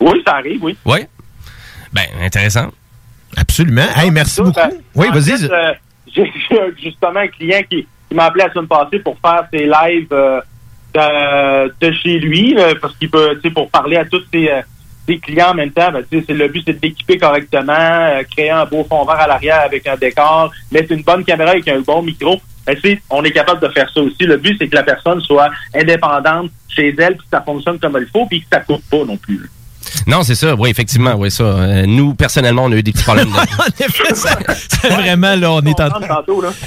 [0.00, 0.76] Oui, ça arrive, oui.
[0.86, 1.00] Oui.
[1.92, 2.68] Ben, intéressant.
[3.36, 3.84] Absolument.
[3.96, 4.58] Hey, merci beaucoup.
[4.94, 5.44] Oui, vas-y.
[5.44, 5.72] euh,
[6.16, 6.32] J'ai
[6.82, 10.40] justement un client qui, qui m'a appelé la semaine passée pour faire ses lives euh,
[10.94, 14.48] de, de chez lui, là, parce qu'il peut, tu sais, pour parler à tous ses,
[15.06, 18.64] ses clients en même temps, ben, le but, c'est de l'équiper correctement, euh, créer un
[18.64, 22.02] beau fond vert à l'arrière avec un décor, mettre une bonne caméra avec un bon
[22.02, 22.40] micro.
[22.66, 22.76] Ben,
[23.10, 24.24] on est capable de faire ça aussi.
[24.24, 27.98] Le but, c'est que la personne soit indépendante chez elle, puis que ça fonctionne comme
[28.00, 29.48] il faut, puis que ça coûte pas non plus.
[30.06, 30.54] Non, c'est ça.
[30.54, 31.14] Oui, effectivement.
[31.16, 31.44] Oui, ça.
[31.44, 33.28] Euh, nous, personnellement, on a eu des petits problèmes.
[33.28, 34.38] de- en effet, ça-
[34.82, 36.22] c'est vraiment, là, on est en là.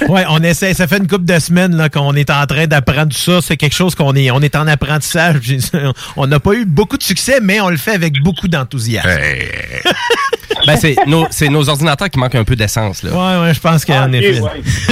[0.08, 0.74] Ouais, on essaie.
[0.74, 3.40] Ça fait une couple de semaines là, qu'on est en train d'apprendre ça.
[3.42, 5.38] C'est quelque chose qu'on est, on est en apprentissage.
[6.16, 9.08] On n'a pas eu beaucoup de succès, mais on le fait avec beaucoup d'enthousiasme.
[10.66, 13.02] ben, c'est nos, c'est nos ordinateurs qui manquent un peu d'essence.
[13.02, 13.10] Là.
[13.12, 14.40] Ouais, ouais, je pense Ah, qu'en effet.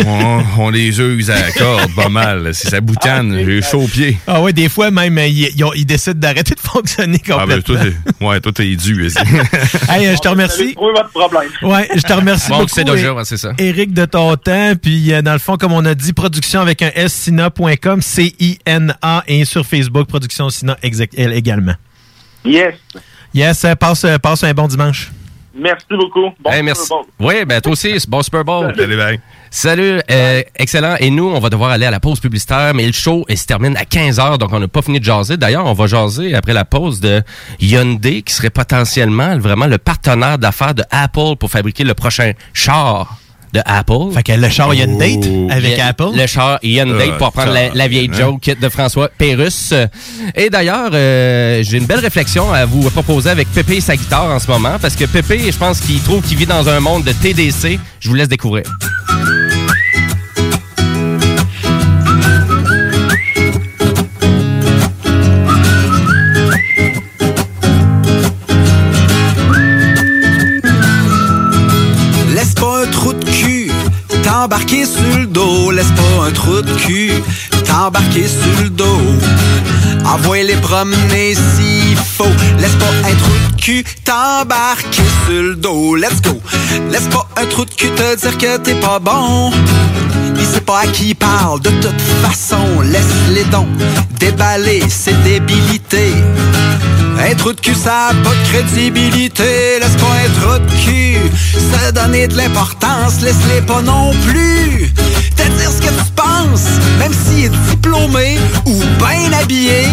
[0.07, 2.55] on, on les use à la corde pas mal.
[2.55, 4.19] Si ça boutane, j'ai chaud aux pieds.
[4.27, 7.61] Ah ouais, des fois même, ils, ils ont- ils décident d'arrêter de fonctionner Ah ben,
[7.61, 7.75] complètement.
[7.75, 9.09] toi, t'es- ouais, toi, t'es dû.
[9.89, 10.75] Hey, euh, je te remercie.
[10.75, 11.51] Votre problème.
[11.63, 12.71] Ouais, je te remercie Bon, beaucoup.
[12.75, 13.53] c'est déjà, é- ouais, c'est ça.
[13.59, 14.73] Éric de ton temps.
[14.81, 19.25] Puis, euh, dans le fond, comme on a dit, production avec un S, sina.com, C-I-N-A,
[19.27, 21.75] et sur Facebook, production Sina exact- également.
[22.45, 22.75] Yes.
[23.35, 25.11] Yes, euh, passe, euh, passe un bon dimanche.
[25.57, 26.31] Merci beaucoup.
[26.41, 26.83] Bon Hey, merci.
[26.83, 27.29] Super Bowl.
[27.29, 28.75] Oui, ben toi aussi, c'est bon Super Bowl.
[28.77, 29.21] Salut, bye.
[29.51, 30.97] Salut, euh, excellent.
[31.01, 33.47] Et nous, on va devoir aller à la pause publicitaire, mais le show il se
[33.47, 35.37] termine à 15h, donc on n'a pas fini de jaser.
[35.37, 37.23] D'ailleurs, on va jaser après la pause de
[37.61, 43.17] Hyundai, qui serait potentiellement vraiment le partenaire d'affaires de Apple pour fabriquer le prochain char
[43.57, 44.13] de Apple.
[44.15, 45.19] Fait que le char Hyundai
[45.51, 46.11] avec Le- Apple?
[46.15, 49.73] Le char Hyundai, Ah, pour prendre la, la vieille joke de François Pérusse.
[50.35, 54.27] Et d'ailleurs, euh, j'ai une belle réflexion à vous proposer avec Pépé et sa guitare
[54.31, 57.05] en ce moment, parce que Pépé, je pense qu'il trouve qu'il vit dans un monde
[57.05, 57.79] de TDC.
[58.01, 58.65] Je vous laisse découvrir.
[74.47, 75.66] T'embarquer sur le dos.
[75.77, 77.13] Laisse pas un trou de cul
[77.67, 78.99] t'embarquer sur le dos.
[80.07, 82.25] Envoie les promener s'il faut.
[82.59, 85.95] Laisse pas un trou de cul t'embarquer sur le dos.
[85.95, 86.41] Let's go.
[86.91, 89.53] Laisse pas un trou de cul te dire que t'es pas bon.
[90.39, 93.69] Il sait pas à qui il parle, de toute façon, laisse les dons
[94.19, 96.15] déballer ses débilités.
[97.19, 99.79] Un trou de cul, ça a pas de crédibilité.
[99.81, 101.19] Laisse pas un trou de cul
[101.53, 103.21] se donner de l'importance.
[103.21, 104.91] Laisse-les pas non plus
[105.67, 106.69] dire ce que tu penses,
[106.99, 109.89] même s'il est diplômé ou bien habillé.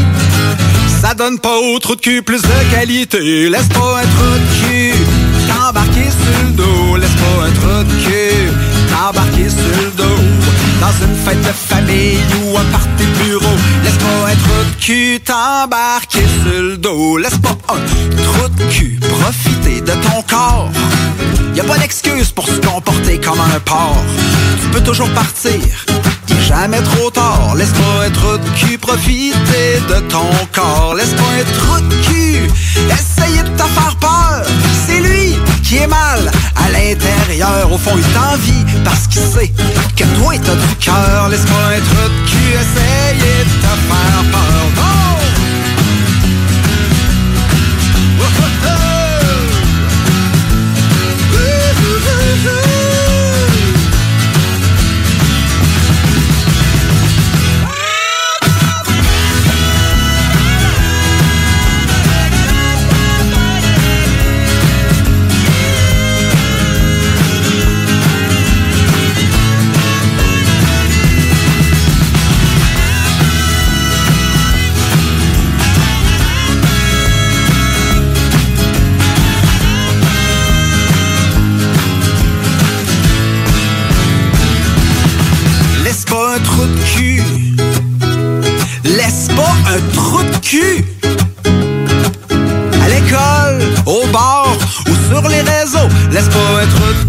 [1.02, 3.50] Ça donne pas au trou de cul plus de qualité.
[3.50, 4.94] Laisse pas un trou de cul
[5.48, 6.98] t'embarquer sur le dos.
[6.98, 8.52] Laisse pas un trou de cul
[8.90, 10.24] t'embarquer sur le dos.
[10.84, 13.56] Dans une fête de famille ou un party de bureau.
[13.86, 17.16] Laisse pas de cul t'embarquer sur le dos.
[17.16, 17.80] Laisse pas un
[18.22, 20.70] trou de cul profiter de ton corps.
[21.56, 24.04] Y a pas d'excuse pour se comporter comme un porc.
[24.62, 25.62] Tu peux toujours partir,
[26.28, 27.56] il jamais trop tard.
[27.56, 30.96] Laisse pas être de cul profiter de ton corps.
[30.98, 32.52] Laisse pas être de cul,
[32.92, 34.44] essayer de te faire peur.
[34.86, 37.72] C'est lui qui est mal à l'intérieur.
[37.72, 39.52] Au fond, il t'envie parce qu'il sait
[39.96, 41.30] que toi, t'as du cœur.
[41.30, 45.03] Laisse pas être de cul, essayer de te faire peur.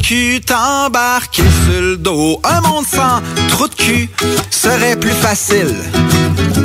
[0.06, 2.38] Cul t'embarquer sur le dos.
[2.44, 4.10] Un monde sans trou de cul
[4.50, 5.74] serait plus facile.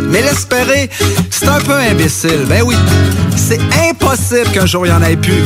[0.10, 0.90] Mais l'espérer,
[1.30, 2.46] c'est un peu imbécile.
[2.50, 2.76] Ben oui,
[3.38, 5.44] c'est impossible qu'un jour il y en ait plus.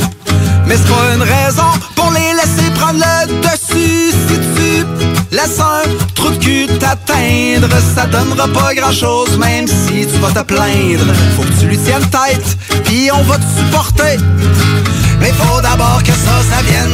[0.66, 4.10] Mais c'est pas une raison pour les laisser prendre le dessus.
[4.26, 4.84] Si tu
[5.30, 10.32] laisses un trou de cul t'atteindre, ça donnera pas grand chose, même si tu vas
[10.32, 11.14] te plaindre.
[11.36, 14.16] Faut que tu lui tiennes tête, puis on va te supporter.
[15.20, 16.93] Mais faut d'abord que ça, ça vienne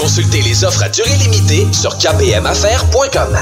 [0.00, 3.36] Consultez les offres à durée limitée sur kpmaffaires.com.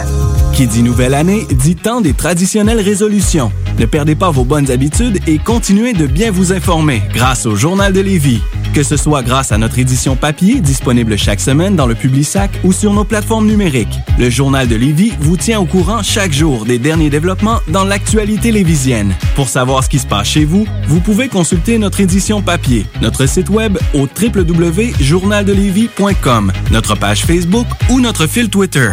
[0.52, 3.52] Qui dit nouvelle année, dit temps des traditionnelles résolutions.
[3.78, 7.92] Ne perdez pas vos bonnes habitudes et continuez de bien vous informer grâce au Journal
[7.92, 8.40] de Lévis.
[8.78, 12.72] Que ce soit grâce à notre édition papier, disponible chaque semaine dans le Publisac ou
[12.72, 13.98] sur nos plateformes numériques.
[14.20, 18.52] Le Journal de Lévis vous tient au courant chaque jour des derniers développements dans l'actualité
[18.52, 19.16] lévisienne.
[19.34, 23.26] Pour savoir ce qui se passe chez vous, vous pouvez consulter notre édition papier, notre
[23.26, 28.92] site web au www.journaldelévis.com, notre page Facebook ou notre fil Twitter.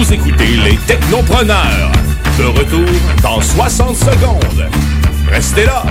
[0.00, 1.92] Vous écoutez les Technopreneurs.
[2.38, 2.88] De retour
[3.22, 4.66] dans 60 secondes.
[5.30, 5.84] Restez là.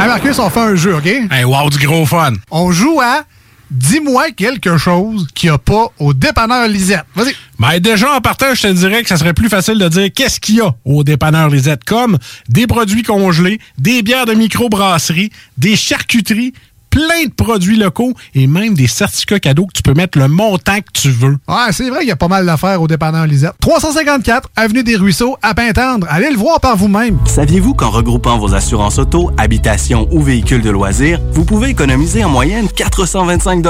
[0.00, 1.06] Hey Marcus, on fait un jeu, OK?
[1.06, 2.32] Hey, wow, du gros fun.
[2.50, 3.22] On joue à
[3.70, 7.04] Dis-moi quelque chose qu'il n'y a pas au dépanneur Lisette.
[7.14, 7.34] Vas-y.
[7.60, 10.40] Ben déjà, en partant, je te dirais que ça serait plus facile de dire qu'est-ce
[10.40, 12.18] qu'il y a au dépanneur Lisette, comme
[12.48, 16.52] des produits congelés, des bières de microbrasserie, des charcuteries,
[16.94, 20.76] plein de produits locaux et même des certificats cadeaux que tu peux mettre le montant
[20.76, 21.36] que tu veux.
[21.48, 23.54] Ouais, c'est vrai qu'il y a pas mal d'affaires au dépanneur Lisette.
[23.60, 26.06] 354 Avenue des Ruisseaux, à Pintendre.
[26.08, 27.18] Allez le voir par vous-même.
[27.24, 32.28] Saviez-vous qu'en regroupant vos assurances auto, habitation ou véhicules de loisirs, vous pouvez économiser en
[32.28, 33.64] moyenne 425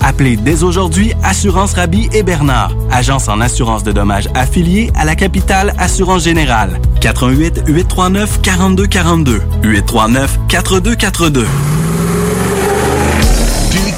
[0.00, 5.16] Appelez dès aujourd'hui Assurance Rabi et Bernard, agence en assurance de dommages affiliée à la
[5.16, 6.80] capitale Assurance Générale.
[7.00, 11.46] 88 839 4242 839 4242.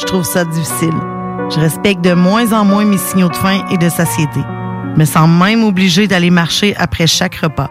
[0.00, 0.94] je trouve ça difficile.
[1.50, 4.40] Je respecte de moins en moins mes signaux de faim et de satiété.
[4.94, 7.68] Je me sens même obligée d'aller marcher après chaque repas.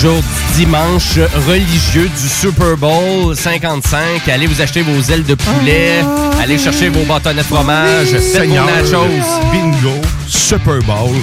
[0.00, 1.16] Jour du dimanche
[1.46, 4.28] religieux du Super Bowl 55.
[4.28, 6.04] Allez vous acheter vos ailes de poulet.
[6.42, 8.08] Allez chercher vos bâtonnets de fromage.
[8.08, 9.06] Faites vos nachos.
[9.52, 9.94] Bingo,
[10.26, 11.14] Super Bowl,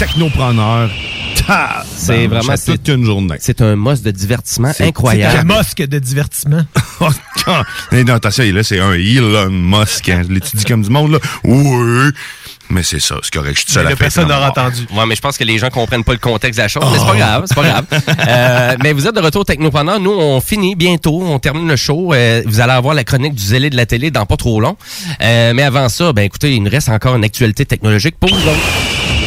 [0.00, 0.90] technopreneur.
[1.46, 3.36] Ta- C'est Ben, vraiment c'est toute une journée.
[3.40, 5.36] C'est un must de divertissement C'est- incroyable.
[5.38, 6.62] c'est Mosque de divertissement.
[7.46, 7.52] Oh,
[8.06, 10.08] non, attention, là, c'est un Elon Musk.
[10.08, 10.22] Hein.
[10.26, 11.18] Je l'étudie comme du monde, là?
[11.42, 12.10] Oui.
[12.70, 13.52] Mais c'est ça, c'est correct.
[13.54, 14.22] Je suis tout seul à faire ça.
[14.24, 16.98] Ouais, mais je pense que les gens comprennent pas le contexte de la chose, mais
[16.98, 17.18] c'est pas Oh.
[17.18, 17.84] grave, c'est pas grave.
[18.28, 20.00] Euh, mais vous êtes de retour Technopreneur.
[20.00, 22.14] Nous, on finit bientôt, on termine le show.
[22.14, 24.76] Euh, vous allez avoir la chronique du zélé de la télé dans pas trop long.
[25.20, 28.36] Euh, mais avant ça, ben écoutez, il nous reste encore une actualité technologique pour vous
[28.48, 29.23] autres.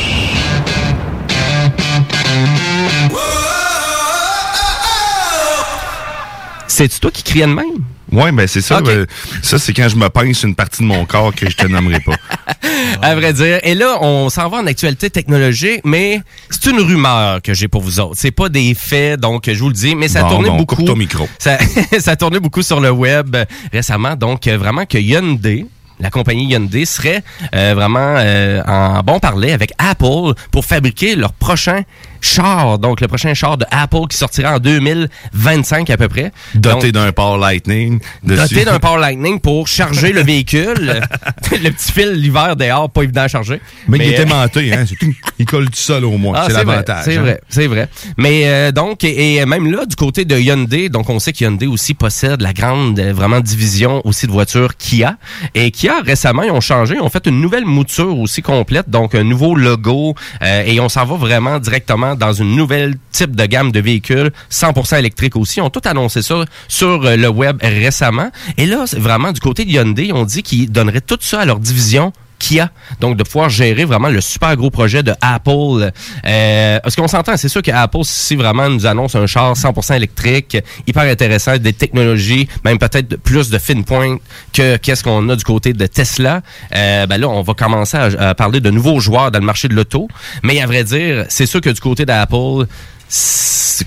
[6.77, 7.65] C'est toi qui criais de même?
[8.11, 8.81] Ouais, ben c'est ça.
[8.85, 9.07] Euh,
[9.41, 11.99] ça, c'est quand je me pince une partie de mon corps que je te nommerai
[12.01, 12.13] pas.
[13.01, 13.59] à vrai dire.
[13.63, 16.21] Et là, on s'en va en actualité technologique, mais
[16.51, 18.13] c'est une rumeur que j'ai pour vous autres.
[18.15, 20.83] C'est pas des faits, donc je vous le dis, mais ça Bon, tournait bon, beaucoup.
[20.83, 21.27] ton micro.
[21.39, 21.57] Ça,
[21.99, 25.65] ça tournait beaucoup sur le web euh, récemment, donc euh, vraiment que Hyundai
[25.99, 27.23] la compagnie Hyundai serait
[27.55, 31.81] euh, vraiment euh, en bon parler avec Apple pour fabriquer leur prochain
[32.27, 36.31] char, donc le prochain char de Apple qui sortira en 2025 à peu près.
[36.55, 37.99] Doté d'un port Lightning.
[38.23, 38.55] dessus.
[38.55, 41.01] Doté d'un port Lightning pour charger le véhicule.
[41.51, 43.61] le petit fil l'hiver dehors, pas évident à charger.
[43.87, 44.85] Mais, il euh, était menté, hein.
[45.39, 46.35] Il colle tout seul au moins.
[46.37, 47.05] ah, c'est l'avantage.
[47.05, 47.21] C'est hein.
[47.21, 47.89] vrai, c'est vrai.
[48.17, 51.43] Mais euh, donc, et, et même là, du côté de Hyundai, donc on sait que
[51.43, 55.17] Hyundai aussi possède la grande, euh, vraiment division aussi de voitures Kia.
[55.55, 59.15] Et Kia, récemment, ils ont changé, ils ont fait une nouvelle mouture aussi complète, donc
[59.15, 60.15] un nouveau logo.
[60.41, 64.31] euh, et on s'en va vraiment directement dans une nouvelle type de gamme de véhicules,
[64.52, 65.60] 100% électriques aussi.
[65.60, 68.31] Ils ont tout annoncé ça sur euh, le web récemment.
[68.57, 71.60] Et là, vraiment du côté de Hyundai, on dit qu'ils donneraient tout ça à leur
[71.60, 72.69] division Kia.
[72.99, 75.91] Donc, de pouvoir gérer vraiment le super gros projet de Apple.
[76.26, 80.57] Euh, qu'on s'entend, c'est sûr que Apple, si vraiment nous annonce un char 100% électrique,
[80.88, 84.19] hyper intéressant, des technologies, même peut-être plus de fine pointe
[84.51, 86.41] que qu'est-ce qu'on a du côté de Tesla,
[86.76, 89.68] euh, ben là, on va commencer à, à parler de nouveaux joueurs dans le marché
[89.68, 90.07] de l'auto.
[90.43, 92.65] Mais à vrai dire, c'est sûr que du côté d'Apple,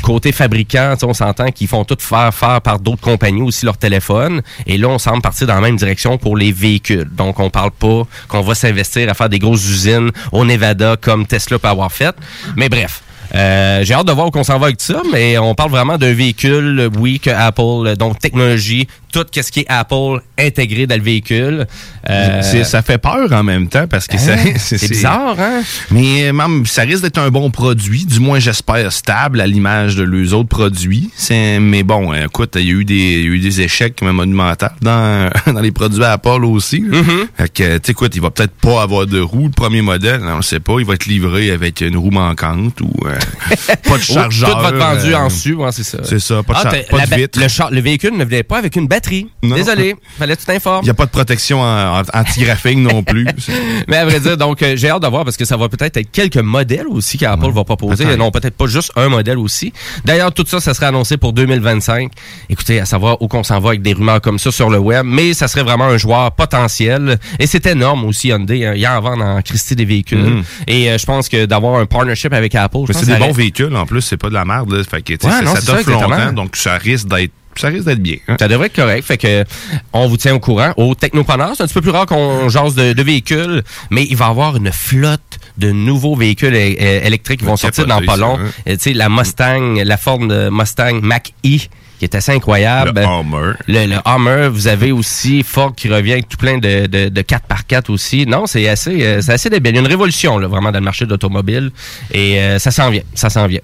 [0.03, 4.43] côté fabricant, on s'entend qu'ils font tout faire par d'autres compagnies aussi leur téléphone.
[4.67, 7.09] Et là, on semble partir dans la même direction pour les véhicules.
[7.11, 11.27] Donc, on parle pas qu'on va s'investir à faire des grosses usines au Nevada comme
[11.27, 12.15] Tesla peut avoir fait.
[12.57, 13.03] Mais bref.
[13.33, 15.97] Euh, j'ai hâte de voir où on s'en va avec ça, mais on parle vraiment
[15.99, 21.03] d'un véhicule, oui, que Apple, donc technologie, tout ce qui est Apple intégré dans le
[21.03, 21.67] véhicule.
[22.09, 24.53] Euh, Ça fait peur en même temps parce que Hein?
[24.59, 25.63] C'est bizarre, hein?
[25.91, 30.03] Mais même, ça risque d'être un bon produit, du moins j'espère stable à l'image de
[30.03, 31.11] leurs autres produits.
[31.31, 34.67] Mais bon, écoute, il y a eu des, il y a eu des échecs monumentaux
[34.83, 36.85] dans, dans les produits Apple aussi.
[36.87, 36.99] là.
[37.37, 40.21] Fait que, tu sais, écoute, il va peut-être pas avoir de roue, le premier modèle,
[40.23, 40.75] on ne sait pas.
[40.79, 43.17] Il va être livré avec une roue manquante ou euh,
[43.89, 44.51] pas de chargeur.
[44.57, 45.99] Tout va être vendu euh, en su, ouais, c'est ça.
[46.05, 47.39] C'est ça, pas de, Ah, pas de vitre.
[47.71, 49.00] Le véhicule ne venait pas avec une batterie.
[49.43, 49.57] Non.
[49.57, 50.81] Désolé, fallait que tu t'informes.
[50.83, 53.27] Il n'y a pas de protection anti-graphing non plus.
[53.89, 55.97] Mais à vrai dire, donc euh, j'ai hâte de voir parce que ça va peut-être
[55.97, 58.05] être quelques modèles aussi qu'Apple va proposer.
[58.17, 59.73] Non, peut-être pas juste un modèle aussi.
[60.05, 62.11] D'ailleurs, tout ça, ça serait annoncé pour 2025.
[62.49, 65.05] Écoutez, à savoir où qu'on s'en va avec des rumeurs comme ça sur le web,
[65.07, 67.19] mais ça serait vraiment un joueur potentiel.
[67.39, 68.67] Et c'est énorme aussi Hyundai.
[68.67, 68.73] Hein.
[68.75, 70.19] Il y en vend en Christie des véhicules.
[70.19, 70.43] Mhm.
[70.67, 73.75] Et euh, je pense que d'avoir un partnership avec Apple, c'est des bons reste- véhicules
[73.75, 74.73] en plus, c'est pas de la merde.
[74.73, 74.83] Là.
[74.85, 78.17] Fait que, Ouais, ça, non, ça longtemps, donc ça risque d'être ça risque d'être bien.
[78.29, 78.37] hein.
[78.41, 79.05] Ça devrait être correct.
[79.05, 79.45] Fait que
[79.93, 80.73] on vous tient au courant.
[80.77, 84.17] Au Technopreneur, c'est un petit peu plus rare qu'on jase de, de véhicules, mais il
[84.17, 88.39] va y avoir une flotte de nouveaux véhicules électriques qui vont sortir dans pas long.
[88.39, 88.75] hein.
[88.75, 91.59] Tu sais, la Mustang, la Ford Mustang Mach-E,
[92.01, 92.99] qui est assez incroyable.
[92.99, 93.53] Le Hummer.
[93.69, 94.49] Le, le Hummer.
[94.51, 98.25] Vous avez aussi Ford qui revient avec tout plein de, de, de 4x4 aussi.
[98.27, 99.73] Non, c'est assez, euh, c'est assez débile.
[99.73, 101.71] Il y a une révolution, là, vraiment, dans le marché de l'automobile.
[102.11, 103.03] Et euh, ça s'en vient.
[103.15, 103.61] Ça s'en vient.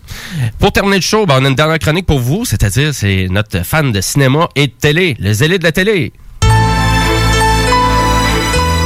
[0.58, 3.64] Pour terminer le show, ben, on a une dernière chronique pour vous, c'est-à-dire, c'est notre
[3.64, 6.12] fan de cinéma et de télé, le zélé de la télé.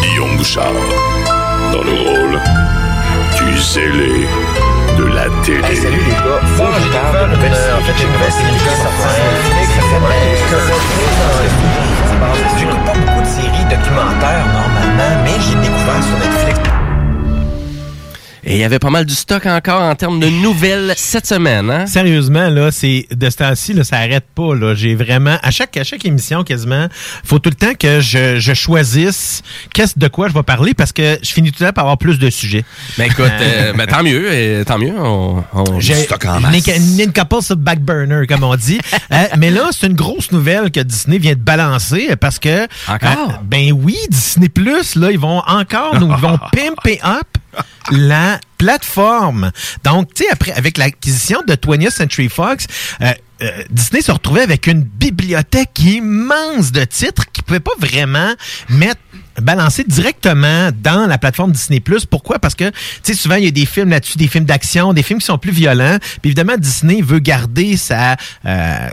[0.00, 0.72] Guillaume Bouchard,
[1.72, 2.40] dans le rôle
[3.36, 4.28] du zélé
[5.20, 5.76] la télé.
[5.76, 6.40] salut les gars.
[6.56, 7.72] Moi, j'ai découvert une nouvelle série.
[7.72, 8.92] En fait, j'ai une nouvelle série qui sort
[12.58, 16.79] J'écoute pas beaucoup de séries documentaires normalement, mais j'ai découvert sur Netflix.
[18.50, 21.70] Et il y avait pas mal du stock encore en termes de nouvelles cette semaine,
[21.70, 21.86] hein?
[21.86, 24.56] Sérieusement, là, c'est de ce temps-ci, là, ça arrête pas.
[24.56, 24.74] Là.
[24.74, 26.88] J'ai vraiment, à chaque, à chaque émission quasiment,
[27.22, 30.90] faut tout le temps que je, je choisisse qu'est-ce de quoi je vais parler parce
[30.90, 32.64] que je finis tout le temps par avoir plus de sujets.
[32.98, 34.94] Ben écoute, euh, ben, tant mieux, et tant mieux.
[34.98, 35.94] On, on J'ai
[36.76, 38.80] une, une couple sur le back burner, comme on dit.
[39.12, 42.64] Euh, mais là, c'est une grosse nouvelle que Disney vient de balancer parce que.
[42.88, 43.30] Encore?
[43.30, 47.28] euh, ben oui, Disney Plus, là, ils vont encore, nous, ils vont pimper up
[47.90, 49.52] la plateforme.
[49.84, 52.66] Donc, tu sais, après, avec l'acquisition de 20th Century Fox,
[53.00, 53.12] euh,
[53.42, 58.34] euh, Disney se retrouvait avec une bibliothèque immense de titres qui ne pouvait pas vraiment
[58.68, 59.00] mettre
[59.40, 61.82] balancer directement dans la plateforme Disney+.
[62.10, 62.38] Pourquoi?
[62.38, 65.02] Parce que, tu sais, souvent, il y a des films là-dessus, des films d'action, des
[65.02, 65.98] films qui sont plus violents.
[66.22, 68.88] Puis évidemment, Disney veut garder sa, euh,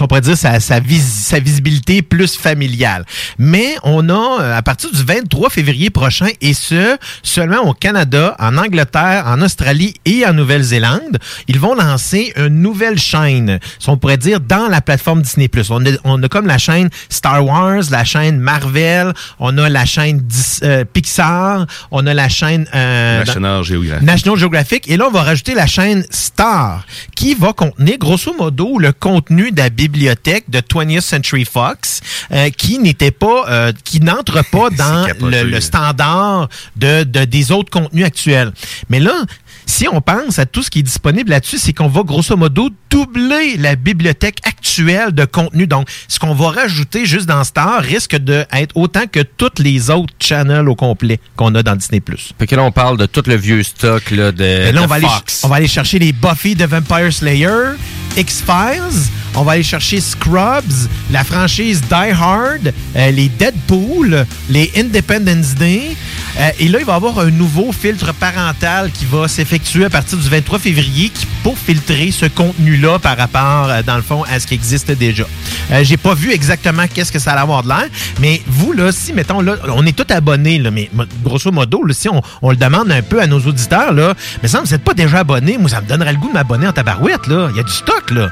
[0.00, 3.04] on pourrait dire, sa, sa, vis- sa visibilité plus familiale.
[3.38, 8.36] Mais on a, euh, à partir du 23 février prochain, et ce, seulement au Canada,
[8.38, 11.18] en Angleterre, en Australie et en Nouvelle-Zélande,
[11.48, 15.50] ils vont lancer une nouvelle chaîne, si on pourrait dire, dans la plateforme Disney+.
[15.70, 19.84] On a, on a comme la chaîne Star Wars, la chaîne Marvel, on a la
[19.92, 22.66] chaîne Dis- euh, Pixar, on a la chaîne...
[22.74, 24.02] euh, National Geographic.
[24.06, 24.88] National Geographic.
[24.90, 29.50] Et là, on va rajouter la chaîne Star, qui va contenir, grosso modo, le contenu
[29.52, 32.00] de la bibliothèque de 20th Century Fox,
[32.32, 37.70] euh, qui n'était pas, qui n'entre pas dans le, le standard de, de- des autres
[37.70, 38.52] contenus actuels.
[38.88, 39.24] Mais là,
[39.66, 42.70] si on pense à tout ce qui est disponible là-dessus, c'est qu'on va grosso modo
[42.90, 45.66] doubler la bibliothèque actuelle de contenu.
[45.66, 50.12] Donc, ce qu'on va rajouter juste dans Star risque d'être autant que toutes les autres
[50.20, 52.02] channels au complet qu'on a dans Disney+.
[52.38, 54.84] Fait que là, on parle de tout le vieux stock là, de, Mais là, de
[54.84, 55.42] on va, aller, Fox.
[55.44, 57.76] on va aller chercher les Buffy de Vampire Slayer,
[58.16, 65.54] X-Files, on va aller chercher Scrubs, la franchise Die Hard, euh, les Deadpool, les Independence
[65.54, 65.96] Day.
[66.38, 69.90] Euh, et là, il va y avoir un nouveau filtre parental qui va s'effectuer à
[69.90, 74.24] partir du 23 février qui, pour filtrer ce contenu-là par rapport, euh, dans le fond,
[74.30, 75.24] à ce qui existe déjà.
[75.70, 77.86] Euh, J'ai pas vu exactement qu'est-ce que ça allait avoir de l'air,
[78.20, 80.90] mais vous, là, si, mettons, là, on est tous abonnés, là, mais
[81.22, 84.48] grosso modo, là, si on, on le demande un peu à nos auditeurs, là, mais
[84.48, 86.72] ça, vous n'êtes pas déjà abonné, moi, ça me donnerait le goût de m'abonner en
[86.72, 87.48] tabarouette, là.
[87.50, 88.28] Il y a du stock, là.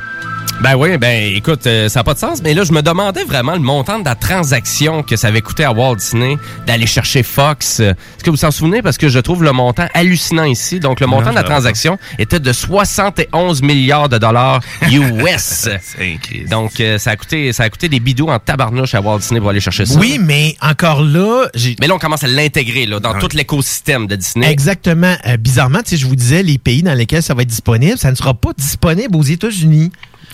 [0.62, 3.24] Ben oui, ben écoute, euh, ça n'a pas de sens, mais là, je me demandais
[3.24, 7.22] vraiment le montant de la transaction que ça avait coûté à Walt Disney d'aller chercher
[7.22, 7.80] Fox.
[7.80, 8.82] Est-ce que vous vous en souvenez?
[8.82, 10.78] Parce que je trouve le montant hallucinant ici.
[10.78, 14.60] Donc, le Non, montant de la transaction était de 71 milliards de dollars
[14.90, 15.70] US.
[16.50, 19.40] Donc, euh, ça, a coûté, ça a coûté des bidous en tabarnouche à Walt Disney
[19.40, 19.98] pour aller chercher ça.
[19.98, 21.74] Oui, mais encore là, j'ai.
[21.80, 24.50] Mais là, on commence à l'intégrer là, dans tout l'écosystème de Disney.
[24.50, 25.16] Exactement.
[25.26, 28.16] Euh, bizarrement, je vous disais, les pays dans lesquels ça va être disponible, ça ne
[28.16, 29.90] sera pas disponible aux États-Unis.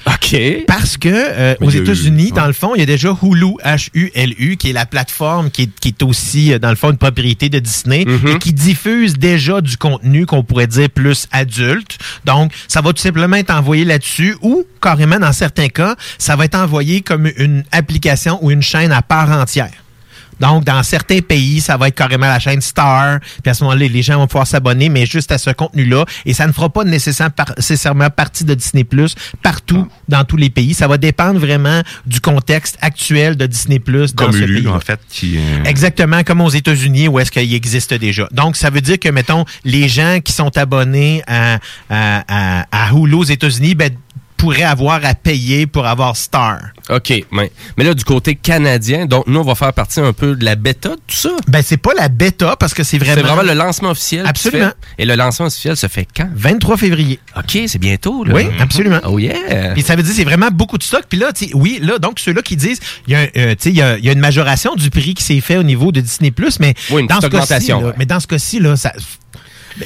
[0.07, 0.37] OK.
[0.67, 4.71] Parce que euh, aux États-Unis, dans le fond, il y a déjà Hulu, H-U-L-U, qui
[4.71, 7.59] est la plateforme qui est, qui est aussi, euh, dans le fond, une propriété de
[7.59, 8.37] Disney Mm-hmm.
[8.37, 11.99] et qui diffuse déjà du contenu qu'on pourrait dire plus adulte.
[12.25, 16.45] Donc, ça va tout simplement être envoyé là-dessus ou, carrément, dans certains cas, ça va
[16.45, 19.71] être envoyé comme une application ou une chaîne à part entière.
[20.41, 23.21] Donc, dans certains pays, ça va être carrément la chaîne Star.
[23.43, 26.05] Puis à ce moment-là, les gens vont pouvoir s'abonner, mais juste à ce contenu-là.
[26.25, 30.37] Et ça ne fera pas nécessairement, par- nécessairement partie de Disney Plus partout dans tous
[30.37, 30.75] les pays.
[30.75, 34.69] Ça va dépendre vraiment du contexte actuel de Disney Plus dans ce pays.
[34.69, 35.39] en fait, qui...
[35.39, 38.29] euh, Exactement comme aux États-Unis où est-ce qu'il existe déjà.
[38.33, 41.59] Donc, ça veut dire que, mettons, les gens qui sont abonnés à,
[41.91, 43.91] à, à, à Hulu aux États-Unis, ben,
[44.37, 46.61] pourraient avoir à payer pour avoir Star.
[46.89, 47.13] OK.
[47.33, 50.45] Mais, mais là, du côté canadien, donc nous, on va faire partie un peu de
[50.45, 51.31] la bêta de tout ça.
[51.49, 53.15] Ben, c'est pas la bêta parce que c'est vraiment.
[53.17, 54.27] C'est vraiment le lancement officiel.
[54.27, 54.71] Absolument.
[54.99, 56.29] Et le lancement officiel se fait quand?
[56.35, 57.19] 23 février.
[57.37, 58.25] OK, c'est bientôt.
[58.25, 58.35] Là.
[58.35, 59.01] Oui, absolument.
[59.05, 59.73] Oh yeah.
[59.73, 61.05] Puis ça veut dire c'est vraiment beaucoup de stock.
[61.09, 63.83] Puis là, oui, là, donc ceux-là qui disent, il y, a, un, euh, il y,
[63.83, 66.33] a, il y a une majoration du prix qui s'est fait au niveau de Disney+,
[66.61, 67.93] mais Oui, une dans ce là, ouais.
[67.99, 68.93] mais dans ce cas-ci, là, ça...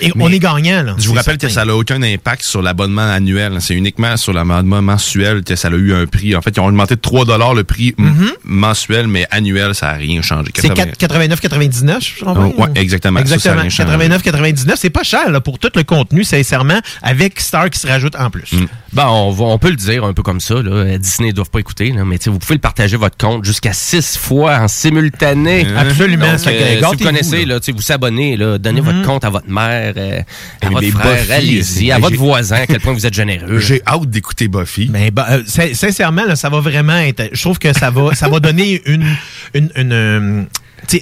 [0.01, 0.95] Et on est gagnant, là.
[0.99, 3.57] Je vous rappelle que ça n'a aucun impact sur l'abonnement annuel.
[3.61, 6.35] C'est uniquement sur l'abonnement mensuel que ça a eu un prix.
[6.37, 8.31] En fait, ils ont augmenté de 3 le prix m- Mhm.
[8.45, 10.51] mensuel, mais annuel, ça n'a rien changé.
[10.57, 10.93] C'est 80.
[10.99, 12.47] 89,99, je comprends.
[12.57, 13.21] Ouais, exactement.
[13.21, 13.61] Exactement.
[13.61, 13.89] rien changé.
[13.91, 18.15] 89,99, c'est pas cher là, pour tout le contenu, sincèrement, avec Star qui se rajoute
[18.17, 18.53] en plus.
[18.53, 18.67] Mm.
[18.93, 20.55] Bon, on, va- on peut le dire un peu comme ça.
[20.63, 20.99] Là.
[20.99, 24.17] Disney ne doivent pas écouter, là, mais vous pouvez le partager votre compte jusqu'à six
[24.17, 25.67] fois en simultané.
[25.77, 26.33] Absolument.
[26.33, 27.59] Donc, euh, si vous connaissez, là.
[27.75, 29.05] vous s'abonnez, là, donnez votre Mhm.
[29.07, 30.21] compte à votre mère, euh,
[30.63, 33.59] à Et votre frère, allez-y, euh, à votre voisin, à quel point vous êtes généreux.
[33.59, 34.89] J'ai hâte d'écouter Buffy.
[34.93, 37.31] Mais bah, euh, sin- sincèrement, là, ça va vraiment être.
[37.33, 39.05] Je trouve que ça va, ça va donner une,
[39.55, 40.43] une, une, euh,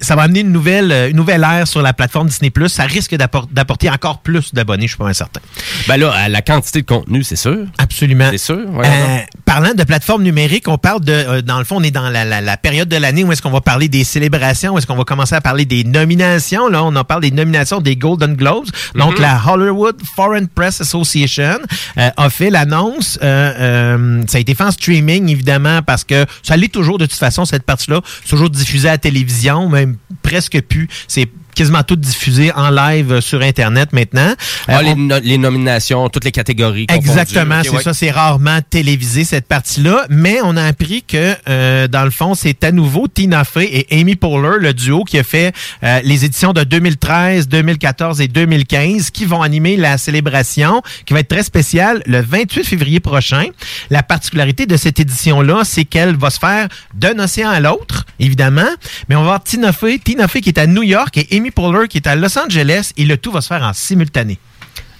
[0.02, 2.68] ça va amener une nouvelle, euh, une nouvelle ère sur la plateforme Disney Plus.
[2.68, 5.40] Ça risque d'appor- d'apporter encore plus d'abonnés, je suis pas certain.
[5.86, 7.58] Ben là, à la quantité de contenu, c'est sûr.
[7.78, 8.28] Absolument.
[8.30, 8.58] C'est sûr.
[8.70, 11.90] ouais, Euh, parlant de plateforme numérique, on parle de, euh, dans le fond, on est
[11.90, 14.78] dans la, la- la période de l'année où est-ce qu'on va parler des célébrations, où
[14.78, 16.68] est-ce qu'on va commencer à parler des nominations.
[16.68, 18.66] Là, on en parle des nominations des Golden Globes.
[18.94, 19.22] Donc, Mhm.
[19.22, 21.58] la Hollywood Foreign Press Association
[21.98, 23.18] euh, a fait l'annonce.
[23.22, 27.06] Euh, euh, ça a été fait en streaming, évidemment, parce que ça l'est toujours de
[27.06, 28.00] toute façon, cette partie-là.
[28.28, 30.88] Toujours diffusé à la télévision, même presque plus.
[31.06, 31.28] C'est
[31.58, 34.32] quasiment tout diffusé en live euh, sur Internet maintenant.
[34.68, 36.86] Ah, Euh, les, on- no- les nominations, toutes les catégories.
[36.88, 37.82] Exactement, c'est ouais.
[37.82, 37.92] ça.
[37.94, 42.62] C'est rarement télévisé cette partie-là, mais on a appris que euh, dans le fond, c'est
[42.64, 45.52] à nouveau Tina Fey et Amy Poehler, le duo qui a fait
[45.82, 51.20] euh, les éditions de 2013, 2014 et 2015, qui vont animer la célébration, qui va
[51.20, 53.46] être très spéciale le 28 février prochain.
[53.90, 58.68] La particularité de cette édition-là, c'est qu'elle va se faire d'un océan à l'autre, évidemment,
[59.08, 61.47] mais on va voir Tina Fey, Tina Fey qui est à New York et Amy
[61.88, 64.38] Qui est à Los Angeles, et le tout va se faire en simultané.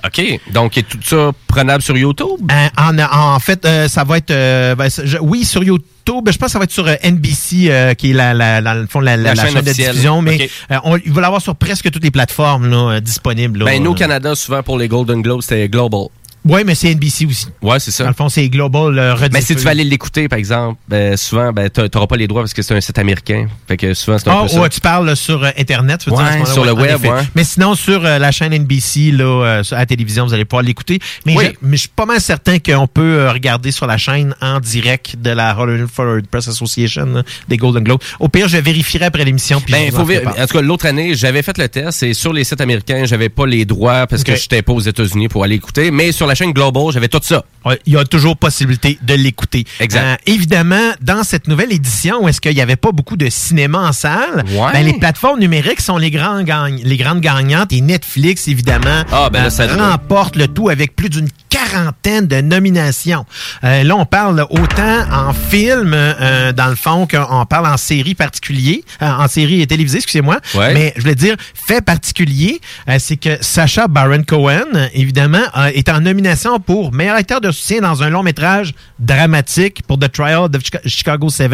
[0.04, 0.22] OK.
[0.52, 2.40] Donc, est tout ça prenable sur YouTube?
[2.52, 4.30] Euh, en, en fait, euh, ça va être.
[4.30, 6.28] euh, ben, je- oui, sur YouTube.
[6.30, 9.00] Je pense que ça va être sur NBC, qui est la, la, dans le fond,
[9.00, 10.22] la, la- La la chaîne chaîne de diffusion.
[10.22, 10.48] Mais
[10.84, 13.58] on, il va l'avoir sur presque toutes les plateformes là, disponibles.
[13.58, 13.64] là.
[13.66, 16.06] Ben, nous, au Canada, souvent, pour les Golden Globes, c'était Global.
[16.44, 17.46] Oui, mais c'est NBC aussi.
[17.62, 18.04] Ouais, c'est ça.
[18.04, 21.16] Dans le fond, c'est Global euh, Mais si tu vas aller l'écouter, par exemple, ben,
[21.16, 23.48] souvent, ben, t'a- t'auras pas les droits parce que c'est un site américain.
[23.66, 24.60] Fait que souvent, c'est un peu ça.
[24.60, 26.00] ouais, tu parles sur euh, Internet.
[26.04, 27.10] tu veux Ouais, dire, sur le web, ouais.
[27.34, 30.62] Mais sinon, sur euh, la chaîne NBC, là, euh, à la télévision, vous allez pouvoir
[30.62, 30.98] l'écouter.
[31.26, 31.44] Mais, Oui.
[31.46, 35.16] je, mais je suis pas mal certain qu'on peut regarder sur la chaîne en direct
[35.20, 38.00] de la Hollywood Foreign Press Association là, des Golden Globes.
[38.20, 39.60] Au pire, je vérifierai après l'émission.
[39.68, 40.26] Ben, je en ver-.
[40.28, 43.28] En tout cas, l'autre année, j'avais fait le test et sur les sites américains, j'avais
[43.28, 44.38] pas les droits parce que Ok.
[44.40, 45.90] j'étais pas aux États-Unis pour aller écouter.
[45.90, 47.44] Mais sur la chaîne Global, j'avais tout ça.
[47.64, 49.64] Ouais, Il y a toujours possibilité de l'écouter.
[49.80, 50.00] Exact.
[50.02, 53.78] Euh, évidemment, dans cette nouvelle édition, où est-ce qu'il n'y avait pas beaucoup de cinéma
[53.88, 54.72] en salle, Ouais.
[54.72, 59.28] ben, les plateformes numériques sont les, grands gagn- les grandes gagnantes et Netflix, évidemment, Ah,
[59.30, 63.24] ben là, euh, ça remporte le tout avec plus d'une quarantaine de nominations.
[63.64, 68.14] Euh, là, on parle autant en film, euh, dans le fond, qu'on parle en série
[68.14, 70.38] particulier, euh, en série télévisée, excusez-moi.
[70.54, 70.74] Ouais.
[70.74, 75.38] Mais je voulais dire, fait particulier, euh, c'est que Sacha Baron Cohen, évidemment,
[75.74, 80.10] est en nomination pour meilleur acteur de soutien dans un long métrage dramatique pour The
[80.12, 81.52] Trial of Chica- Chicago 7,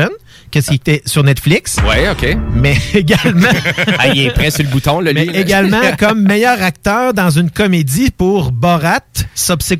[0.50, 1.76] qu'est-ce qui était sur Netflix.
[1.88, 2.36] Ouais, OK.
[2.54, 3.48] Mais également.
[3.98, 5.32] Ah, il est prêt sur le bouton, le Mais là.
[5.38, 9.00] également comme meilleur acteur dans une comédie pour Borat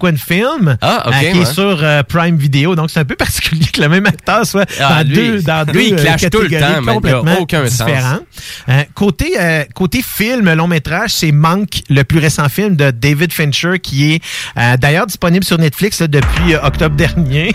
[0.05, 1.43] Subsequent Film, Ah, euh, qui ouais.
[1.43, 2.75] est sur euh, Prime Video.
[2.75, 5.65] Donc c'est un peu particulier que le même acteur soit Ah, dans lui, deux dans
[5.67, 7.87] lui, deux il euh, clash tout le temps, mais complètement aucun sens.
[7.87, 8.23] différentes.
[8.69, 9.35] Euh, côté
[9.75, 14.77] côté film long métrage, c'est Monk, le plus récent film de David Fincher qui est
[14.79, 17.55] d'ailleurs disponible sur Netflix là, depuis octobre dernier.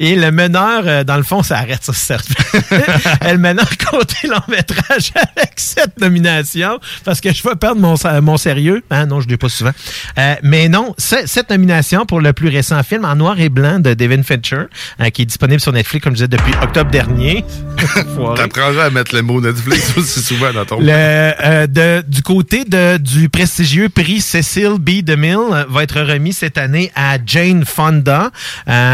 [0.00, 1.92] Et le meneur, dans le fond, ça arrête ça.
[1.92, 2.16] ça.
[3.32, 8.36] le meneur côté long métrage avec cette nomination parce que je vais perdre mon, mon
[8.36, 8.82] sérieux.
[8.90, 9.72] Hein, non, je ne l'ai pas souvent.
[10.18, 13.78] Euh, mais non, ce- cette nomination pour le plus récent film en noir et blanc
[13.78, 14.64] de David Fincher,
[15.00, 17.44] euh, qui est disponible sur Netflix, comme je disais, depuis octobre dernier.
[18.16, 18.36] Foiré.
[18.36, 20.80] T'apprendras à mettre le mot Netflix aussi souvent dans ton...
[20.80, 25.02] Le, euh, de- du côté de, du prestigieux prix Cecil B.
[25.02, 28.30] DeMille euh, va être remis cette année à Jane Fonda.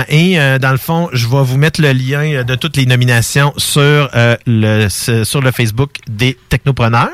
[0.08, 4.10] Et dans le fond, je vais vous mettre le lien de toutes les nominations sur,
[4.46, 7.08] le, sur le Facebook des technopreneurs.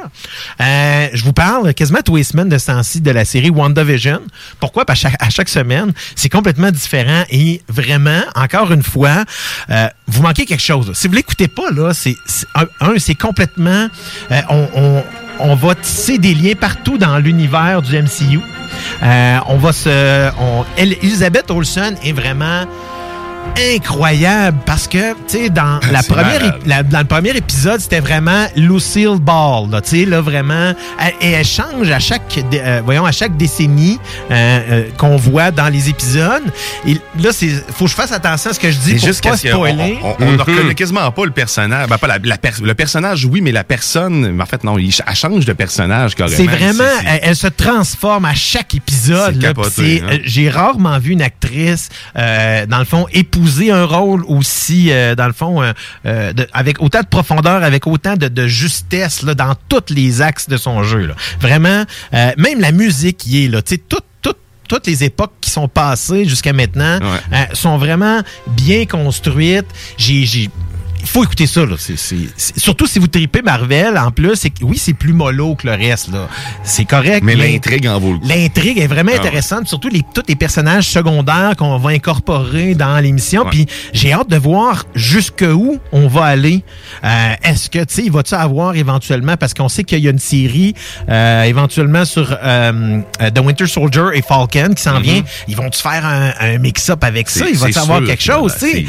[0.59, 4.21] Je vous parle quasiment tous les semaines de ce temps-ci de la série WandaVision.
[4.61, 4.85] Pourquoi?
[4.85, 9.25] Parce qu'à chaque semaine, c'est complètement différent et vraiment, encore une fois,
[9.71, 10.91] euh, vous manquez quelque chose.
[10.95, 12.17] Si vous l'écoutez pas, là, c'est
[12.55, 12.67] un,
[12.99, 13.89] c'est complètement...
[14.31, 15.05] euh, on, on-
[15.41, 18.41] on va tisser des liens partout dans l'univers du MCU.
[19.05, 20.31] Euh, on va se...
[20.41, 22.65] on- Elizabeth Olsen est vraiment
[23.75, 28.47] incroyable parce que, tu sais, dans, la première la- dans le premier épisode, c'était vraiment
[28.57, 30.73] Lucille Ball, là, tu sais, là, vraiment.
[31.01, 33.99] Elle- Et elle change à chaque, euh, voyons, à chaque décennie
[34.31, 34.35] euh,
[34.71, 36.43] euh, qu'on voit dans les épisodes.
[36.87, 39.07] Et là, c'est, faut que je fasse attention à ce que je dis C'est pour
[39.09, 39.99] juste pas spoiler.
[40.03, 41.89] on, on ne reconnaît quasiment pas le personnage.
[41.89, 44.79] Ben, pas la, la per- le personnage, oui, mais la personne, mais en fait, non,
[44.79, 46.37] il, elle change de personnage carrément.
[46.37, 49.35] C'est vraiment, elle, elle se transforme à chaque épisode.
[49.45, 49.53] Hein.
[50.13, 53.07] euh, J'ai rarement vu une actrice, euh, dans le fond,
[53.39, 55.73] épouser un rôle aussi, euh, dans le fond, euh,
[56.07, 60.23] euh, de- avec autant de profondeur, avec autant de, de justesse là, dans tous les
[60.23, 61.07] axes de son jeu.
[61.07, 61.15] là.
[61.41, 61.85] Vraiment,
[62.15, 63.63] euh, même la musique y est là.
[63.63, 64.35] Tu sais, tout, tout,
[64.69, 66.99] toutes les époques qui sont passées jusqu'à maintenant
[67.33, 69.67] euh, sont vraiment bien construites.
[69.97, 70.51] J'ai,
[71.11, 71.65] faut écouter ça.
[71.67, 71.77] Là.
[72.57, 76.11] Surtout si vous tripez Marvel, en plus, c'est, oui, c'est plus mollo que le reste.
[76.13, 76.29] Là.
[76.65, 77.23] C'est correct.
[77.23, 78.27] Mais l'intrigue en vaut le coup.
[78.29, 79.19] L'intrigue est vraiment Ah.
[79.21, 83.43] intéressante, surtout les, tous les personnages secondaires qu'on va incorporer dans l'émission.
[83.45, 83.51] Ouais.
[83.51, 86.63] Puis j'ai hâte de voir jusqu'où on va aller.
[87.05, 90.11] Euh, Est-ce que, tu sais, il va-tu avoir éventuellement, parce qu'on sait qu'il y a
[90.11, 90.75] une série
[91.09, 95.03] euh, éventuellement sur euh, The Winter Soldier et Falcon qui s'en Mhm.
[95.03, 95.23] vient.
[95.49, 97.47] Ils vont-tu faire un, un mix-up avec ça?
[97.49, 98.55] Il va-tu avoir quelque chose?
[98.59, 98.85] c'est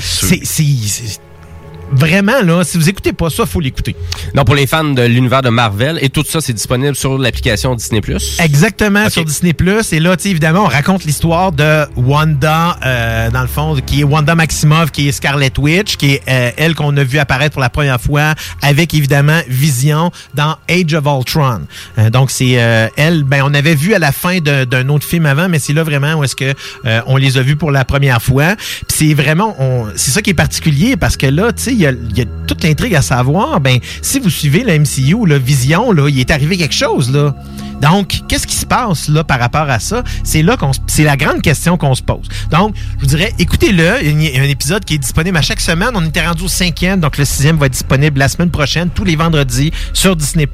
[1.91, 3.95] Vraiment, là, si vous écoutez pas ça, faut l'écouter.
[4.36, 7.76] Non, pour les fans de l'univers de Marvel, et tout ça, c'est disponible sur l'application
[7.76, 8.02] Disney+.
[8.40, 9.56] Exactement, sur Disney+.
[9.91, 14.02] Et là, tu sais, évidemment, on raconte l'histoire de Wanda, euh, dans le fond, qui
[14.02, 17.53] est Wanda Maximoff, qui est Scarlet Witch, qui est euh, elle qu'on a vu apparaître
[17.53, 21.61] pour la première fois avec, évidemment, Vision dans Age of Ultron.
[21.98, 25.26] Euh, donc, c'est euh, elle, ben, on avait vu à la fin d'un autre film
[25.26, 26.53] avant, mais c'est là vraiment où est-ce que
[26.86, 28.56] euh, on les a vus pour la première fois.
[28.56, 29.56] Puis c'est vraiment,
[29.95, 32.95] c'est ça qui est particulier parce que là, tu sais, il y a, toute l'intrigue
[32.95, 33.60] à savoir.
[33.61, 37.35] Ben, si vous suivez la MCU, la Vision, là, il est arrivé quelque chose, là.
[37.81, 40.03] Donc, qu'est-ce qui se passe là par rapport à ça?
[40.23, 42.27] C'est là qu'on, se- c'est la grande question qu'on se pose.
[42.51, 44.03] Donc, je vous dirais, écoutez-le.
[44.03, 45.89] Il y a un épisode qui est disponible à chaque semaine.
[45.93, 49.03] On était rendu au cinquième, donc le sixième va être disponible la semaine prochaine, tous
[49.03, 50.47] les vendredis sur Disney+.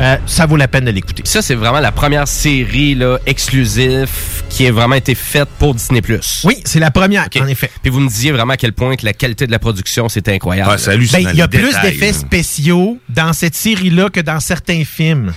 [0.00, 1.22] Euh, ça vaut la peine de l'écouter.
[1.26, 4.08] Ça, c'est vraiment la première série là, exclusive
[4.48, 6.02] qui a vraiment été faite pour Disney+.
[6.44, 7.70] Oui, c'est la première, en effet.
[7.82, 10.28] Puis vous me disiez vraiment à quel point que la qualité de la production, c'est
[10.28, 10.70] incroyable.
[11.12, 15.32] Ben, il y a plus d'effets spéciaux dans cette série-là que dans certains films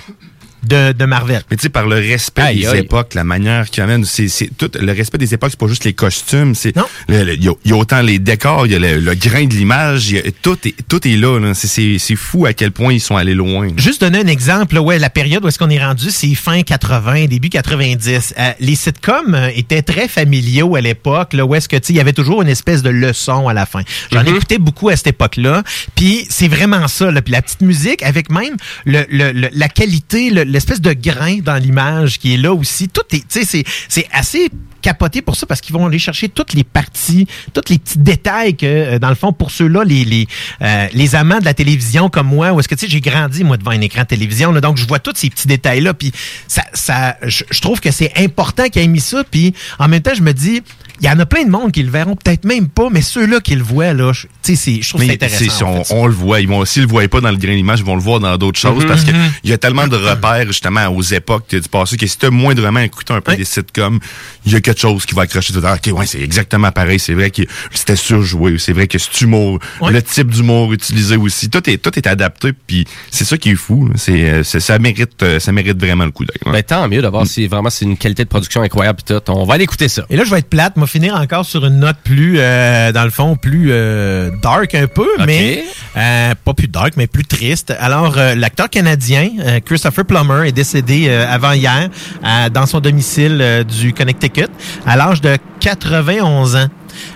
[0.63, 1.41] de, de Marvel.
[1.49, 2.79] Mais tu sais, par le respect Aïe, des aïe.
[2.81, 5.85] époques, la manière qu'ils amènent, c'est, c'est tout, le respect des époques, c'est pas juste
[5.85, 6.73] les costumes, c'est,
[7.09, 9.45] il y, a- il y a autant les décors, il y a le, le grain
[9.45, 11.53] de l'image, il y a- tout est, tout est là, là.
[11.53, 13.67] C'est, c'est, c'est fou à quel point ils sont allés loin.
[13.77, 16.61] Juste donner un exemple, là, ouais, la période où est-ce qu'on est rendu, c'est fin
[16.61, 18.33] 80, début 90.
[18.37, 21.95] Euh, les sitcoms euh, étaient très familiaux à l'époque, là, où est-ce que, tu il
[21.95, 23.81] y avait toujours une espèce de leçon à la fin.
[24.11, 25.63] J'en écoutais beaucoup à cette époque-là,
[25.95, 27.21] puis c'est vraiment ça, là.
[27.21, 28.55] Puis la petite musique, avec même
[28.85, 32.89] le, le- le- la qualité, le- l'espèce de grain dans l'image qui est là aussi,
[32.89, 34.49] tout est, tu sais, c'est, c'est assez
[34.81, 38.55] capoté pour ça parce qu'ils vont aller chercher toutes les parties, tous les petits détails
[38.55, 40.27] que, euh, dans le fond, pour ceux-là, les, les,
[40.61, 43.43] euh, les amants de la télévision comme moi, où est-ce que, tu sais, j'ai grandi,
[43.43, 46.11] moi, devant un écran de télévision, là, donc je vois tous ces petits détails-là, puis
[46.47, 50.01] ça, ça, je, je trouve que c'est important qu'ils aient mis ça, puis en même
[50.01, 50.61] temps, je me dis,
[50.99, 53.39] il y en a plein de monde qui le verront peut-être même pas, mais ceux-là
[53.39, 55.65] qui le voient, là, je- tu sais, c'est- je trouve que c'est- intéressant.
[55.65, 55.93] en on, fait.
[55.95, 56.39] on le voit.
[56.41, 58.37] Ils vont, s'ils le voient pas dans le grain d'image, ils vont le voir dans
[58.37, 59.31] d'autres choses parce que mhm.
[59.43, 62.29] il y a tellement de repères, justement, aux époques du passé que si tu as
[62.29, 63.99] moindrement écouté un peu des sitcoms,
[64.45, 65.77] il y a quelque chose qui va accrocher tout à l'heure.
[65.85, 66.99] OK, ouais, c'est exactement pareil.
[66.99, 67.41] C'est vrai que
[67.73, 68.57] c'était surjoué.
[68.57, 72.53] C'est vrai que cet humour, le type d'humour utilisé aussi, tout est, tout est adapté.
[72.67, 73.89] Puis c'est ça qui est fou.
[73.95, 76.37] C'est, euh, c'est- ça mérite, euh, ça mérite vraiment le coup d'œil.
[76.45, 76.51] ouais.
[76.51, 79.21] Ben, tant mieux d'avoir si vraiment c'est une qualité de production incroyable pis tout.
[79.31, 80.05] On va aller écouter ça.
[80.09, 83.03] Et là, je vais être plate, moi finir encore sur une note plus, euh, dans
[83.03, 85.63] le fond, plus euh, dark un peu, mais
[85.97, 87.73] euh, pas plus dark, mais plus triste.
[87.79, 91.89] Alors, euh, l'acteur canadien euh, Christopher Plummer est décédé euh, avant hier
[92.23, 94.47] euh, dans son domicile euh, du Connecticut
[94.85, 96.67] à l'âge de 91 ans.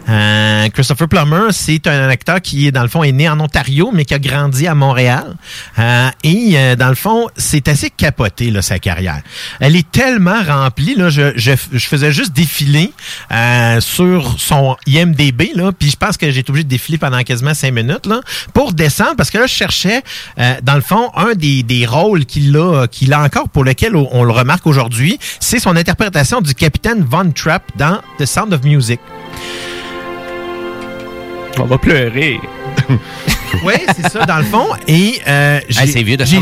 [0.07, 4.05] Euh, Christopher Plummer, c'est un acteur qui, dans le fond, est né en Ontario, mais
[4.05, 5.35] qui a grandi à Montréal.
[5.79, 9.21] Euh, et, euh, dans le fond, c'est assez capoté, là, sa carrière.
[9.59, 12.91] Elle est tellement remplie, là, je, faisais juste défiler
[13.31, 17.21] euh, sur son IMDB, là, puis je pense que j'ai été obligé de défiler pendant
[17.23, 18.21] quasiment cinq minutes, là,
[18.53, 20.03] pour descendre, parce que là, je cherchais,
[20.63, 24.07] dans le fond, un des, des rôles qu'il a, qu'il a encore, pour lequel on,
[24.11, 28.63] on le remarque aujourd'hui, c'est son interprétation du capitaine Von Trapp dans The Sound of
[28.63, 28.99] Music.
[31.59, 32.39] On va pleurer.
[33.63, 34.67] Oui, c'est ça, dans le fond.
[34.87, 35.91] Et euh, j'ai Hey,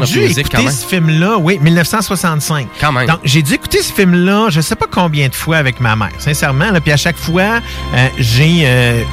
[0.06, 0.72] vieux, dû écouter quand même.
[0.74, 2.68] ce film-là, oui, 1965.
[2.82, 3.08] Quand même.
[3.08, 6.10] Donc, j'ai dû écouter ce film-là, je sais pas combien de fois avec ma mère,
[6.18, 6.72] sincèrement.
[6.72, 7.62] Là, puis à chaque fois,
[7.96, 8.64] euh, j'ai...
[8.66, 9.04] euh,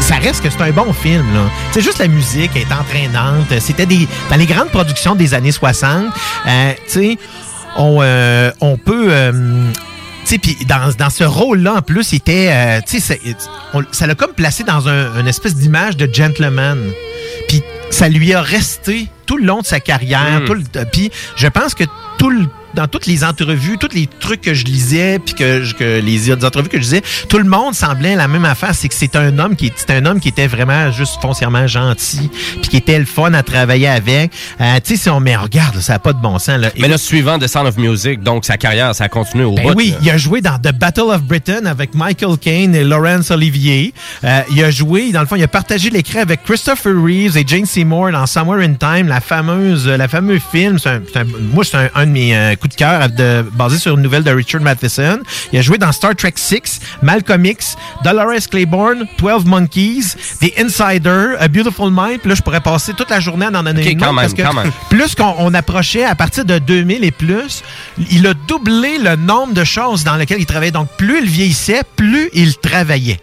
[0.00, 1.24] ça reste que c'est un bon film.
[1.34, 1.42] là.
[1.72, 3.52] C'est juste la musique est entraînante.
[3.60, 6.06] C'était des dans les grandes productions des années 60.
[6.46, 7.18] euh, tu sais,
[7.76, 9.12] on, euh, on peut...
[10.38, 13.18] puis dans, dans ce rôle-là, en plus, il était, euh, tu sais,
[13.92, 16.78] ça l'a comme placé dans un, une espèce d'image de gentleman.
[17.48, 20.40] Puis ça lui a resté tout le long de sa carrière.
[20.42, 20.44] Mm.
[20.44, 21.84] tout le- Puis je pense que
[22.18, 25.74] tout le- dans toutes les entrevues, tous les trucs que je lisais, puis que, je-
[25.74, 28.76] que les entrevues que je lisais, tout le monde semblait la même affaire.
[28.76, 32.30] C'est que c'est un homme qui c'est un homme qui était vraiment juste foncièrement gentil,
[32.60, 34.30] puis qui était le fun à travailler avec.
[34.60, 36.60] Euh, tu sais, si on mais regarde, ça n'a pas de bon sens.
[36.60, 36.70] Là.
[36.78, 39.64] Mais le suivant de Sound of Music, donc sa carrière, ça a continué au Ben
[39.64, 39.74] bout.
[39.76, 39.96] oui, là.
[40.02, 43.92] il a joué dans The Battle of Britain avec Michael Caine et Laurence Olivier.
[44.22, 47.42] Euh, il a joué, dans le fond, il a partagé l'écran avec Christopher Reeves et
[47.44, 50.78] Jane Seymour dans Somewhere in Time, la fameuse, la fameuse film.
[50.78, 53.78] C'est un- un- moi, c'est un, un de mes euh, coups de cœur de- basé
[53.78, 55.20] sur une nouvelle de Richard Matheson.
[55.52, 61.34] Il a joué dans Star Trek 6, Malcolm X, Dolores Claiborne, 12 Monkeys, The Insider,
[61.38, 62.20] A Beautiful Mind.
[62.20, 64.14] Puis là, je pourrais passer toute la journée à en donner Ok, une quand autre
[64.14, 64.34] même, parce
[64.68, 67.62] que plus qu'on on approchait à partir de 2000 et plus,
[68.10, 70.72] il a doublé le nombre de choses dans lesquelles il travaillait.
[70.72, 73.20] Donc, plus il vieillissait, plus il travaillait.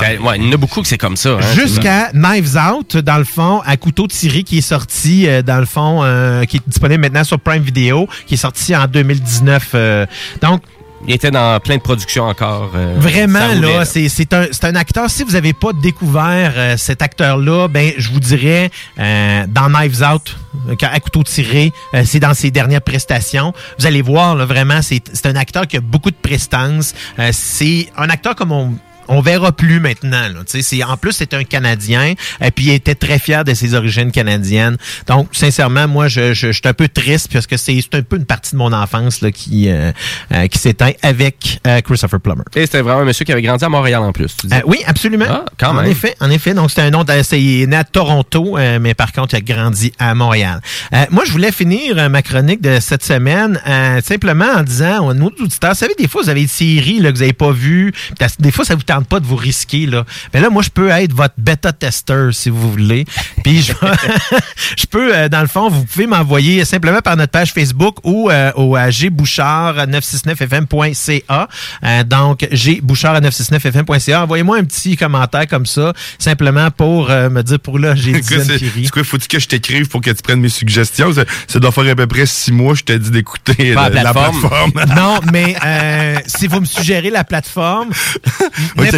[0.00, 1.30] Ben, ouais, il y en a beaucoup que c'est comme ça.
[1.30, 1.54] hein.
[1.54, 5.66] Jusqu'à Knives Out, dans le fond, à couteau tiré, qui est sorti, euh, dans le
[5.66, 9.68] fond, euh, qui est disponible maintenant sur Prime Video, qui est sorti en 2019.
[9.74, 10.06] euh.
[10.42, 10.62] donc,
[11.06, 12.72] Il était dans plein de productions encore.
[12.76, 15.08] euh, Vraiment, roulait, là, c'est c'est un, c'est un acteur.
[15.08, 20.02] Si vous n'avez pas découvert euh, cet acteur-là, ben, je vous dirais, euh, dans Knives
[20.02, 20.36] Out,
[20.82, 23.54] à couteau tiré, euh, c'est dans ses dernières prestations.
[23.78, 26.92] Vous allez voir, là, vraiment, c'est c'est un acteur qui a beaucoup de prestance.
[27.18, 28.74] Euh, c'est un acteur comme on
[29.10, 30.22] on verra plus maintenant.
[30.28, 30.40] Là.
[30.46, 34.10] C'est, en plus, c'est un Canadien, et puis il était très fier de ses origines
[34.10, 34.76] canadiennes.
[35.06, 38.02] Donc, sincèrement, moi, je, je, je suis un peu triste parce que c'est, c'est un
[38.02, 39.92] peu une partie de mon enfance là, qui, euh,
[40.32, 42.44] euh, qui s'éteint avec euh, Christopher Plummer.
[42.54, 44.34] Et c'était vraiment un monsieur qui avait grandi à Montréal en plus.
[44.40, 44.54] tu dis.
[44.54, 45.26] Euh, oui, absolument.
[45.28, 45.90] Ah, quand en même.
[45.90, 46.54] effet, en effet.
[46.54, 47.04] Donc, c'est un nom.
[47.22, 50.60] c'est- il est né à Toronto, euh, mais par contre, il a grandi à Montréal.
[50.94, 55.26] Euh, moi, je voulais finir ma chronique de cette semaine euh, simplement en disant nos
[55.40, 57.92] auditeurs, vous savez, des fois, vous avez des séries là, que vous n'avez pas vues.
[58.38, 59.86] Des fois, ça vous tente pas de vous risquer.
[59.86, 60.04] Là.
[60.32, 63.04] Mais là, moi, je peux être votre bêta-testeur, si vous voulez.
[63.42, 63.72] Puis, je,
[64.78, 68.30] je peux, euh, dans le fond, vous pouvez m'envoyer simplement par notre page Facebook ou
[68.30, 71.48] euh, au à gbouchard969fm.ca.
[71.84, 74.22] Euh, donc, gbouchard969fm.ca.
[74.22, 78.22] Envoyez-moi un petit commentaire comme ça, simplement pour euh, me dire pour là, j'ai dit
[78.22, 81.12] c'est quoi, faut-tu que je t'écrive pour que tu prennes mes suggestions?
[81.12, 84.02] Ça, ça doit faire à peu près six mois, je t'ai dit d'écouter la, la
[84.02, 84.72] la plateforme.
[84.96, 87.90] Non, mais euh, si vous me suggérez la plateforme,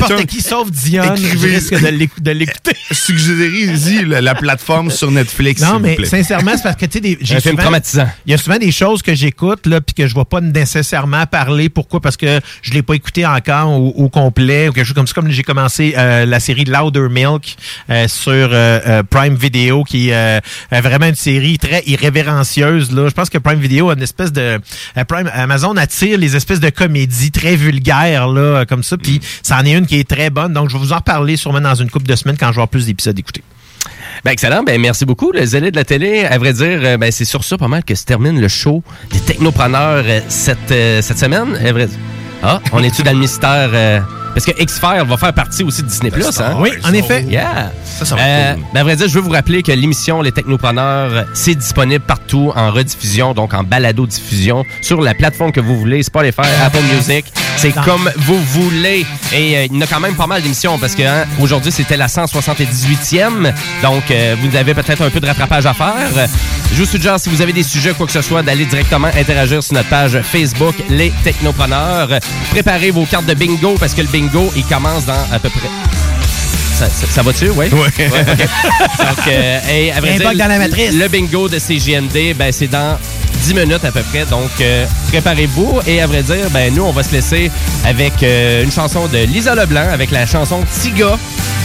[0.01, 2.73] n'importe qui sauf Dion, risque de l'écou- de l'écouter.
[2.91, 6.07] Suggérez-y la, la plateforme sur Netflix, Non, mais plaît.
[6.07, 8.09] sincèrement, c'est parce que, tu sais, des- j'ai Un film traumatisant.
[8.27, 10.41] Il y a souvent des choses que j'écoute, là, puis que je ne vais pas
[10.41, 11.69] nécessairement parler.
[11.69, 12.01] Pourquoi?
[12.01, 15.07] Parce que je ne l'ai pas écouté encore au, au complet ou quelque chose comme
[15.07, 15.15] ça.
[15.15, 17.57] Comme j'ai commencé euh, la série Louder Milk
[17.91, 18.47] euh, sur euh,
[18.87, 20.41] euh, Prime Video, qui est euh,
[20.73, 22.93] euh, vraiment une série très irrévérencieuse.
[22.93, 23.09] Là.
[23.09, 24.41] Je pense que Prime Video a une espèce de...
[24.97, 28.97] euh, Prime, Amazon attire les espèces de comédies très vulgaires, là, comme ça.
[28.97, 30.53] Puis ça en est une qui est très bonne.
[30.53, 32.57] Donc, je vais vous en reparler sûrement dans une couple de semaines quand je vais
[32.59, 33.43] avoir plus d'épisodes écoutés.
[34.25, 35.33] Ben excellent, ben merci beaucoup.
[35.33, 37.83] Le zélé de la télé, à vrai dire, euh, ben c'est sur ça pas mal
[37.83, 41.57] que se termine le show des technopreneurs euh, cette, euh, cette semaine.
[41.57, 41.99] À vrai dire.
[42.43, 44.03] Ah, on est-tu dans le mystère?
[44.35, 46.11] Parce que X-Files va faire partie aussi de Disney+.
[46.41, 46.55] Hein?
[46.59, 47.23] Oui, en effet.
[47.29, 47.73] Yeah.
[47.85, 48.63] Ça, ça va Euh, cool.
[48.73, 52.05] ben, à vrai dire, je veux vous rappeler que l'émission Les Technopreneurs, euh, c'est disponible
[52.05, 57.25] partout en rediffusion, donc en balado-diffusion, sur la plateforme que vous voulez, Spotify, Apple Music.
[57.57, 59.05] C'est comme vous voulez.
[59.35, 61.71] Et euh, il y en a quand même pas mal d'émissions parce que hein, aujourd'hui,
[61.71, 63.53] c'était la 178e.
[63.83, 66.29] Donc, euh, vous avez peut-être un peu de rattrapage à faire.
[66.75, 69.63] Je vous suggère, si vous avez des sujets, quoi que ce soit, d'aller directement interagir
[69.63, 72.09] sur notre page Facebook Les Technopreneurs.
[72.51, 74.22] Préparez vos cartes de bingo parce que le bingo,
[74.57, 75.69] il commence dans à peu près...
[76.75, 77.67] Ça, ça- ça va-tu, oui?
[77.71, 77.87] Ouais.
[77.89, 77.99] OK.
[78.99, 80.93] Donc, euh, et à vrai dire, bug dans la matrice.
[80.95, 82.99] Le bingo de CGMD, ben, c'est dans
[83.43, 84.25] 10 minutes à peu près.
[84.25, 85.81] Donc, euh, préparez-vous.
[85.87, 87.51] Et à vrai dire, ben, nous, on va se laisser
[87.85, 91.19] avec euh, une chanson de Lisa Leblanc, avec la chanson Tiga.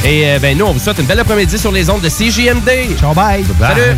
[0.04, 2.70] Et euh, ben, nous, on vous souhaite une belle après-midi sur les ondes de CGMD.
[3.00, 3.44] Ciao, bye.
[3.76, 3.98] Salut!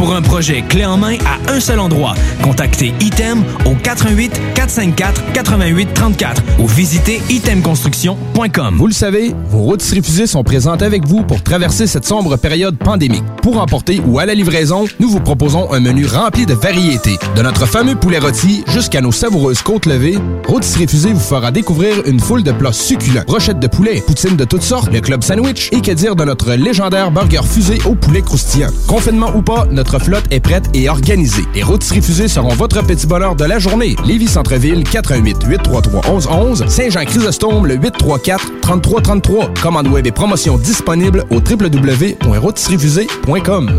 [0.00, 5.32] Pour un projet clé en main à un seul endroit, contactez Item au 88 454
[5.34, 8.76] 88 34 ou visitez itemconstruction.com.
[8.78, 12.78] Vous le savez, vos routes refusées sont présentes avec vous pour traverser cette sombre période
[12.78, 13.24] pandémique.
[13.42, 17.18] Pour emporter ou à la livraison, nous vous proposons un menu rempli de variétés.
[17.36, 20.18] De notre fameux poulet rôti jusqu'à nos savoureuses côtes levées,
[20.48, 23.24] Rôtisserie Fusée vous fera découvrir une foule de plats succulents.
[23.26, 26.54] Brochettes de poulet, poutines de toutes sortes, le club sandwich et que dire de notre
[26.54, 28.70] légendaire burger fusé au poulet croustillant.
[28.86, 31.44] Confinement ou pas, notre flotte est prête et organisée.
[31.54, 33.96] Les Rôtisseries Fusées seront votre petit bonheur de la journée.
[34.04, 39.54] Lévis Centreville, 88 833 1111 Saint-Jean-Chrysostome, le 834 3333.
[39.62, 43.70] Commande web et promotion disponible au www.rôtisseriefusée.com.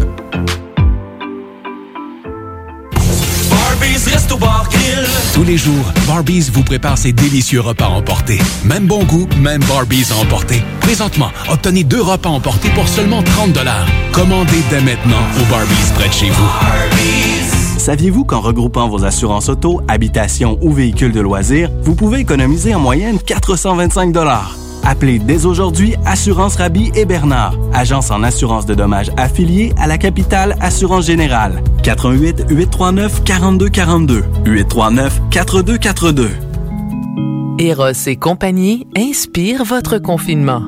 [5.42, 8.38] Tous les jours, Barbies vous prépare ses délicieux repas emportés.
[8.64, 10.62] Même bon goût, même Barbies à emporter.
[10.82, 13.58] Présentement, obtenez deux repas emportés pour seulement 30
[14.12, 16.50] Commandez dès maintenant au Barbies près de chez vous.
[17.80, 22.80] Saviez-vous qu'en regroupant vos assurances auto, habitation ou véhicules de loisirs, vous pouvez économiser en
[22.80, 24.14] moyenne 425
[24.84, 29.98] Appelez dès aujourd'hui Assurance Rabi et Bernard, agence en assurance de dommages affiliée à la
[29.98, 31.64] capitale Assurance Générale.
[31.84, 36.30] 88 839 4242 839 4242.
[37.60, 40.64] Eros et compagnie inspire votre confinement.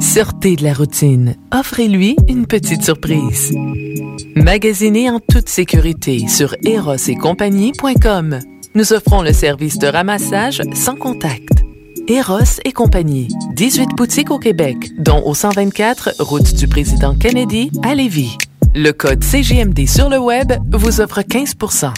[0.00, 1.36] Sortez de la routine.
[1.54, 3.54] Offrez-lui une petite surprise.
[4.34, 8.40] Magasinez en toute sécurité sur erosetcompagnie.com.
[8.74, 11.61] Nous offrons le service de ramassage sans contact.
[12.08, 13.28] Eros et compagnie.
[13.54, 18.36] 18 boutiques au Québec, dont au 124 route du président Kennedy à Lévis.
[18.74, 21.92] Le code CGMD sur le web vous offre 15%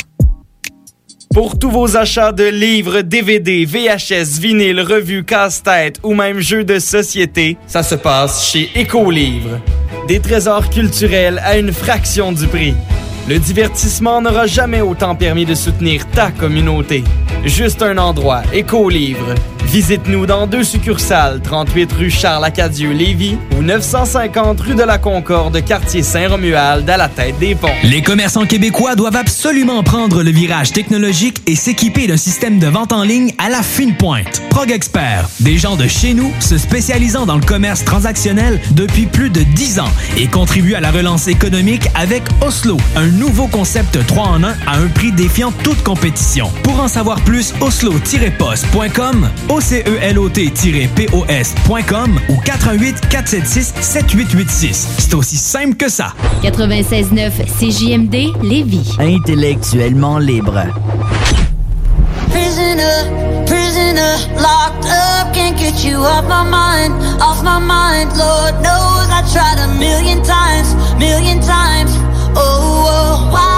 [1.33, 6.79] Pour tous vos achats de livres, DVD, VHS, vinyle, revues, casse-tête ou même jeux de
[6.79, 9.61] société, ça se passe chez Écolivre.
[10.07, 12.75] Des trésors culturels à une fraction du prix.
[13.27, 17.05] Le divertissement n'aura jamais autant permis de soutenir ta communauté.
[17.47, 19.35] Juste un endroit, Écolivre.
[19.65, 26.89] Visite-nous dans deux succursales, 38 rue Charles-Acadieux-Lévis ou 950 rue de la Concorde, quartier Saint-Romuald,
[26.89, 27.69] à la tête des ponts.
[27.83, 32.93] Les commerçants québécois doivent absolument prendre le virage technologique et s'équiper d'un système de vente
[32.93, 34.43] en ligne à la fine pointe.
[34.51, 39.31] Prog Expert, des gens de chez nous se spécialisant dans le commerce transactionnel depuis plus
[39.31, 44.23] de 10 ans et contribuent à la relance économique avec Oslo, un nouveau concept 3
[44.23, 46.51] en 1 à un prix défiant toute compétition.
[46.63, 54.89] Pour en savoir plus, oslo-post.com, ocelot-pos.com ou 418 476 7886.
[54.99, 56.13] C'est aussi simple que ça.
[56.43, 58.93] 96.9 CJMD Lévis.
[58.99, 60.65] Intellectuellement libre.
[62.31, 63.11] Prisoner,
[63.47, 68.11] prisoner, locked up, can't get you off my mind, off my mind.
[68.17, 71.97] Lord knows I tried a million times, million times.
[72.37, 73.54] Oh, oh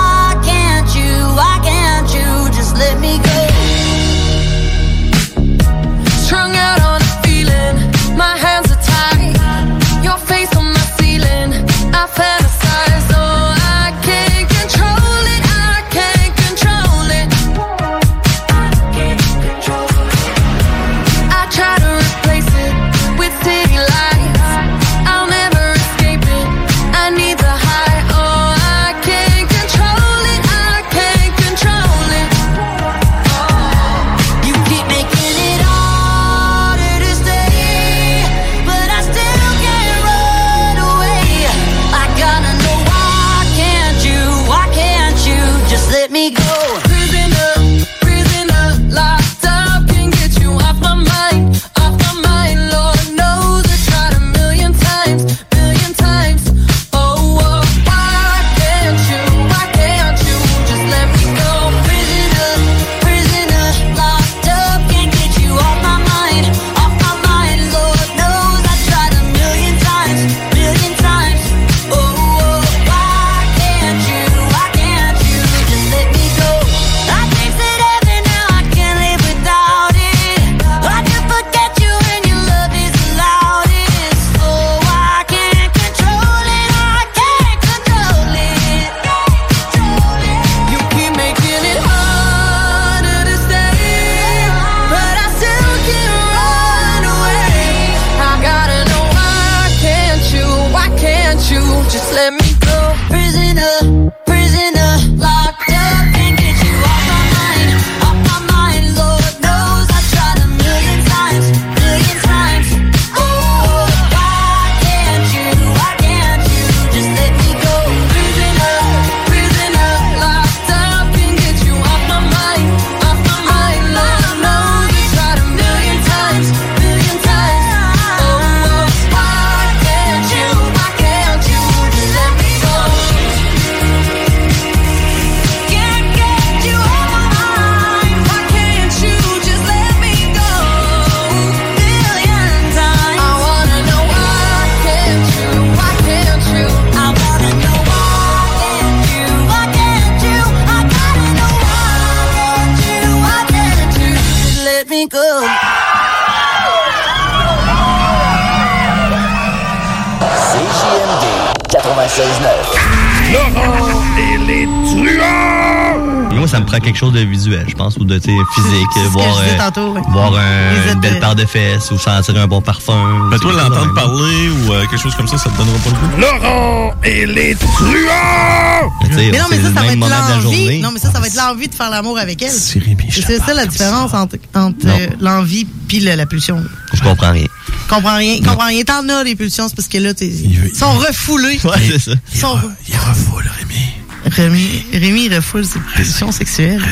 [168.25, 168.87] physique.
[169.11, 170.01] Voir euh, tantôt, ouais.
[170.11, 173.29] voir un- une belle paire de fesses ou sentir un bon parfum.
[173.31, 175.97] Mais toi, l'entendre parler ou euh, quelque chose comme ça, ça te donnera pas le
[175.97, 176.21] goût?
[176.21, 178.91] Laurent et les truands!
[179.09, 180.81] Tu sais, Mais non, mais ça, ça va même être l'envie.
[180.81, 182.51] Non, mais ça, ça va être l'envie de faire l'amour avec elle.
[182.51, 186.63] C'est ça la différence entre, entre euh, l'envie puis la pulsion.
[186.93, 187.47] Je comprends rien.
[187.89, 188.83] Comprends rien, comprends rien.
[188.83, 191.61] T'en as les pulsions, c'est parce que là, t'es- ils sont refoulés.
[191.65, 192.17] Ouais, c'est ça.
[192.35, 193.81] Ils sont Il refoule, Rémi.
[194.29, 196.83] Rémi, Rémi il refoule ses pulsions sexuelles.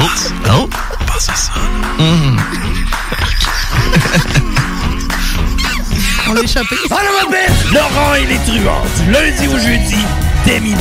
[0.00, 0.06] Oh,
[0.50, 0.68] oh.
[1.18, 1.32] Ça.
[6.28, 6.76] On l'a échappé.
[6.90, 7.52] Allô, ma belle!
[7.72, 9.96] Laurent et les truands, du lundi au jeudi,
[10.46, 10.76] dès midi.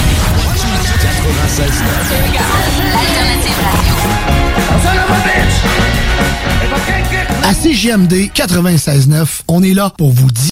[7.43, 10.51] À CJMD 96.9, on est là pour vous dire.